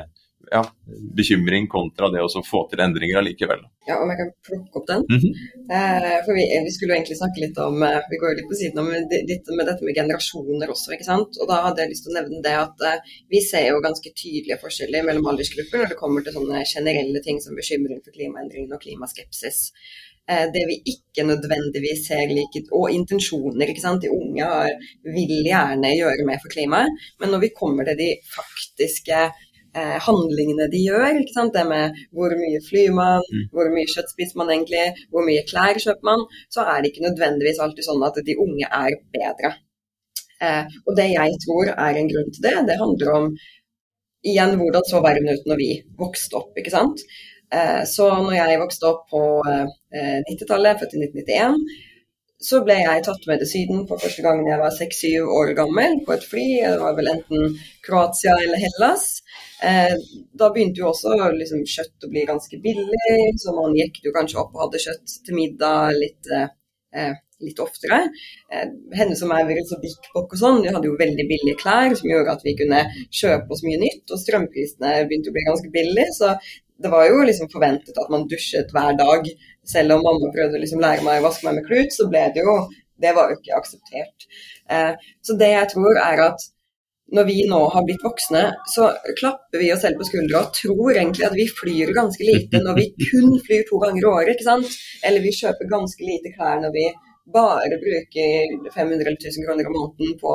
ja, 0.52 0.62
bekymring 1.18 1.68
kontra 1.72 2.10
det 2.14 2.22
å 2.24 2.44
få 2.46 2.62
til 2.72 2.84
endringer 2.86 3.20
allikevel. 3.22 3.64
Ja, 3.86 4.00
om 4.02 4.10
jeg 4.10 4.20
kan 4.20 4.32
plukke 4.48 4.80
opp 4.80 4.88
den. 4.90 5.04
Mm 5.10 5.20
-hmm. 5.22 5.34
eh, 5.78 6.18
for 6.26 6.34
vi, 6.38 6.46
vi, 6.66 6.72
skulle 6.74 6.94
jo 6.94 6.98
egentlig 6.98 7.18
snakke 7.20 7.44
litt 7.44 7.58
om 7.58 7.84
eh, 7.84 8.02
Vi 8.10 8.20
går 8.22 8.32
jo 8.32 8.38
litt 8.40 8.52
på 8.52 8.60
siden 8.62 8.80
om 8.82 8.90
dette 9.12 9.58
med 9.58 9.66
dette 9.70 9.86
med 9.86 9.98
generasjoner 10.00 10.74
også, 10.76 10.94
ikke 10.94 11.10
sant. 11.12 11.38
Og 11.42 11.46
da 11.52 11.62
hadde 11.66 11.82
jeg 11.82 11.92
lyst 11.92 12.04
til 12.06 12.14
å 12.14 12.20
nevne 12.20 12.42
det 12.48 12.56
at 12.66 12.88
eh, 12.90 13.14
vi 13.34 13.42
ser 13.52 13.68
jo 13.70 13.86
ganske 13.88 14.10
tydelige 14.24 14.62
forskjeller 14.64 15.06
mellom 15.08 15.30
aldersgrupper 15.32 15.78
når 15.78 15.94
det 15.94 16.02
kommer 16.04 16.22
til 16.22 16.38
sånne 16.38 16.66
generelle 16.76 17.22
ting 17.28 17.38
som 17.42 17.56
bekymring 17.62 18.02
for 18.02 18.12
klimaendringene 18.18 18.76
og 18.76 18.84
klimaskepsis. 18.86 19.60
Eh, 20.32 20.46
det 20.54 20.64
vi 20.70 20.76
ikke 20.94 21.24
nødvendigvis 21.32 22.08
ser 22.08 22.32
like 22.38 22.62
Og 22.72 22.92
intensjoner, 22.92 23.70
ikke 23.70 23.84
sant. 23.88 24.02
De 24.02 24.10
unge 24.10 24.44
har, 24.54 24.72
vil 25.18 25.34
gjerne 25.46 25.92
gjøre 25.94 26.26
mer 26.30 26.40
for 26.42 26.54
klimaet, 26.56 26.90
men 27.20 27.30
når 27.30 27.44
vi 27.46 27.58
kommer 27.60 27.86
til 27.86 28.00
de 28.00 28.10
faktiske 28.38 29.20
eh, 29.80 29.98
handlingene 30.08 30.70
de 30.72 30.82
gjør. 30.88 31.20
ikke 31.22 31.36
sant? 31.36 31.54
Det 31.56 31.66
med 31.70 32.00
hvor 32.16 32.34
mye 32.40 32.62
flyr 32.70 32.96
man, 32.96 33.26
mm. 33.26 33.46
hvor 33.56 33.70
mye 33.74 33.92
kjøtt 33.92 34.14
spiser 34.14 34.42
man 34.42 34.54
egentlig, 34.54 34.88
hvor 35.12 35.28
mye 35.28 35.46
klær 35.50 35.80
kjøper 35.82 36.10
man, 36.12 36.26
så 36.54 36.66
er 36.72 36.82
det 36.82 36.92
ikke 36.92 37.06
nødvendigvis 37.08 37.62
alltid 37.64 37.88
sånn 37.90 38.08
at 38.08 38.20
de 38.28 38.40
unge 38.48 38.72
er 38.82 38.98
bedre. 39.18 39.54
Eh, 40.44 40.64
og 40.86 40.98
det 41.00 41.12
jeg 41.14 41.38
tror 41.46 41.72
er 41.76 42.00
en 42.00 42.12
grunn 42.12 42.34
til 42.34 42.44
det, 42.48 42.58
det 42.70 42.82
handler 42.82 43.14
om 43.20 43.30
igjen 44.26 44.58
hvordan 44.60 44.86
så 44.90 45.02
verden 45.06 45.30
ut 45.32 45.50
når 45.50 45.60
vi 45.62 45.72
vokste 46.00 46.40
opp, 46.42 46.54
ikke 46.60 46.74
sant. 46.74 47.04
Eh, 47.54 47.84
så 47.88 48.10
når 48.26 48.36
jeg 48.40 48.62
vokste 48.62 48.90
opp 48.90 49.06
på 49.12 49.22
90-tallet, 49.46 50.72
eh, 50.74 50.80
født 50.82 50.96
i 50.98 51.04
1991 51.06 51.60
så 52.44 52.60
ble 52.66 52.76
jeg 52.82 53.04
tatt 53.06 53.28
med 53.30 53.40
til 53.42 53.50
Syden 53.50 53.84
for 53.90 54.02
første 54.02 54.24
gang 54.26 54.42
jeg 54.44 54.60
var 54.60 54.74
seks-syv 54.76 55.30
år 55.32 55.54
gammel, 55.58 56.02
på 56.06 56.16
et 56.16 56.26
fly. 56.28 56.48
Det 56.66 56.80
var 56.82 56.98
vel 56.98 57.12
enten 57.14 57.56
Kroatia 57.86 58.36
eller 58.44 58.60
Hellas. 58.60 59.06
Eh, 59.64 59.96
da 60.36 60.50
begynte 60.52 60.84
jo 60.84 60.90
også 60.92 61.16
liksom, 61.32 61.64
kjøtt 61.64 62.06
å 62.06 62.12
bli 62.12 62.26
ganske 62.28 62.60
billig, 62.62 63.16
så 63.42 63.56
man 63.56 63.76
gikk 63.78 64.02
jo 64.04 64.14
kanskje 64.16 64.42
opp 64.44 64.52
og 64.56 64.66
hadde 64.66 64.84
kjøtt 64.84 65.16
til 65.26 65.40
middag 65.40 65.96
litt, 66.02 66.34
eh, 66.36 67.16
litt 67.46 67.64
oftere. 67.64 68.02
Eh, 68.52 68.68
henne 69.00 69.16
som 69.16 69.32
er 69.32 69.56
så 69.72 69.80
bikkbokk 69.80 70.36
og 70.36 70.44
sånn, 70.44 70.62
de 70.66 70.76
hadde 70.76 70.92
jo 70.92 71.00
veldig 71.00 71.28
billige 71.32 71.62
klær 71.64 71.96
som 71.96 72.12
gjorde 72.12 72.36
at 72.36 72.44
vi 72.44 72.58
kunne 72.60 72.84
kjøpe 73.10 73.56
oss 73.56 73.64
mye 73.64 73.80
nytt, 73.80 74.06
og 74.12 74.22
strømprisene 74.22 74.94
begynte 75.08 75.32
å 75.32 75.38
bli 75.40 75.48
ganske 75.48 75.72
billige. 75.72 76.12
Så 76.20 76.36
det 76.84 76.92
var 76.92 77.08
jo 77.08 77.24
liksom 77.24 77.48
forventet 77.52 77.96
at 77.96 78.12
man 78.12 78.28
dusjet 78.28 78.74
hver 78.76 78.98
dag. 79.00 79.28
Selv 79.66 79.98
om 79.98 80.04
mamma 80.06 80.32
prøvde 80.34 80.60
å 80.60 80.64
liksom 80.64 80.84
lære 80.84 81.06
meg 81.06 81.22
å 81.22 81.28
vaske 81.28 81.48
meg 81.48 81.60
med 81.60 81.70
klut, 81.70 81.94
så 81.96 82.10
ble 82.12 82.28
det 82.36 82.44
jo 82.46 82.58
Det 82.96 83.12
var 83.12 83.28
jo 83.28 83.36
ikke 83.36 83.58
akseptert. 83.58 84.26
Eh, 84.72 84.94
så 85.20 85.34
det 85.36 85.50
jeg 85.52 85.68
tror 85.74 85.98
er 86.00 86.22
at 86.30 86.46
når 87.14 87.26
vi 87.28 87.36
nå 87.50 87.58
har 87.74 87.84
blitt 87.86 88.06
voksne, 88.06 88.44
så 88.72 88.88
klapper 89.20 89.60
vi 89.60 89.68
oss 89.74 89.84
selv 89.84 90.00
på 90.00 90.08
skuldra 90.08 90.46
og 90.46 90.54
tror 90.56 90.96
egentlig 90.96 91.26
at 91.28 91.36
vi 91.36 91.46
flyr 91.60 91.92
ganske 91.98 92.24
lite 92.24 92.62
når 92.64 92.80
vi 92.80 92.86
kun 93.04 93.36
flyr 93.46 93.66
to 93.68 93.82
ganger 93.84 94.00
i 94.00 94.08
året, 94.14 94.32
ikke 94.34 94.48
sant? 94.48 94.78
Eller 95.04 95.26
vi 95.26 95.36
kjøper 95.36 95.70
ganske 95.74 96.08
lite 96.08 96.32
klær 96.38 96.64
når 96.64 96.74
vi 96.78 96.86
bare 97.36 97.82
bruker 97.84 98.72
500 98.74 99.02
eller 99.02 99.20
1000 99.20 99.46
kroner 99.46 99.68
om 99.68 99.78
måneden 99.80 100.18
på, 100.24 100.34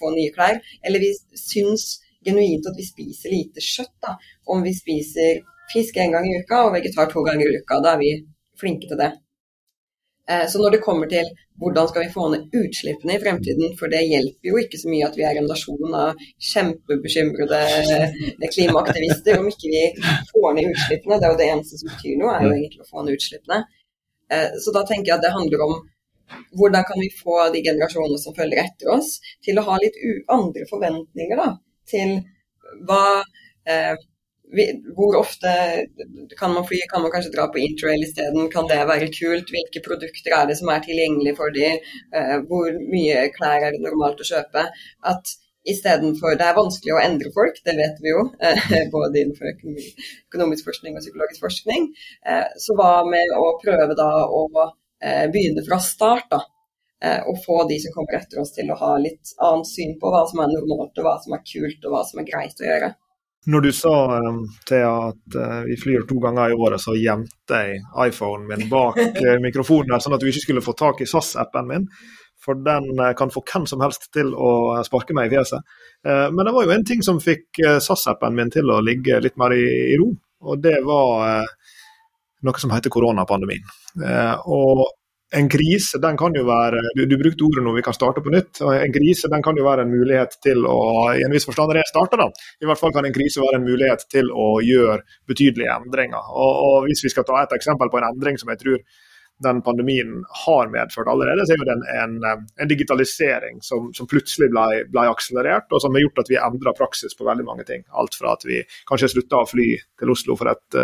på 0.00 0.14
nye 0.14 0.32
klær. 0.36 0.60
Eller 0.86 1.02
vi 1.02 1.12
syns 1.42 1.98
genuint 2.26 2.68
at 2.68 2.78
vi 2.78 2.86
spiser 2.86 3.32
lite 3.32 3.62
kjøtt, 3.64 3.94
da. 4.04 4.16
Om 4.52 4.64
vi 4.66 4.74
spiser 4.76 5.42
fisk 5.72 5.98
én 6.00 6.14
gang 6.14 6.26
i 6.28 6.38
uka 6.40 6.66
og 6.66 6.74
vegetar 6.76 7.10
to 7.10 7.24
ganger 7.26 7.48
i 7.48 7.60
uka. 7.60 7.80
Da 7.84 7.94
er 7.94 8.02
vi 8.02 8.12
flinke 8.60 8.90
til 8.90 9.00
det. 9.00 9.12
Eh, 10.30 10.46
så 10.50 10.58
når 10.58 10.74
det 10.74 10.84
kommer 10.84 11.10
til 11.10 11.28
hvordan 11.60 11.88
skal 11.88 12.04
vi 12.04 12.12
få 12.12 12.28
ned 12.32 12.54
utslippene 12.60 13.14
i 13.16 13.20
fremtiden, 13.22 13.76
for 13.78 13.92
det 13.92 14.02
hjelper 14.10 14.50
jo 14.50 14.58
ikke 14.60 14.80
så 14.80 14.90
mye 14.90 15.06
at 15.06 15.16
vi 15.16 15.24
er 15.24 15.38
en 15.40 15.48
nasjon 15.48 15.94
av 15.96 16.24
kjempebekymrede 16.50 17.60
klimaaktivister 18.54 19.38
om 19.40 19.46
ikke 19.52 19.70
vi 19.72 19.84
får 20.32 20.56
ned 20.58 20.72
utslippene. 20.74 21.20
Det 21.20 21.28
er 21.28 21.34
jo 21.34 21.40
det 21.42 21.50
eneste 21.54 21.80
som 21.80 21.92
betyr 21.92 22.18
noe, 22.20 22.34
er 22.34 22.48
jo 22.48 22.56
egentlig 22.56 22.84
å 22.84 22.90
få 22.90 23.06
ned 23.06 23.20
utslippene. 23.20 23.60
Eh, 24.34 24.48
så 24.62 24.74
da 24.74 24.82
tenker 24.88 25.12
jeg 25.12 25.18
at 25.18 25.28
det 25.28 25.36
handler 25.36 25.64
om 25.68 25.78
hvordan 26.58 26.84
kan 26.88 26.98
vi 26.98 27.08
få 27.14 27.38
de 27.54 27.62
generasjonene 27.62 28.18
som 28.18 28.34
følger 28.34 28.64
etter 28.64 28.90
oss, 28.96 29.16
til 29.46 29.58
å 29.58 29.66
ha 29.68 29.78
litt 29.78 29.96
andre 30.34 30.66
forventninger 30.66 31.38
da, 31.38 31.52
til 31.86 32.16
hva 32.88 33.22
eh, 33.70 33.94
hvor 34.94 35.16
ofte 35.18 35.50
kan 36.38 36.52
man 36.54 36.66
fly? 36.66 36.78
Kan 36.90 37.02
man 37.02 37.10
kanskje 37.10 37.32
dra 37.34 37.46
på 37.52 37.58
interrail 37.58 38.02
isteden? 38.02 38.50
Kan 38.50 38.68
det 38.70 38.78
være 38.88 39.08
kult? 39.18 39.50
Hvilke 39.50 39.82
produkter 39.88 40.36
er 40.38 40.46
det 40.46 40.58
som 40.60 40.70
er 40.70 40.84
tilgjengelig 40.84 41.34
for 41.38 41.50
dem? 41.54 41.82
Eh, 42.14 42.36
hvor 42.46 42.70
mye 42.92 43.26
klær 43.34 43.66
er 43.66 43.74
det 43.74 43.82
normalt 43.82 44.22
å 44.22 44.28
kjøpe? 44.30 44.68
At 45.12 45.34
istedenfor 45.66 46.36
Det 46.38 46.46
er 46.46 46.54
vanskelig 46.54 46.92
å 46.94 47.02
endre 47.02 47.32
folk, 47.34 47.56
det 47.66 47.74
vet 47.74 47.96
vi 48.02 48.12
jo, 48.12 48.20
eh, 48.38 48.68
både 48.96 49.24
innenfor 49.24 49.50
økonomisk 49.50 50.68
forskning 50.68 50.94
og 50.94 51.02
psykologisk 51.02 51.42
forskning. 51.42 51.88
Eh, 52.30 52.44
så 52.62 52.76
hva 52.78 53.00
med 53.08 53.34
å 53.34 53.56
prøve 53.62 53.98
da 53.98 54.10
å 54.26 54.46
begynne 55.32 55.60
fra 55.66 55.76
start, 55.82 56.30
da? 56.30 56.38
Og 57.28 57.36
få 57.44 57.58
de 57.68 57.76
som 57.78 57.92
kommer 57.92 58.16
etter 58.16 58.40
oss 58.40 58.54
til 58.54 58.70
å 58.72 58.78
ha 58.80 58.94
litt 58.98 59.34
annet 59.44 59.68
syn 59.68 59.92
på 60.00 60.08
hva 60.10 60.22
som 60.30 60.40
er 60.42 60.48
normalt, 60.54 60.96
og 60.96 61.04
hva 61.04 61.12
som 61.22 61.34
er 61.36 61.42
kult, 61.44 61.84
og 61.84 61.92
hva 61.92 62.00
som 62.08 62.22
er 62.22 62.26
greit 62.30 62.62
å 62.62 62.66
gjøre. 62.66 62.88
Når 63.46 63.60
du 63.60 63.72
sa 63.72 63.94
Thea, 64.18 64.32
til 64.66 64.84
at 64.90 65.36
uh, 65.38 65.60
vi 65.68 65.76
flyr 65.78 66.06
to 66.08 66.18
ganger 66.22 66.50
i 66.50 66.56
året, 66.58 66.82
så 66.82 66.96
gjemte 66.98 67.60
jeg 67.62 67.78
iPhonen 68.08 68.48
min 68.50 68.66
bak 68.70 68.98
uh, 68.98 69.36
mikrofonen, 69.46 69.92
her, 69.94 70.02
sånn 70.02 70.16
at 70.16 70.24
du 70.24 70.26
ikke 70.30 70.42
skulle 70.48 70.64
få 70.64 70.74
tak 70.78 71.02
i 71.02 71.06
SAS-appen 71.06 71.70
min. 71.70 71.86
For 72.42 72.58
den 72.58 72.90
uh, 72.98 73.12
kan 73.18 73.30
få 73.30 73.44
hvem 73.46 73.68
som 73.70 73.84
helst 73.86 74.08
til 74.14 74.34
å 74.34 74.50
sparke 74.86 75.14
meg 75.14 75.30
i 75.30 75.36
fjeset. 75.36 75.62
men 76.06 76.46
det 76.46 76.52
var 76.54 76.66
jo 76.66 76.74
en 76.74 76.84
ting 76.86 77.00
som 77.02 77.16
fikk 77.22 77.58
SAS-appen 77.82 78.34
min 78.34 78.50
til 78.54 78.70
å 78.70 78.82
ligge 78.84 79.18
litt 79.22 79.38
mer 79.40 79.54
i, 79.54 79.64
i 79.92 79.96
ro, 79.98 80.12
og 80.46 80.60
det 80.62 80.76
var 80.86 81.46
noe 82.46 82.62
som 82.62 82.70
heter 82.74 82.92
koronapandemien. 82.94 83.66
og 84.46 84.84
en 85.34 85.48
krise 85.50 85.98
den 85.98 86.16
kan 86.18 86.34
jo 86.38 86.44
være 86.46 86.80
du, 86.94 87.02
du, 87.10 87.16
brukte 87.18 87.44
ordet 87.48 87.64
når 87.66 87.78
vi 87.78 87.82
kan 87.86 87.96
starte 87.96 88.22
på 88.22 88.30
nytt. 88.30 88.60
En 88.62 88.92
krise 88.94 89.30
den 89.32 89.42
kan 89.42 89.58
jo 89.58 89.64
være 89.66 89.82
en 89.82 89.90
mulighet 89.90 90.36
til 90.44 90.62
å 90.70 90.76
i 91.18 91.24
en 91.26 91.34
viss 91.34 91.48
forstand 91.48 91.74
restarte. 91.74 92.20
da. 92.20 92.28
I 92.62 92.68
hvert 92.68 92.80
fall 92.80 92.94
kan 92.94 93.08
en 93.08 93.16
krise 93.16 93.42
være 93.42 93.58
en 93.60 93.66
mulighet 93.66 94.06
til 94.12 94.30
å 94.30 94.52
gjøre 94.62 95.02
betydelige 95.26 95.74
endringer. 95.80 96.30
Og, 96.30 96.62
og 96.68 96.86
Hvis 96.86 97.02
vi 97.04 97.12
skal 97.12 97.26
ta 97.26 97.42
et 97.42 97.58
eksempel 97.58 97.90
på 97.90 98.00
en 98.00 98.08
endring 98.12 98.38
som 98.38 98.54
jeg 98.54 98.62
tror 98.62 98.80
den 99.44 99.58
pandemien 99.60 100.22
har 100.46 100.70
medført 100.72 101.10
allerede, 101.12 101.44
så 101.44 101.52
er 101.52 101.66
det 101.68 101.74
en, 102.00 102.14
en, 102.24 102.68
digitalisering 102.70 103.58
som, 103.60 103.90
som 103.92 104.08
plutselig 104.08 104.48
ble, 104.54 104.86
ble, 104.88 105.04
akselerert, 105.10 105.68
og 105.68 105.82
som 105.82 105.92
har 105.92 106.06
gjort 106.06 106.22
at 106.22 106.30
vi 106.32 106.38
endra 106.40 106.72
praksis 106.76 107.18
på 107.18 107.26
veldig 107.26 107.44
mange 107.44 107.66
ting. 107.68 107.84
Alt 107.92 108.16
fra 108.16 108.32
at 108.32 108.46
vi 108.48 108.62
kanskje 108.88 109.12
slutta 109.12 109.42
å 109.42 109.50
fly 109.50 109.68
til 110.00 110.14
Oslo 110.14 110.38
for 110.40 110.54
et 110.54 110.78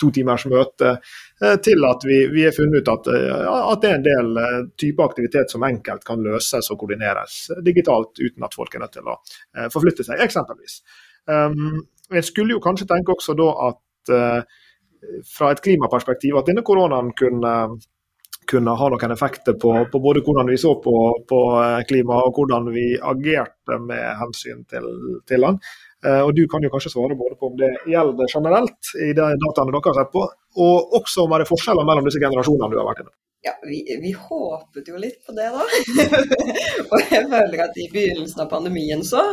to 0.00 0.10
timers 0.14 0.44
møte, 0.50 0.96
eh, 1.42 1.56
til 1.64 1.86
at 1.86 2.04
vi, 2.08 2.18
vi 2.32 2.44
har 2.46 2.54
funnet 2.56 2.82
ut 2.82 2.92
at, 2.94 3.08
eh, 3.14 3.46
at, 3.54 3.80
det 3.82 3.90
er 3.90 3.96
en 3.98 4.06
del 4.06 4.42
eh, 4.42 4.58
type 4.80 5.06
aktivitet 5.06 5.54
som 5.54 5.66
enkelt 5.66 6.04
kan 6.06 6.22
løses 6.24 6.70
og 6.72 6.80
koordineres 6.80 7.38
digitalt 7.66 8.20
uten 8.20 8.46
at 8.46 8.56
folk 8.56 8.74
er 8.74 8.84
nødt 8.84 8.96
til 8.98 9.10
å 9.10 9.18
forflytte 9.72 10.06
seg, 10.06 10.22
eksempelvis. 10.24 10.80
Um, 11.30 11.80
jeg 12.12 12.26
skulle 12.26 12.52
jo 12.52 12.62
kanskje 12.62 12.88
tenke 12.90 13.14
også 13.14 13.36
da 13.38 13.48
at 13.70 13.80
fra 15.28 15.50
et 15.52 15.60
klimaperspektiv 15.64 16.36
at 16.36 16.48
denne 16.50 16.60
koronaen 16.64 17.10
kunne, 17.16 17.52
kunne 18.50 18.74
ha 18.76 18.88
noen 18.92 19.14
effekter 19.14 19.56
på, 19.60 19.72
på, 19.88 20.00
både 20.04 20.20
hvordan 20.24 20.50
vi 20.52 20.58
så 20.60 20.74
på, 20.84 20.94
på 21.28 21.40
klima 21.88 22.18
og 22.26 22.36
hvordan 22.36 22.68
vi 22.74 22.84
agerte 23.00 23.78
med 23.80 24.04
hensyn 24.20 24.60
til, 24.68 24.88
til 25.28 25.48
den. 25.48 25.60
Eh, 26.04 26.22
og 26.26 26.34
Du 26.36 26.44
kan 26.48 26.62
jo 26.62 26.70
kanskje 26.72 26.92
svare 26.92 27.16
både 27.16 27.36
på 27.40 27.50
om 27.50 27.58
det 27.60 27.70
gjelder 27.88 28.32
generelt 28.36 28.90
i 29.00 29.12
de 29.16 29.28
dataene 29.44 29.72
dere 29.72 29.84
har 29.90 30.00
sett 30.00 30.10
på, 30.12 30.24
og 30.64 30.98
også 31.00 31.24
om 31.24 31.32
det 31.32 31.44
er 31.44 31.52
forskjeller 31.52 31.86
mellom 31.88 32.08
disse 32.08 32.20
generasjonene 32.20 32.72
du 32.72 32.80
har 32.80 32.90
vært 32.90 33.04
inne 33.04 33.14
Ja, 33.44 33.54
vi, 33.64 33.80
vi, 34.02 34.12
håpet 34.16 34.90
jo 34.90 35.00
litt 35.00 35.20
på 35.24 35.36
det, 35.36 35.48
da. 35.54 35.64
og 36.92 37.14
jeg 37.14 37.24
føler 37.32 37.64
at 37.66 37.80
i 37.80 37.88
begynnelsen 37.92 38.44
av 38.44 38.52
pandemien 38.52 39.04
så 39.06 39.24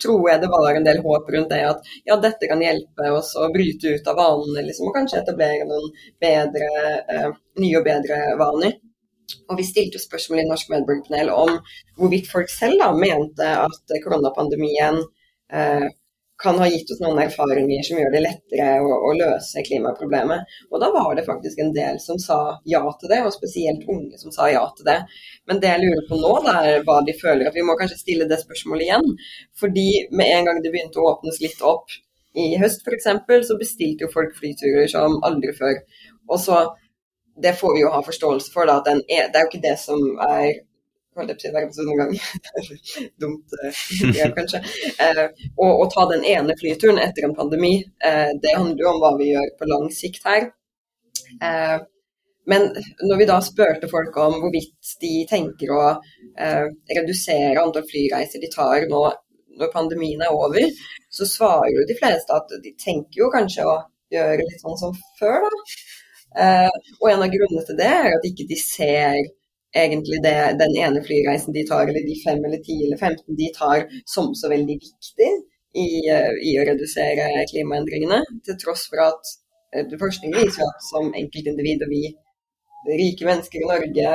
tror 0.00 0.30
jeg 0.30 0.40
det 0.40 0.48
var 0.48 0.72
en 0.72 0.86
del 0.86 1.00
håp 1.04 1.28
rundt 1.28 1.52
det 1.52 1.60
at 1.68 1.88
ja, 2.08 2.16
dette 2.16 2.48
kan 2.48 2.62
hjelpe 2.64 3.12
oss 3.12 3.34
å 3.36 3.50
bryte 3.52 3.96
ut 3.96 4.08
av 4.08 4.16
vanene 4.16 4.64
liksom, 4.68 4.88
og 4.88 4.96
kanskje 4.96 5.20
etablere 5.20 5.68
noen 5.68 5.90
bedre, 6.24 6.70
eh, 7.04 7.28
nye 7.60 7.80
og 7.80 7.84
bedre 7.84 8.20
vaner. 8.40 8.78
Og 9.50 9.58
Vi 9.60 9.64
stilte 9.68 10.00
spørsmål 10.00 10.40
i 10.42 10.48
Norsk 10.48 10.72
medborgerpanel 10.72 11.28
om 11.34 11.58
hvorvidt 12.00 12.30
folk 12.32 12.48
selv 12.50 12.80
da 12.80 12.90
mente 12.96 13.46
at 13.60 13.98
koronapandemien 14.02 15.04
kan 16.42 16.58
ha 16.58 16.68
gitt 16.68 16.90
oss 16.90 17.00
noen 17.02 17.18
erfaringer 17.20 17.82
som 17.84 17.98
gjør 18.00 18.14
det 18.14 18.22
lettere 18.24 18.68
å, 18.80 18.90
å, 19.08 19.12
løse 19.16 19.62
klimaproblemet. 19.66 20.54
Og 20.70 20.82
da 20.82 20.88
var 20.94 21.12
det 21.16 21.26
faktisk 21.26 21.60
en 21.60 21.72
del 21.76 22.00
som 22.00 22.20
sa 22.22 22.38
ja 22.68 22.80
til 23.00 23.12
det, 23.12 23.20
og 23.26 23.34
spesielt 23.34 23.84
unge 23.92 24.20
som 24.20 24.32
sa 24.34 24.48
ja 24.50 24.62
til 24.76 24.88
det. 24.88 24.98
Men 25.50 25.60
det 25.60 25.72
jeg 25.74 25.84
lurer 25.84 26.06
på 26.08 26.20
nå, 26.20 26.32
da, 26.46 26.56
er 26.64 26.86
hva 26.86 27.00
de 27.06 27.16
føler 27.18 27.50
at 27.50 27.58
vi 27.58 27.64
må 27.66 27.76
kanskje 27.80 28.00
stille 28.00 28.28
det 28.30 28.40
spørsmålet 28.40 28.86
igjen. 28.86 29.10
Fordi 29.60 29.88
med 30.16 30.36
en 30.38 30.48
gang 30.48 30.62
det 30.64 30.72
begynte 30.72 31.02
å 31.02 31.10
åpnes 31.12 31.42
litt 31.44 31.60
opp 31.60 31.92
i 32.40 32.54
høst 32.62 32.86
f.eks., 32.86 33.10
så 33.48 33.58
bestilte 33.60 34.06
jo 34.06 34.14
folk 34.14 34.32
flyturer 34.38 34.88
som 34.90 35.18
aldri 35.26 35.52
før. 35.56 35.82
Og 36.30 36.40
så 36.40 36.64
det 37.40 37.56
får 37.58 37.76
vi 37.76 37.84
jo 37.84 37.92
ha 37.92 38.00
forståelse 38.04 38.52
for, 38.52 38.68
da, 38.68 38.80
at 38.80 38.88
er, 38.88 39.28
det 39.28 39.36
er 39.36 39.44
jo 39.44 39.52
ikke 39.52 39.64
det 39.64 39.76
som 39.80 40.00
er 40.24 40.64
holdt 41.18 41.44
jeg 41.44 41.52
på 41.54 41.60
å 41.60 41.74
si 41.74 41.84
undergang. 41.84 42.12
Dumt 43.22 43.54
uh, 43.58 44.34
kanskje. 44.36 44.60
Uh, 45.00 45.24
og 45.58 45.84
å 45.84 45.88
ta 45.92 46.06
den 46.12 46.26
ene 46.28 46.56
flyturen 46.58 47.00
etter 47.02 47.26
en 47.26 47.36
pandemi, 47.36 47.78
uh, 48.04 48.30
det 48.42 48.56
handler 48.56 48.84
jo 48.84 48.92
om 48.92 49.00
hva 49.02 49.14
vi 49.18 49.32
gjør 49.32 49.54
på 49.58 49.70
lang 49.70 49.88
sikt 49.94 50.28
her. 50.28 50.50
men 52.50 52.64
når 53.06 53.18
vi 53.20 53.26
da 53.28 53.36
spurte 53.44 53.88
folk 53.90 54.16
om 54.18 54.40
hvorvidt 54.42 54.94
de 55.02 55.10
tenker 55.30 55.70
å 55.70 55.82
redusere 56.90 57.60
antall 57.60 57.84
flyreiser 57.86 58.42
de 58.42 58.48
tar 58.50 58.88
nå 58.90 59.02
når 59.60 59.70
pandemien 59.70 60.24
er 60.24 60.34
over, 60.34 60.66
så 61.12 61.28
svarer 61.28 61.70
jo 61.70 61.84
de 61.86 61.94
fleste 62.00 62.34
at 62.34 62.50
de 62.64 62.72
tenker 62.80 63.22
jo 63.22 63.28
kanskje 63.30 63.68
å 63.68 63.76
gjøre 64.10 64.48
litt 64.48 64.64
sånn 64.64 64.80
som 64.80 64.96
før, 65.20 65.46
da. 65.46 65.60
og 66.98 67.06
en 67.12 67.22
av 67.28 67.30
grunnene 67.36 67.62
til 67.68 67.78
det 67.78 67.92
er 68.00 68.16
at 68.16 68.26
ikke 68.26 68.48
de 68.50 68.58
ser 68.58 69.20
egentlig 69.76 70.18
det, 70.24 70.34
den 70.58 70.74
ene 70.82 71.02
flyreisen 71.04 71.54
de 71.54 71.66
tar, 71.68 71.86
eller 71.88 72.06
de 72.06 72.16
fem 72.24 72.42
eller 72.44 72.62
ti 72.64 72.80
eller 72.86 72.98
15 72.98 73.38
de 73.38 73.52
tar, 73.56 73.86
som 74.06 74.34
så 74.34 74.50
veldig 74.52 74.78
viktig. 74.88 75.30
i, 75.78 75.86
i 76.50 76.56
å 76.58 76.64
redusere 76.66 77.44
klimaendringene, 77.46 78.16
til 78.42 78.56
tross 78.58 78.88
for 78.90 79.04
at 79.04 79.28
forskning 80.00 80.32
viser 80.34 80.64
at 80.66 80.82
som 80.88 81.12
enkeltindivid 81.14 81.84
og 81.86 81.92
vi 81.92 82.00
rike 82.98 83.28
mennesker 83.28 83.62
i 83.62 83.68
Norge 83.68 84.08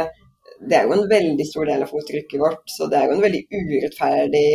det 0.70 0.78
er 0.78 0.88
jo 0.88 0.96
en 0.96 1.10
veldig 1.10 1.46
stor 1.48 1.68
del 1.68 1.84
av 1.84 1.92
fottrykket 1.92 2.40
vårt, 2.40 2.64
så 2.72 2.88
det 2.92 3.00
er 3.00 3.10
jo 3.10 3.16
en 3.18 3.24
veldig 3.24 3.42
urettferdig 3.52 4.48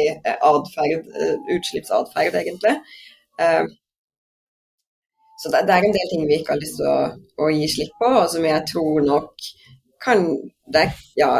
adferd, 0.48 1.08
utslippsatferd, 1.56 2.38
egentlig. 2.40 2.74
Så 5.40 5.52
det, 5.52 5.60
er 5.60 5.84
en 5.84 5.96
del 5.96 6.08
ting 6.12 6.24
vi 6.28 6.38
ikke 6.40 6.54
har 6.54 6.62
lyst 6.62 6.78
til 6.80 6.88
å, 6.88 6.96
å 7.44 7.50
gi 7.52 7.68
slipp 7.74 7.92
på, 8.00 8.08
og 8.22 8.26
som 8.32 8.48
jeg 8.48 8.64
tror 8.70 9.04
nok 9.06 9.50
kan 10.04 10.26
det, 10.72 10.86
ja, 11.18 11.30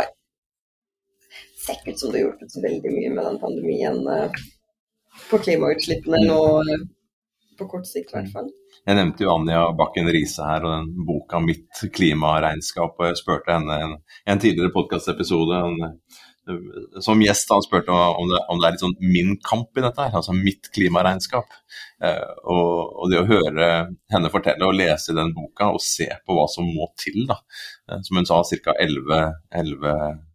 ser 1.61 1.79
ikke 1.79 1.95
ut 1.95 2.01
som 2.01 2.13
det 2.13 2.21
har 2.21 2.27
hjulpet 2.29 2.53
så 2.53 2.63
veldig 2.65 2.95
mye 2.95 3.13
med 3.17 3.29
den 3.29 3.39
pandemien 3.43 4.01
på 5.31 5.41
klimautslippene 5.45 6.23
nå, 6.27 6.41
på 7.59 7.69
kort 7.69 7.89
sikt 7.89 8.13
i 8.13 8.19
hvert 8.19 8.33
fall. 8.35 8.51
Jeg 8.89 8.97
nevnte 8.97 9.27
jo 9.27 9.33
Anja 9.35 9.61
Bakken 9.77 10.09
Riise 10.13 10.47
her 10.47 10.65
og 10.65 10.73
den 10.73 11.07
boka 11.07 11.41
'Mitt 11.41 11.83
klimaregnskap'. 11.97 12.97
og 12.99 13.07
Jeg 13.07 13.19
spurte 13.21 13.53
henne 13.53 13.77
i 13.77 13.85
en, 13.87 13.97
en, 14.27 14.41
tidligere 14.41 14.73
podkastepisode 14.73 15.61
som 17.05 17.20
gjest 17.22 17.53
han 17.53 17.64
spurte 17.64 17.92
om 17.92 18.30
det, 18.30 18.40
om 18.53 18.61
det, 18.61 18.68
er 18.68 18.74
litt 18.76 18.84
sånn 18.84 18.96
min 19.03 19.36
kamp 19.44 19.76
i 19.78 19.84
dette, 19.84 20.09
altså 20.09 20.34
mitt 20.36 20.70
klimaregnskap. 20.74 21.53
Eh, 22.03 22.32
og, 22.44 22.70
og, 22.96 23.05
det 23.12 23.20
å 23.20 23.28
høre 23.28 23.68
henne 24.12 24.32
fortelle 24.32 24.66
og 24.66 24.78
lese 24.78 25.16
den 25.16 25.34
boka 25.36 25.70
og 25.74 25.82
se 25.84 26.09
på 26.24 26.36
hva 26.36 26.48
som 26.51 26.68
må 26.68 26.90
til, 27.01 27.22
da. 27.30 27.40
Eh, 27.90 28.03
som 28.07 28.20
hun 28.20 28.28
sa, 28.28 28.42
ca. 28.64 28.76
11, 28.78 29.22
11 29.62 30.26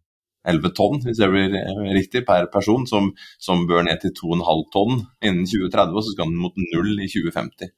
11 0.46 0.72
tonn, 0.78 1.00
hvis 1.02 1.18
det 1.18 1.28
blir 1.32 1.54
riktig, 1.96 2.22
per 2.26 2.46
person, 2.52 2.84
som, 2.86 3.10
som 3.42 3.64
bør 3.66 3.82
ned 3.86 3.98
til 4.02 4.12
2,5 4.14 4.60
tonn 4.74 5.00
innen 5.26 5.42
2030, 5.42 5.96
og 5.96 6.04
så 6.06 6.12
skal 6.14 6.30
den 6.30 6.38
mot 6.38 6.60
null 6.60 6.92
i 7.02 7.08
2050. 7.10 7.72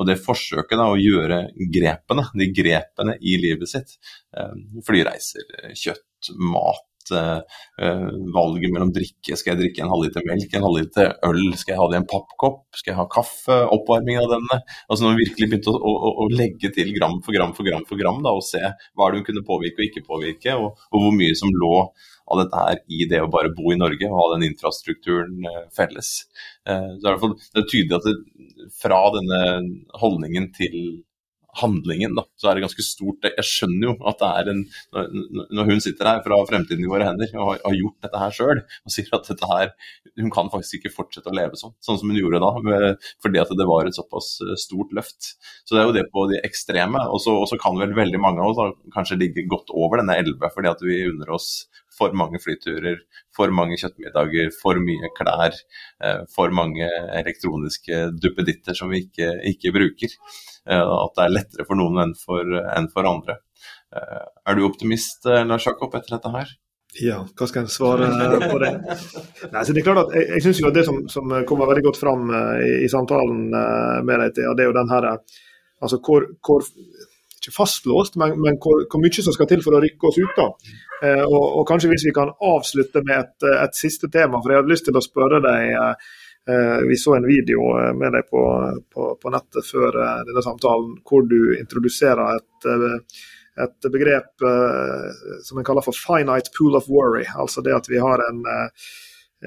Og 0.00 0.08
det 0.08 0.16
forsøket 0.22 0.80
da, 0.80 0.88
å 0.90 0.98
gjøre 0.98 1.42
grepene, 1.74 2.26
de 2.34 2.48
grepene 2.56 3.18
i 3.20 3.36
livet 3.42 3.70
sitt, 3.70 3.98
eh, 4.36 4.56
flyreiser, 4.86 5.44
kjøtt, 5.76 6.32
mat, 6.40 6.88
eh, 7.12 8.06
valget 8.34 8.72
mellom 8.72 8.92
drikke, 8.94 9.36
skal 9.36 9.52
jeg 9.52 9.60
drikke 9.60 9.84
en 9.84 9.92
halvliter 9.92 10.24
melk, 10.28 10.54
en 10.54 10.66
halvliter 10.66 11.12
øl, 11.28 11.42
skal 11.60 11.74
jeg 11.74 11.80
ha 11.80 11.88
det 11.90 11.98
i 11.98 12.00
en 12.02 12.08
pappkopp, 12.10 12.62
skal 12.78 12.92
jeg 12.92 13.00
ha 13.00 13.06
kaffe, 13.12 13.58
oppvarming 13.76 14.20
av 14.22 14.30
denne. 14.32 14.60
Altså 14.88 15.04
Når 15.04 15.14
vi 15.14 15.26
virkelig 15.26 15.50
begynte 15.50 15.74
å, 15.74 15.78
å, 15.78 16.12
å, 16.24 16.28
legge 16.32 16.72
til 16.74 16.92
gram 16.96 17.20
for 17.24 17.36
gram 17.36 17.54
for 17.56 17.68
gram 17.68 17.86
for 17.88 18.00
gram, 18.00 18.20
da, 18.24 18.34
og 18.34 18.46
se 18.46 18.62
hva 18.62 19.10
det 19.10 19.20
hun 19.20 19.28
kunne 19.28 19.46
påvirke 19.46 19.82
og 19.82 19.88
ikke 19.88 20.06
påvirke, 20.08 20.58
og, 20.58 20.84
og 20.90 21.06
hvor 21.06 21.16
mye 21.16 21.38
som 21.38 21.52
lå 21.52 21.76
av 22.32 22.40
dette 22.40 22.60
her 22.66 22.78
i 22.88 23.04
det 23.10 23.20
å 23.20 23.32
bare 23.32 23.52
bo 23.52 23.74
i 23.74 23.80
Norge 23.80 24.08
og 24.08 24.16
ha 24.16 24.28
den 24.34 24.46
infrastrukturen 24.48 25.44
eh, 25.50 25.64
felles. 25.76 26.14
Så 26.64 27.10
er 27.10 27.18
det, 27.20 27.34
det 27.52 27.60
er 27.60 27.66
tydelig 27.68 27.98
at 27.98 28.06
det, 28.08 28.14
fra 28.80 29.02
denne 29.12 29.40
holdningen 30.00 30.48
til 30.56 30.78
handlingen, 31.60 32.14
da, 32.18 32.24
så 32.40 32.50
er 32.50 32.56
det 32.56 32.64
ganske 32.64 32.84
stort. 32.86 33.26
Jeg 33.26 33.46
skjønner 33.48 33.88
jo 33.88 33.94
at 34.10 34.20
det 34.20 34.30
er 34.30 34.50
en 34.52 34.62
Når 35.54 35.68
hun 35.70 35.82
sitter 35.82 36.08
her 36.08 36.22
fra 36.24 36.38
fremtiden 36.48 36.84
i 36.84 36.90
våre 36.90 37.06
hender 37.08 37.30
og 37.38 37.52
har, 37.52 37.76
gjort 37.78 38.06
dette 38.06 38.22
her 38.22 38.34
sjøl, 38.34 38.62
og 38.62 38.94
sier 38.94 39.10
at 39.16 39.28
dette 39.30 39.50
her 39.50 39.72
Hun 40.20 40.32
kan 40.34 40.50
faktisk 40.52 40.78
ikke 40.78 40.94
fortsette 40.94 41.30
å 41.30 41.36
leve 41.36 41.58
sånn, 41.58 41.74
sånn 41.84 41.98
som 42.00 42.10
hun 42.10 42.20
gjorde 42.20 42.42
da, 42.42 42.50
fordi 43.24 43.40
at 43.42 43.54
det 43.58 43.68
var 43.68 43.88
et 43.88 43.96
såpass 43.96 44.36
eh, 44.44 44.54
stort 44.60 44.92
løft. 44.94 45.34
Så 45.64 45.74
det 45.74 45.82
er 45.82 45.88
jo 45.88 45.96
det 45.96 46.04
på 46.14 46.26
de 46.30 46.38
ekstreme. 46.46 47.00
Og 47.10 47.22
så 47.24 47.58
kan 47.60 47.78
vel 47.80 47.96
veldig 47.96 48.20
mange 48.22 48.42
av 48.42 48.52
oss 48.52 48.60
da, 48.60 48.68
kanskje 48.94 49.18
ligge 49.20 49.46
godt 49.50 49.72
over 49.74 50.02
denne 50.02 50.16
11, 50.22 50.38
fordi 50.54 50.70
at 50.70 50.84
vi 50.86 51.00
unner 51.10 51.34
oss 51.34 51.48
for 51.98 52.14
mange 52.16 52.40
flyturer, 52.42 52.98
for 53.34 53.52
mange 53.54 53.78
kjøttmiddager, 53.80 54.50
for 54.60 54.80
mye 54.82 55.10
klær, 55.16 55.56
eh, 56.02 56.24
for 56.34 56.54
mange 56.54 56.88
elektroniske 57.20 58.00
duppeditter 58.20 58.76
som 58.78 58.92
vi 58.92 59.04
ikke, 59.06 59.30
ikke 59.52 59.74
bruker. 59.74 60.18
Eh, 60.66 60.82
at 60.82 61.16
det 61.16 61.24
er 61.24 61.36
lettere 61.38 61.68
for 61.68 61.80
noen 61.80 62.02
enn 62.06 62.18
for, 62.18 62.58
enn 62.74 62.90
for 62.92 63.10
andre. 63.10 63.38
Eh, 63.94 64.26
er 64.50 64.58
du 64.58 64.66
optimist, 64.66 65.24
Lars 65.24 65.66
Jakob, 65.68 65.94
etter 65.94 66.16
dette 66.16 66.34
her? 66.34 66.52
Ja, 67.02 67.16
hva 67.26 67.46
skal 67.50 67.64
jeg 67.64 67.74
svare 67.74 68.06
på 68.46 68.58
det? 68.62 68.70
Nei, 69.50 69.62
så 69.66 69.74
det 69.74 69.80
er 69.80 69.86
klart 69.88 70.04
at 70.04 70.12
Jeg, 70.14 70.28
jeg 70.36 70.42
synes 70.44 70.60
jo 70.60 70.68
at 70.68 70.76
det 70.76 70.84
som, 70.86 71.00
som, 71.10 71.32
kommer 71.48 71.66
veldig 71.66 71.88
godt 71.88 71.98
fram 71.98 72.28
i, 72.30 72.68
i 72.86 72.90
samtalen 72.92 73.48
med 73.50 74.22
deg, 74.22 74.36
det 74.36 74.62
er 74.62 74.68
jo 74.68 74.76
den 74.76 74.92
her 74.92 75.08
altså 75.82 75.98
hvor 75.98 76.28
ikke 77.44 77.54
fastlåst, 77.54 78.16
men, 78.20 78.34
men 78.40 78.58
hvor, 78.62 78.82
hvor, 78.88 79.02
mye 79.02 79.24
som 79.24 79.34
skal 79.36 79.48
til 79.50 79.62
for 79.64 79.76
å 79.76 79.82
rykke 79.84 80.10
oss 80.10 80.18
ut. 80.20 80.34
da. 80.36 80.48
Eh, 81.04 81.22
og, 81.24 81.44
og, 81.44 81.62
kanskje 81.68 81.90
hvis 81.92 82.06
vi 82.08 82.14
kan 82.16 82.32
avslutte 82.32 83.04
med 83.04 83.20
et, 83.20 83.48
et, 83.52 83.78
siste 83.78 84.10
tema, 84.12 84.40
for 84.40 84.52
jeg 84.52 84.62
hadde 84.62 84.72
lyst 84.72 84.88
til 84.88 84.98
å 84.98 85.04
spørre 85.04 85.42
deg 85.44 85.76
eh, 85.76 86.80
Vi 86.88 86.96
så 87.00 87.16
en 87.16 87.28
video 87.28 87.70
eh, 87.80 87.92
med 87.96 88.16
deg 88.16 88.28
på, 88.30 88.42
på, 88.92 89.14
på 89.20 89.32
nettet 89.32 89.68
før 89.68 90.00
eh, 90.00 90.20
denne 90.28 90.44
samtalen 90.44 90.98
hvor 91.06 91.24
du 91.28 91.54
introduserer 91.58 92.40
et, 92.40 92.68
eh, 92.68 93.24
et 93.64 93.90
begrep 93.92 94.44
eh, 94.44 95.08
som 95.46 95.60
en 95.60 95.66
kaller 95.66 95.84
for 95.86 95.96
'finite 95.96 96.52
pool 96.56 96.76
of 96.76 96.88
worry'. 96.88 97.28
Altså 97.36 97.64
det 97.64 97.76
at 97.76 97.90
vi 97.90 98.00
har 98.02 98.24
en 98.28 98.44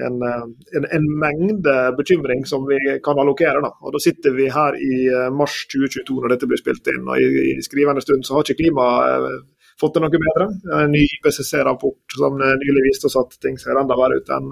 en, 0.06 0.22
eh, 0.22 0.42
en, 0.76 0.86
en, 0.90 1.06
mengde 1.18 1.76
bekymring 1.96 2.46
som 2.46 2.66
vi 2.66 2.78
kan 3.04 3.18
allokere. 3.18 3.60
Da. 3.64 3.72
Og 3.82 3.94
da 3.94 4.02
sitter 4.02 4.34
vi 4.36 4.48
her 4.52 4.78
i 4.78 4.96
eh, 5.10 5.28
mars 5.34 5.64
2022 5.72 6.18
når 6.22 6.34
dette 6.34 6.50
blir 6.50 6.60
spilt 6.60 6.90
inn. 6.92 7.06
og 7.06 7.20
I, 7.20 7.54
i 7.58 7.62
skrivende 7.64 8.04
stund 8.04 8.26
så 8.26 8.36
har 8.36 8.46
ikke 8.46 8.62
klimaet 8.62 9.28
eh, 9.30 9.40
fått 9.78 9.94
det 9.94 10.02
noe 10.02 10.10
bedre. 10.14 10.48
En 10.82 10.90
ny 10.90 11.04
IPCC-rapport 11.06 12.18
som 12.18 12.34
nylig 12.38 12.86
viste 12.88 13.06
oss 13.06 13.18
at 13.20 13.36
ting 13.42 13.54
ser 13.62 13.78
enda 13.78 13.94
verre 13.98 14.18
ut 14.18 14.32
enn 14.34 14.48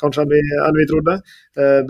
kanskje 0.00 0.24
enn 0.24 0.32
vi, 0.32 0.38
enn 0.64 0.78
vi 0.78 0.86
trodde. 0.88 1.18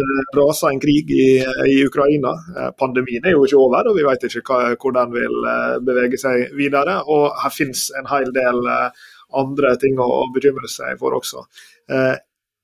Det 0.00 0.08
raser 0.34 0.72
en 0.72 0.82
krig 0.82 1.12
i, 1.14 1.28
i, 1.46 1.76
Ukraina. 1.86 2.32
Pandemien 2.74 3.22
er 3.22 3.36
jo 3.36 3.46
ikke 3.46 3.60
over, 3.62 3.86
og 3.86 3.94
vi 3.94 4.08
vet 4.08 4.26
ikke 4.26 4.42
hva, 4.50 4.58
hvor 4.82 4.96
den 4.98 5.14
vil 5.14 5.46
bevege 5.86 6.18
seg 6.18 6.58
videre. 6.58 6.98
Og 7.06 7.38
her 7.38 7.54
finnes 7.54 7.86
en 8.02 8.10
hel 8.10 8.34
del 8.34 8.58
andre 8.66 9.76
ting 9.78 10.02
å 10.02 10.26
bekymre 10.34 10.66
seg 10.66 10.98
for 10.98 11.14
også 11.22 11.46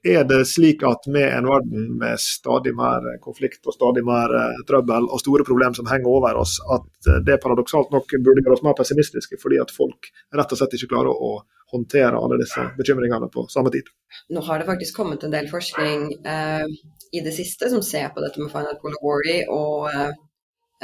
er 0.05 0.24
det 0.26 0.40
slik 0.50 0.82
at 0.86 1.07
med 1.07 1.28
en 1.30 1.46
verden 1.46 1.96
med 1.98 2.20
stadig 2.20 2.74
mer 2.74 3.05
konflikt 3.22 3.66
og 3.66 3.76
stadig 3.76 4.03
mer 4.07 4.34
eh, 4.34 4.62
trøbbel 4.68 5.09
og 5.09 5.22
store 5.22 5.46
problemer 5.46 5.78
som 5.78 5.88
henger 5.90 6.11
over 6.11 6.38
oss, 6.42 6.59
at 6.74 7.11
eh, 7.11 7.20
det 7.26 7.40
paradoksalt 7.42 7.94
nok 7.94 8.16
burde 8.18 8.42
gjøre 8.42 8.59
oss 8.59 8.64
mer 8.66 8.78
pessimistiske, 8.78 9.38
fordi 9.42 9.61
at 9.62 9.74
folk 9.74 10.11
rett 10.34 10.55
og 10.55 10.61
slett 10.61 10.74
ikke 10.78 10.90
klarer 10.94 11.12
å 11.12 11.36
håndtere 11.72 12.18
alle 12.18 12.40
disse 12.42 12.66
bekymringene 12.76 13.28
på 13.32 13.46
samme 13.53 13.70
tid. 13.72 13.88
Nå 14.34 14.42
har 14.48 14.61
det 14.61 14.68
faktisk 14.68 14.96
kommet 14.96 15.24
en 15.24 15.32
del 15.32 15.48
forskning 15.48 16.11
eh, 16.34 16.66
i 17.12 17.22
det 17.24 17.32
siste 17.36 17.70
som 17.72 17.82
ser 17.86 18.12
på 18.12 18.24
dette 18.24 18.42
med 18.42 18.53
final 18.53 18.76
polar 18.82 19.00
worry 19.07 19.38
og 19.48 19.88
eh, 19.88 20.12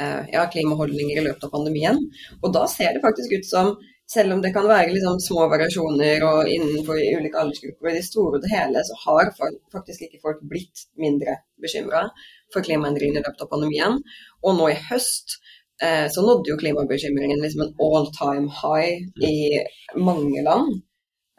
eh, 0.01 0.31
ja, 0.33 0.47
klimaholdninger 0.49 1.21
i 1.21 1.27
løpet 1.27 1.45
av 1.45 1.53
pandemien. 1.53 2.01
Og 2.41 2.53
da 2.55 2.65
ser 2.71 2.95
det 2.95 3.05
faktisk 3.05 3.37
ut 3.37 3.49
som 3.51 3.75
selv 4.13 4.33
om 4.33 4.41
det 4.41 4.53
kan 4.53 4.67
være 4.69 4.93
liksom 4.93 5.19
små 5.21 5.45
variasjoner 5.51 6.23
og 6.25 6.49
innenfor 6.49 6.97
ulike 6.97 7.37
aldersgrupper, 7.41 7.91
i 7.91 7.99
det 7.99 8.07
store 8.07 8.39
og 8.39 8.45
det 8.45 8.51
hele 8.53 8.81
så 8.87 8.97
har 9.03 9.29
faktisk 9.73 10.05
ikke 10.05 10.21
folk 10.23 10.41
blitt 10.49 10.87
mindre 11.01 11.37
bekymra 11.61 12.07
for 12.53 12.65
klimaendringene 12.65 13.21
i 13.21 13.25
løpet 13.27 13.45
av 13.45 13.51
pandemien. 13.51 13.99
Og 14.41 14.57
nå 14.57 14.71
i 14.71 14.79
høst 14.87 15.37
eh, 15.83 16.07
så 16.09 16.25
nådde 16.25 16.53
jo 16.53 16.57
klimabekymringen 16.61 17.43
liksom 17.43 17.67
en 17.67 17.75
all 17.85 18.09
time 18.15 18.49
high 18.61 19.29
i 19.29 19.61
mange 20.09 20.41
land. 20.47 20.81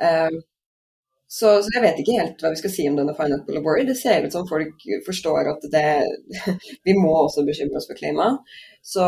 Eh, 0.02 0.38
så, 1.30 1.60
så, 1.62 1.68
jeg 1.74 1.82
vet 1.84 1.98
ikke 2.02 2.18
helt 2.18 2.40
hva 2.42 2.54
vi 2.54 2.58
skal 2.58 2.72
si 2.74 2.88
om 2.90 2.96
denne 2.98 3.14
Final 3.18 3.42
Collaborate. 3.46 3.86
Det 3.90 3.98
ser 3.98 4.24
ut 4.26 4.34
som 4.34 4.48
folk 4.50 4.86
forstår 5.06 5.50
at 5.56 5.66
det, 5.74 5.86
vi 6.86 6.94
må 6.98 7.12
også 7.18 7.46
bekymre 7.46 7.82
oss 7.82 7.90
for 7.90 7.98
klima. 7.98 8.32
Så 8.82 9.06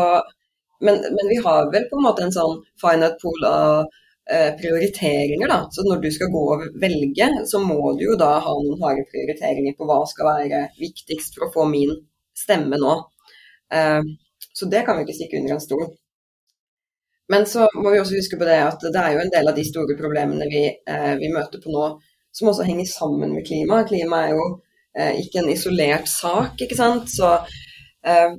men, 0.85 1.01
men, 1.15 1.29
vi 1.31 1.39
har 1.45 1.71
vel 1.73 1.87
på 1.89 1.99
en 1.99 2.05
måte 2.07 2.25
en 2.25 2.35
sånn 2.35 2.59
finite 2.81 3.15
pool 3.21 3.47
av 3.49 3.85
eh, 4.29 4.51
prioriteringer, 4.59 5.47
da. 5.49 5.59
Så 5.71 5.85
når 5.87 6.03
du 6.03 6.09
skal 6.11 6.31
gå 6.33 6.43
og 6.55 6.67
velge, 6.81 7.29
så 7.49 7.61
må 7.63 7.95
du 7.97 8.05
jo 8.09 8.19
da 8.19 8.35
ha 8.43 8.55
noen 8.59 8.83
harde 8.83 9.07
prioriteringer 9.11 9.77
på 9.77 9.87
hva 9.89 10.03
skal 10.09 10.31
være 10.31 10.61
viktigst 10.79 11.39
for 11.39 11.47
å 11.47 11.53
få 11.57 11.67
min 11.71 11.95
stemme 12.37 12.79
nå. 12.81 12.95
Eh, 13.73 14.01
så 14.53 14.69
det 14.69 14.85
kan 14.85 14.99
vi 14.99 15.07
ikke 15.07 15.19
stikke 15.19 15.41
under 15.41 15.57
en 15.57 15.63
stol. 15.63 15.85
Men 17.31 17.45
så 17.49 17.67
må 17.79 17.91
vi 17.93 17.99
også 18.01 18.17
huske 18.19 18.37
på 18.39 18.47
det 18.47 18.59
at 18.65 18.83
det 18.83 18.99
er 18.99 19.15
jo 19.15 19.21
en 19.23 19.31
del 19.33 19.49
av 19.49 19.55
de 19.57 19.63
store 19.65 19.95
problemene 19.99 20.49
vi, 20.51 20.65
eh, 20.67 21.13
vi 21.21 21.31
møter 21.33 21.61
på 21.63 21.71
nå, 21.71 21.87
som 22.35 22.49
også 22.51 22.67
henger 22.67 22.89
sammen 22.89 23.33
med 23.33 23.45
klima. 23.47 23.83
Klima 23.87 24.25
er 24.25 24.33
jo 24.35 24.47
eh, 24.97 25.21
ikke 25.23 25.41
en 25.41 25.51
isolert 25.53 26.09
sak, 26.11 26.59
ikke 26.61 26.77
sant. 26.77 27.07
Så 27.13 27.31
eh, 28.05 28.35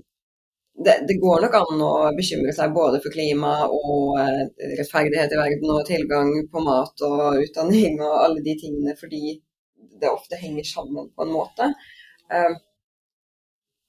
det, 0.75 0.95
det, 1.09 1.14
går 1.22 1.45
nok 1.45 1.55
an 1.61 1.83
å 1.87 1.93
bekymre 2.16 2.53
seg 2.57 2.75
både 2.75 2.99
for 3.03 3.14
klima 3.14 3.53
og 3.70 4.18
eh, 4.18 4.43
rettferdighet 4.81 5.35
i 5.35 5.39
verden 5.39 5.70
og 5.70 5.87
tilgang 5.87 6.33
på 6.51 6.62
mat 6.66 7.05
og 7.07 7.41
utdanning 7.45 8.01
og 8.03 8.14
alle 8.25 8.43
de 8.43 8.57
tingene, 8.59 8.97
fordi 8.99 9.37
det 10.01 10.11
ofte 10.11 10.41
henger 10.41 10.66
sammen 10.66 11.12
på 11.14 11.27
en 11.27 11.35
måte. 11.35 11.68
Um, 12.33 12.57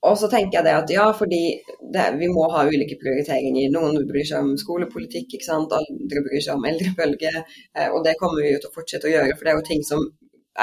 og 0.05 0.17
så 0.21 0.29
tenker 0.29 0.59
jeg 0.59 0.67
det 0.67 0.75
at 0.77 0.91
ja, 0.93 1.05
fordi 1.17 1.41
det, 1.93 2.03
vi 2.19 2.27
må 2.29 2.45
ha 2.53 2.65
ulike 2.69 2.97
prioriteringer. 3.01 3.71
Noen 3.73 4.05
bryr 4.05 4.27
seg 4.29 4.43
om 4.45 4.51
skolepolitikk, 4.61 5.33
ikke 5.33 5.47
sant? 5.47 5.73
andre 5.73 6.21
bryr 6.27 6.43
seg 6.45 6.59
om 6.59 6.67
eldrebølge. 6.69 7.31
Eh, 7.73 7.89
og 7.89 8.03
det 8.05 8.13
kommer 8.19 8.43
vi 8.43 8.53
jo 8.53 8.61
til 8.61 8.69
å 8.69 8.75
fortsette 8.75 9.09
å 9.09 9.15
gjøre, 9.15 9.33
for 9.33 9.47
det 9.47 9.53
er 9.55 9.57
jo 9.57 9.65
ting 9.71 9.81
som 9.87 10.05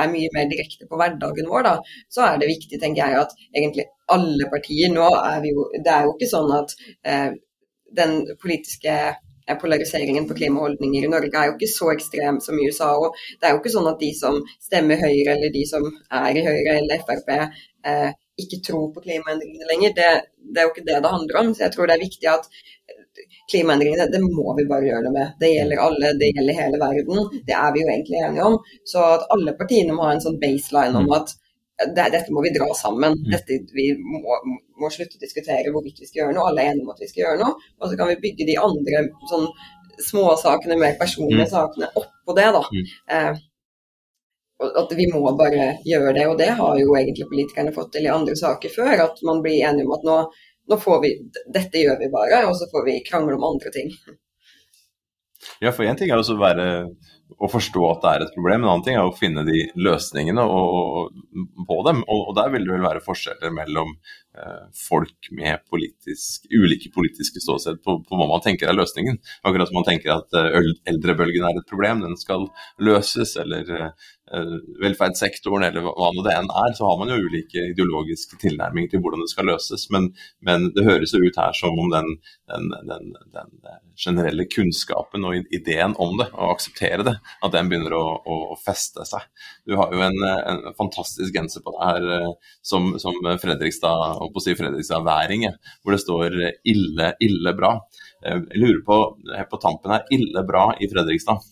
er 0.01 0.13
mye 0.13 0.31
mer 0.35 0.49
direkte 0.51 0.89
på 0.89 0.99
hverdagen 1.01 1.51
vår, 1.51 1.67
da, 1.67 1.75
så 2.13 2.27
er 2.27 2.41
det 2.41 2.51
viktig, 2.51 2.81
tenker 2.81 3.03
jeg, 3.03 3.27
at 3.27 3.35
egentlig 3.53 3.89
alle 4.13 4.49
partier 4.53 4.93
nå 4.93 5.09
er 5.19 5.45
jo 5.49 5.67
Det 5.73 5.93
er 5.93 6.07
jo 6.07 6.15
ikke 6.17 6.31
sånn 6.31 6.55
at 6.57 6.75
eh, 7.09 7.31
den 7.97 8.17
politiske 8.43 8.95
eh, 9.13 9.59
polariseringen 9.61 10.27
på 10.29 10.37
klimaholdninger 10.39 11.07
i 11.07 11.13
Norge 11.13 11.39
er 11.39 11.51
jo 11.51 11.57
ikke 11.59 11.71
så 11.75 11.93
ekstrem 11.93 12.41
som 12.45 12.59
i 12.59 12.69
USA. 12.69 12.93
og 12.97 13.17
Det 13.41 13.49
er 13.49 13.55
jo 13.55 13.63
ikke 13.63 13.77
sånn 13.77 13.91
at 13.93 14.01
de 14.01 14.11
som 14.17 14.41
stemmer 14.61 15.01
Høyre, 15.01 15.37
eller 15.37 15.55
de 15.55 15.65
som 15.69 15.87
er 16.23 16.41
i 16.41 16.45
Høyre 16.47 16.77
eller 16.81 17.07
Frp, 17.07 17.33
eh, 17.93 18.11
ikke 18.43 18.63
tror 18.67 18.93
på 18.95 19.03
klimaendringene 19.05 19.69
lenger. 19.71 19.97
Det, 19.97 20.11
det, 20.41 20.59
er 20.59 20.69
jo 20.69 20.75
ikke 20.75 20.87
det 20.89 21.01
det 21.05 21.15
handler 21.17 21.41
om. 21.43 21.53
Så 21.55 21.67
jeg 21.67 21.75
tror 21.75 21.89
det 21.89 21.97
er 21.97 22.07
viktig 22.07 22.31
at 22.33 22.49
klimaendringene, 23.53 24.09
det 24.13 24.21
må 24.25 24.57
vi 24.59 24.67
bare 24.71 24.89
gjøre 24.89 25.05
noe 25.07 25.15
med. 25.15 25.37
Det 25.41 25.53
gjelder 25.53 25.85
alle, 25.85 26.13
det 26.21 26.33
gjelder 26.33 26.59
hele 26.59 26.81
verden. 26.83 27.23
Det 27.49 27.55
er 27.59 27.75
vi 27.75 27.85
jo 27.85 27.93
egentlig 27.93 28.25
enige 28.25 28.49
om. 28.49 28.59
Så 28.89 29.05
at 29.19 29.29
alle 29.37 29.55
partiene 29.59 29.97
må 29.97 30.09
ha 30.09 30.17
en 30.17 30.25
sånn 30.25 30.41
baseline 30.43 30.99
om 30.99 31.09
mm. 31.11 31.17
at 31.21 31.37
det, 31.97 32.09
dette 32.15 32.33
må 32.35 32.43
vi 32.45 32.55
dra 32.55 32.69
sammen. 32.79 33.17
Mm. 33.19 33.31
Dette, 33.35 33.61
vi 33.77 33.87
må, 33.99 34.41
må, 34.81 34.91
slutte 34.93 35.19
å 35.19 35.23
diskutere 35.23 35.73
hvorvidt 35.75 36.03
vi 36.03 36.09
skal 36.09 36.25
gjøre 36.25 36.37
noe. 36.37 36.49
Alle 36.51 36.65
er 36.65 36.73
enige 36.73 36.87
om 36.87 36.93
at 36.95 37.03
vi 37.03 37.11
skal 37.11 37.25
gjøre 37.27 37.41
noe. 37.45 37.71
Og 37.81 37.89
så 37.89 38.01
kan 38.01 38.13
vi 38.13 38.21
bygge 38.27 38.49
de 38.51 38.59
andre 38.61 39.07
sånn 39.31 39.49
småsakene, 40.03 40.79
mer 40.81 40.95
personlige 41.01 41.47
mm. 41.47 41.53
sakene 41.53 41.91
oppå 41.99 42.37
det. 42.39 42.51
da. 42.57 42.63
Mm. 42.73 42.93
Eh, 43.17 43.43
at 44.83 44.95
vi 44.95 45.09
må 45.11 45.25
bare 45.39 45.73
gjøre 45.87 46.15
det. 46.19 46.29
Og 46.31 46.39
det 46.39 46.51
har 46.61 46.79
jo 46.81 46.97
egentlig 46.99 47.29
politikerne 47.31 47.75
fått 47.75 47.93
til 47.97 48.07
i 48.07 48.15
andre 48.15 48.37
saker 48.39 48.73
før. 48.75 48.95
At 49.09 49.23
man 49.27 49.43
blir 49.45 49.63
enige 49.69 49.89
om 49.89 49.97
at 49.99 50.09
nå, 50.09 50.19
nå 50.71 50.79
får 50.81 51.01
vi 51.03 51.15
Dette 51.55 51.83
gjør 51.83 51.99
vi 52.01 52.11
bare, 52.13 52.45
og 52.49 52.55
så 52.59 52.69
får 52.71 52.87
vi 52.89 53.01
krangle 53.07 53.39
om 53.39 53.49
andre 53.53 53.73
ting. 53.75 53.91
Ja, 55.63 55.73
for 55.73 55.87
én 55.87 55.99
ting 55.99 56.11
er 56.11 56.23
å 56.23 56.39
være 56.39 56.67
å 57.41 57.49
forstå 57.51 57.83
at 57.89 58.03
det 58.03 58.11
er 58.13 58.25
et 58.25 58.35
problem. 58.37 58.63
En 58.63 58.71
annen 58.71 58.85
ting 58.87 58.99
er 58.99 59.09
å 59.09 59.15
finne 59.17 59.45
de 59.47 59.65
løsningene 59.81 60.43
og, 60.45 60.75
og, 60.77 61.45
på 61.69 61.79
dem. 61.87 62.03
Og, 62.05 62.29
og, 62.29 62.35
der 62.39 62.53
vil 62.55 62.67
det 62.67 62.75
vel 62.75 62.85
være 62.85 63.03
forskjeller 63.05 63.55
mellom 63.57 63.95
eh, 63.95 64.65
folk 64.77 65.31
med 65.39 65.65
politisk, 65.71 66.47
ulike 66.53 66.93
politiske 66.95 67.43
ståsted 67.43 67.83
på, 67.83 67.99
på, 68.07 68.19
hva 68.19 68.29
man 68.31 68.45
tenker 68.45 68.71
er 68.71 68.79
løsningen. 68.79 69.19
Akkurat 69.43 69.71
som 69.71 69.81
man 69.81 69.89
tenker 69.89 70.15
at 70.19 70.39
eh, 70.39 70.61
eldrebølgen 70.93 71.49
er 71.49 71.63
et 71.63 71.71
problem, 71.71 72.05
den 72.05 72.19
skal 72.21 72.47
løses. 72.83 73.35
Eller 73.43 73.65
Eh, 73.73 73.91
velferdssektoren 74.83 75.67
eller 75.67 75.85
hva 75.85 76.09
nå 76.15 76.25
det 76.25 76.33
enn 76.35 76.49
er, 76.49 76.73
så 76.77 76.87
har 76.89 76.99
man 77.01 77.11
jo 77.13 77.21
ulike 77.21 77.67
ideologiske 77.73 78.39
tilnærminger 78.41 78.95
til 78.95 79.03
hvordan 79.05 79.25
det 79.25 79.33
skal 79.33 79.49
løses. 79.51 79.85
Men, 79.93 80.09
men 80.41 80.71
det 80.77 80.87
høres 80.87 81.13
jo 81.13 81.21
ut 81.21 81.39
her 81.39 81.53
som 81.57 81.79
om 81.79 81.91
den, 81.93 82.09
den, 82.49 82.71
den, 82.89 83.13
den, 83.35 83.53
generelle 84.03 84.47
kunnskapen 84.49 85.27
og 85.29 85.53
ideen 85.53 85.93
om 86.01 86.17
det, 86.21 86.31
å 86.33 86.49
akseptere 86.55 87.05
det, 87.07 87.15
at 87.45 87.53
den 87.55 87.69
begynner 87.69 87.93
å, 87.99 88.05
å, 88.25 88.57
feste 88.63 89.05
seg. 89.07 89.29
Du 89.69 89.77
har 89.79 89.93
jo 89.93 90.01
en, 90.07 90.17
en 90.25 90.63
fantastisk 90.79 91.37
genser 91.37 91.65
på 91.65 91.75
deg 91.77 91.85
her 91.91 92.09
eh, 92.17 92.55
som, 92.65 92.95
som 93.03 93.19
Fredrikstad, 93.43 94.23
og 94.25 94.39
å 94.39 94.43
si 94.43 94.57
Fredrikstad-væring, 94.59 95.45
hvor 95.83 95.95
det 95.95 96.03
står 96.03 96.39
'ille, 96.41 97.13
ille 97.21 97.57
bra'. 97.59 97.77
Eh, 98.25 98.41
jeg 98.55 98.63
lurer 98.65 98.85
på, 98.87 99.01
på 99.53 99.63
tampen 99.63 99.93
her, 99.99 100.07
ille 100.15 100.47
bra 100.49 100.71
i 100.81 100.89
Fredrikstad. 100.91 101.52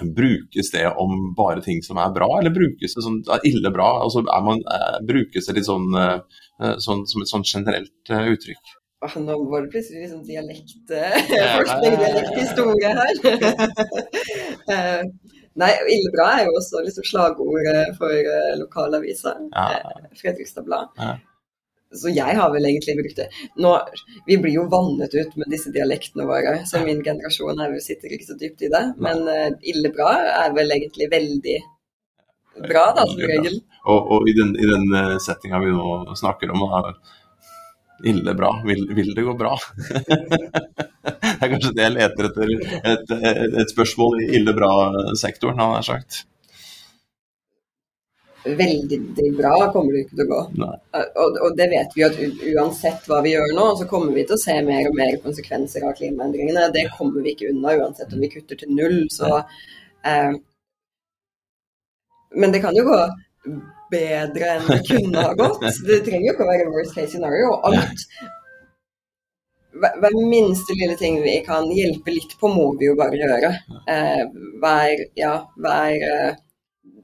Brukes 0.00 0.70
det 0.72 0.86
om 0.96 1.34
bare 1.36 1.60
ting 1.60 1.82
som 1.84 1.98
er 2.00 2.12
bra, 2.14 2.28
eller 2.38 2.54
brukes 2.54 2.94
det 2.96 3.02
sånn 3.04 3.20
ille 3.44 3.72
bra? 3.74 3.88
Altså, 4.04 4.22
man, 4.24 4.62
er, 4.72 5.00
brukes 5.08 5.48
det 5.48 5.58
litt 5.58 5.68
sånn, 5.68 5.90
eh, 5.98 6.20
eh, 6.62 6.76
sånn, 6.80 7.04
som 7.10 7.24
et 7.24 7.32
sånn 7.32 7.44
generelt 7.44 8.12
uttrykk? 8.12 8.78
Nå 9.02 9.34
var 9.50 9.64
det 9.64 9.72
plutselig 9.72 10.04
liksom 10.04 10.22
dialektforskning, 10.28 11.96
dialekthistorie 12.04 12.92
her. 13.00 13.14
Nei, 15.60 15.72
ille 15.92 16.12
bra 16.14 16.28
er 16.36 16.46
jo 16.46 16.54
også 16.56 16.84
liksom 16.86 17.08
slagordet 17.10 17.98
for 17.98 18.30
lokalaviser. 18.62 19.42
Ja. 19.50 19.82
Fredrikstad 20.22 20.64
Blad. 20.70 20.94
Så 21.92 22.12
jeg 22.12 22.36
har 22.38 22.52
vel 22.54 22.66
egentlig 22.68 22.96
brukt 22.98 23.18
det. 23.20 23.28
Nå, 23.60 23.72
vi 24.26 24.38
blir 24.40 24.54
jo 24.56 24.68
vannet 24.72 25.12
ut 25.14 25.36
med 25.40 25.52
disse 25.52 25.72
dialektene 25.74 26.24
våre, 26.28 26.62
så 26.68 26.80
min 26.84 27.02
generasjon 27.04 27.60
er 27.60 27.76
sitter 27.84 28.14
ikke 28.16 28.30
så 28.30 28.38
dypt 28.40 28.64
i 28.64 28.70
det. 28.72 28.82
Men 29.02 29.24
uh, 29.28 29.50
ille 29.72 29.92
bra 29.92 30.14
er 30.46 30.56
vel 30.56 30.72
egentlig 30.72 31.10
veldig 31.12 31.58
bra, 32.68 32.86
da, 32.96 33.06
som 33.08 33.20
regel. 33.20 33.60
Og, 33.82 34.00
og, 34.00 34.30
i 34.30 34.36
den, 34.36 34.54
i 34.56 34.66
den 34.68 34.92
eh, 34.94 35.14
settinga 35.24 35.58
vi 35.62 35.72
nå 35.74 36.14
snakker 36.20 36.52
om, 36.52 36.64
er 36.78 36.92
ille 38.12 38.34
bra. 38.38 38.52
Vil, 38.66 38.84
vil 38.94 39.14
det 39.16 39.24
gå 39.26 39.34
bra? 39.38 39.56
det 39.88 41.38
er 41.38 41.48
kanskje 41.48 41.72
det 41.76 41.86
jeg 41.86 41.94
leter 41.96 42.28
etter. 42.28 42.52
Et, 42.92 43.16
et, 43.16 43.56
et 43.64 43.72
spørsmål 43.72 44.20
i 44.22 44.28
ille 44.38 44.54
bra-sektoren, 44.56 45.58
har 45.58 45.80
jeg 45.80 45.88
sagt 45.88 46.22
veldig 48.44 49.28
bra 49.36 49.54
kommer 49.72 49.94
det 49.94 50.04
ikke 50.04 50.16
til 50.18 50.24
å 50.24 50.30
gå. 50.32 50.40
Og, 50.98 51.36
og, 51.38 51.50
det 51.58 51.68
vet 51.72 51.96
vi 51.96 52.06
at 52.06 52.18
uansett 52.52 53.06
hva 53.10 53.20
vi 53.24 53.34
gjør 53.34 53.54
nå, 53.56 53.66
så 53.78 53.88
kommer 53.90 54.14
vi 54.16 54.24
til 54.26 54.38
å 54.38 54.42
se 54.42 54.56
mer 54.66 54.88
og 54.90 54.96
mer 54.98 55.14
konsekvenser 55.24 55.86
av 55.88 55.96
klimaendringene. 55.98 56.70
Det 56.74 56.88
kommer 56.96 57.24
vi 57.24 57.36
ikke 57.36 57.52
unna 57.52 57.76
uansett 57.80 58.12
om 58.14 58.24
vi 58.24 58.32
kutter 58.32 58.58
til 58.58 58.74
null. 58.74 58.98
Så, 59.14 59.30
eh, 60.08 60.34
men 62.42 62.54
det 62.54 62.62
kan 62.64 62.76
jo 62.76 62.86
gå 62.88 63.00
bedre 63.92 64.54
enn 64.56 64.68
det 64.68 64.82
kunne 64.88 65.26
ha 65.26 65.34
gått. 65.38 65.66
Det 65.88 66.04
trenger 66.06 66.30
jo 66.30 66.36
ikke 66.36 66.46
å 66.46 66.52
være 66.52 66.70
worst 66.72 66.96
case 66.96 67.12
scenario. 67.12 67.58
Alt 67.68 68.06
hver 69.82 70.16
minste 70.28 70.74
lille 70.76 70.96
ting 71.00 71.22
vi 71.24 71.38
kan 71.46 71.68
hjelpe 71.72 72.12
litt 72.12 72.34
på, 72.40 72.48
må 72.52 72.72
vi 72.78 72.88
jo 72.90 72.96
bare 72.98 73.18
gjøre. 73.18 73.52
Eh, 73.88 74.24
hver, 74.60 75.04
ja, 75.18 75.34
hver 75.56 76.04
eh, 76.08 76.40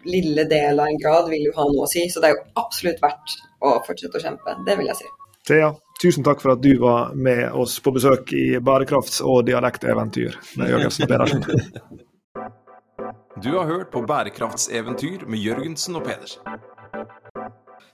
lille 0.04 0.44
del 0.50 0.80
av 0.80 0.86
en 0.86 1.00
grad 1.00 1.30
vil 1.32 1.48
jo 1.48 1.54
ha 1.56 1.66
noe 1.68 1.86
å 1.86 1.90
si. 1.90 2.04
Så 2.10 2.22
det 2.22 2.30
er 2.30 2.36
jo 2.36 2.44
absolutt 2.62 3.02
verdt 3.02 3.38
å 3.64 3.78
fortsette 3.86 4.20
å 4.20 4.24
kjempe. 4.24 4.56
Det 4.66 4.76
vil 4.78 4.90
jeg 4.90 5.00
si. 5.00 5.08
Thea, 5.48 5.72
tusen 6.02 6.26
takk 6.26 6.42
for 6.44 6.54
at 6.54 6.62
du 6.62 6.74
var 6.82 7.14
med 7.16 7.46
oss 7.56 7.78
på 7.80 7.94
besøk 7.96 8.34
i 8.36 8.44
bærekrafts- 8.60 9.22
og 9.24 9.46
dialekteventyr 9.48 10.36
med 10.60 10.74
Jørgensen 10.74 11.08
og 11.08 11.14
Pedersen. 11.14 11.44
Du 13.38 13.52
har 13.54 13.68
hørt 13.70 13.92
på 13.94 14.00
Bærekraftseventyr 14.02 15.22
med 15.30 15.38
Jørgensen 15.38 15.94
og 15.94 16.08
Pedersen. 16.08 16.42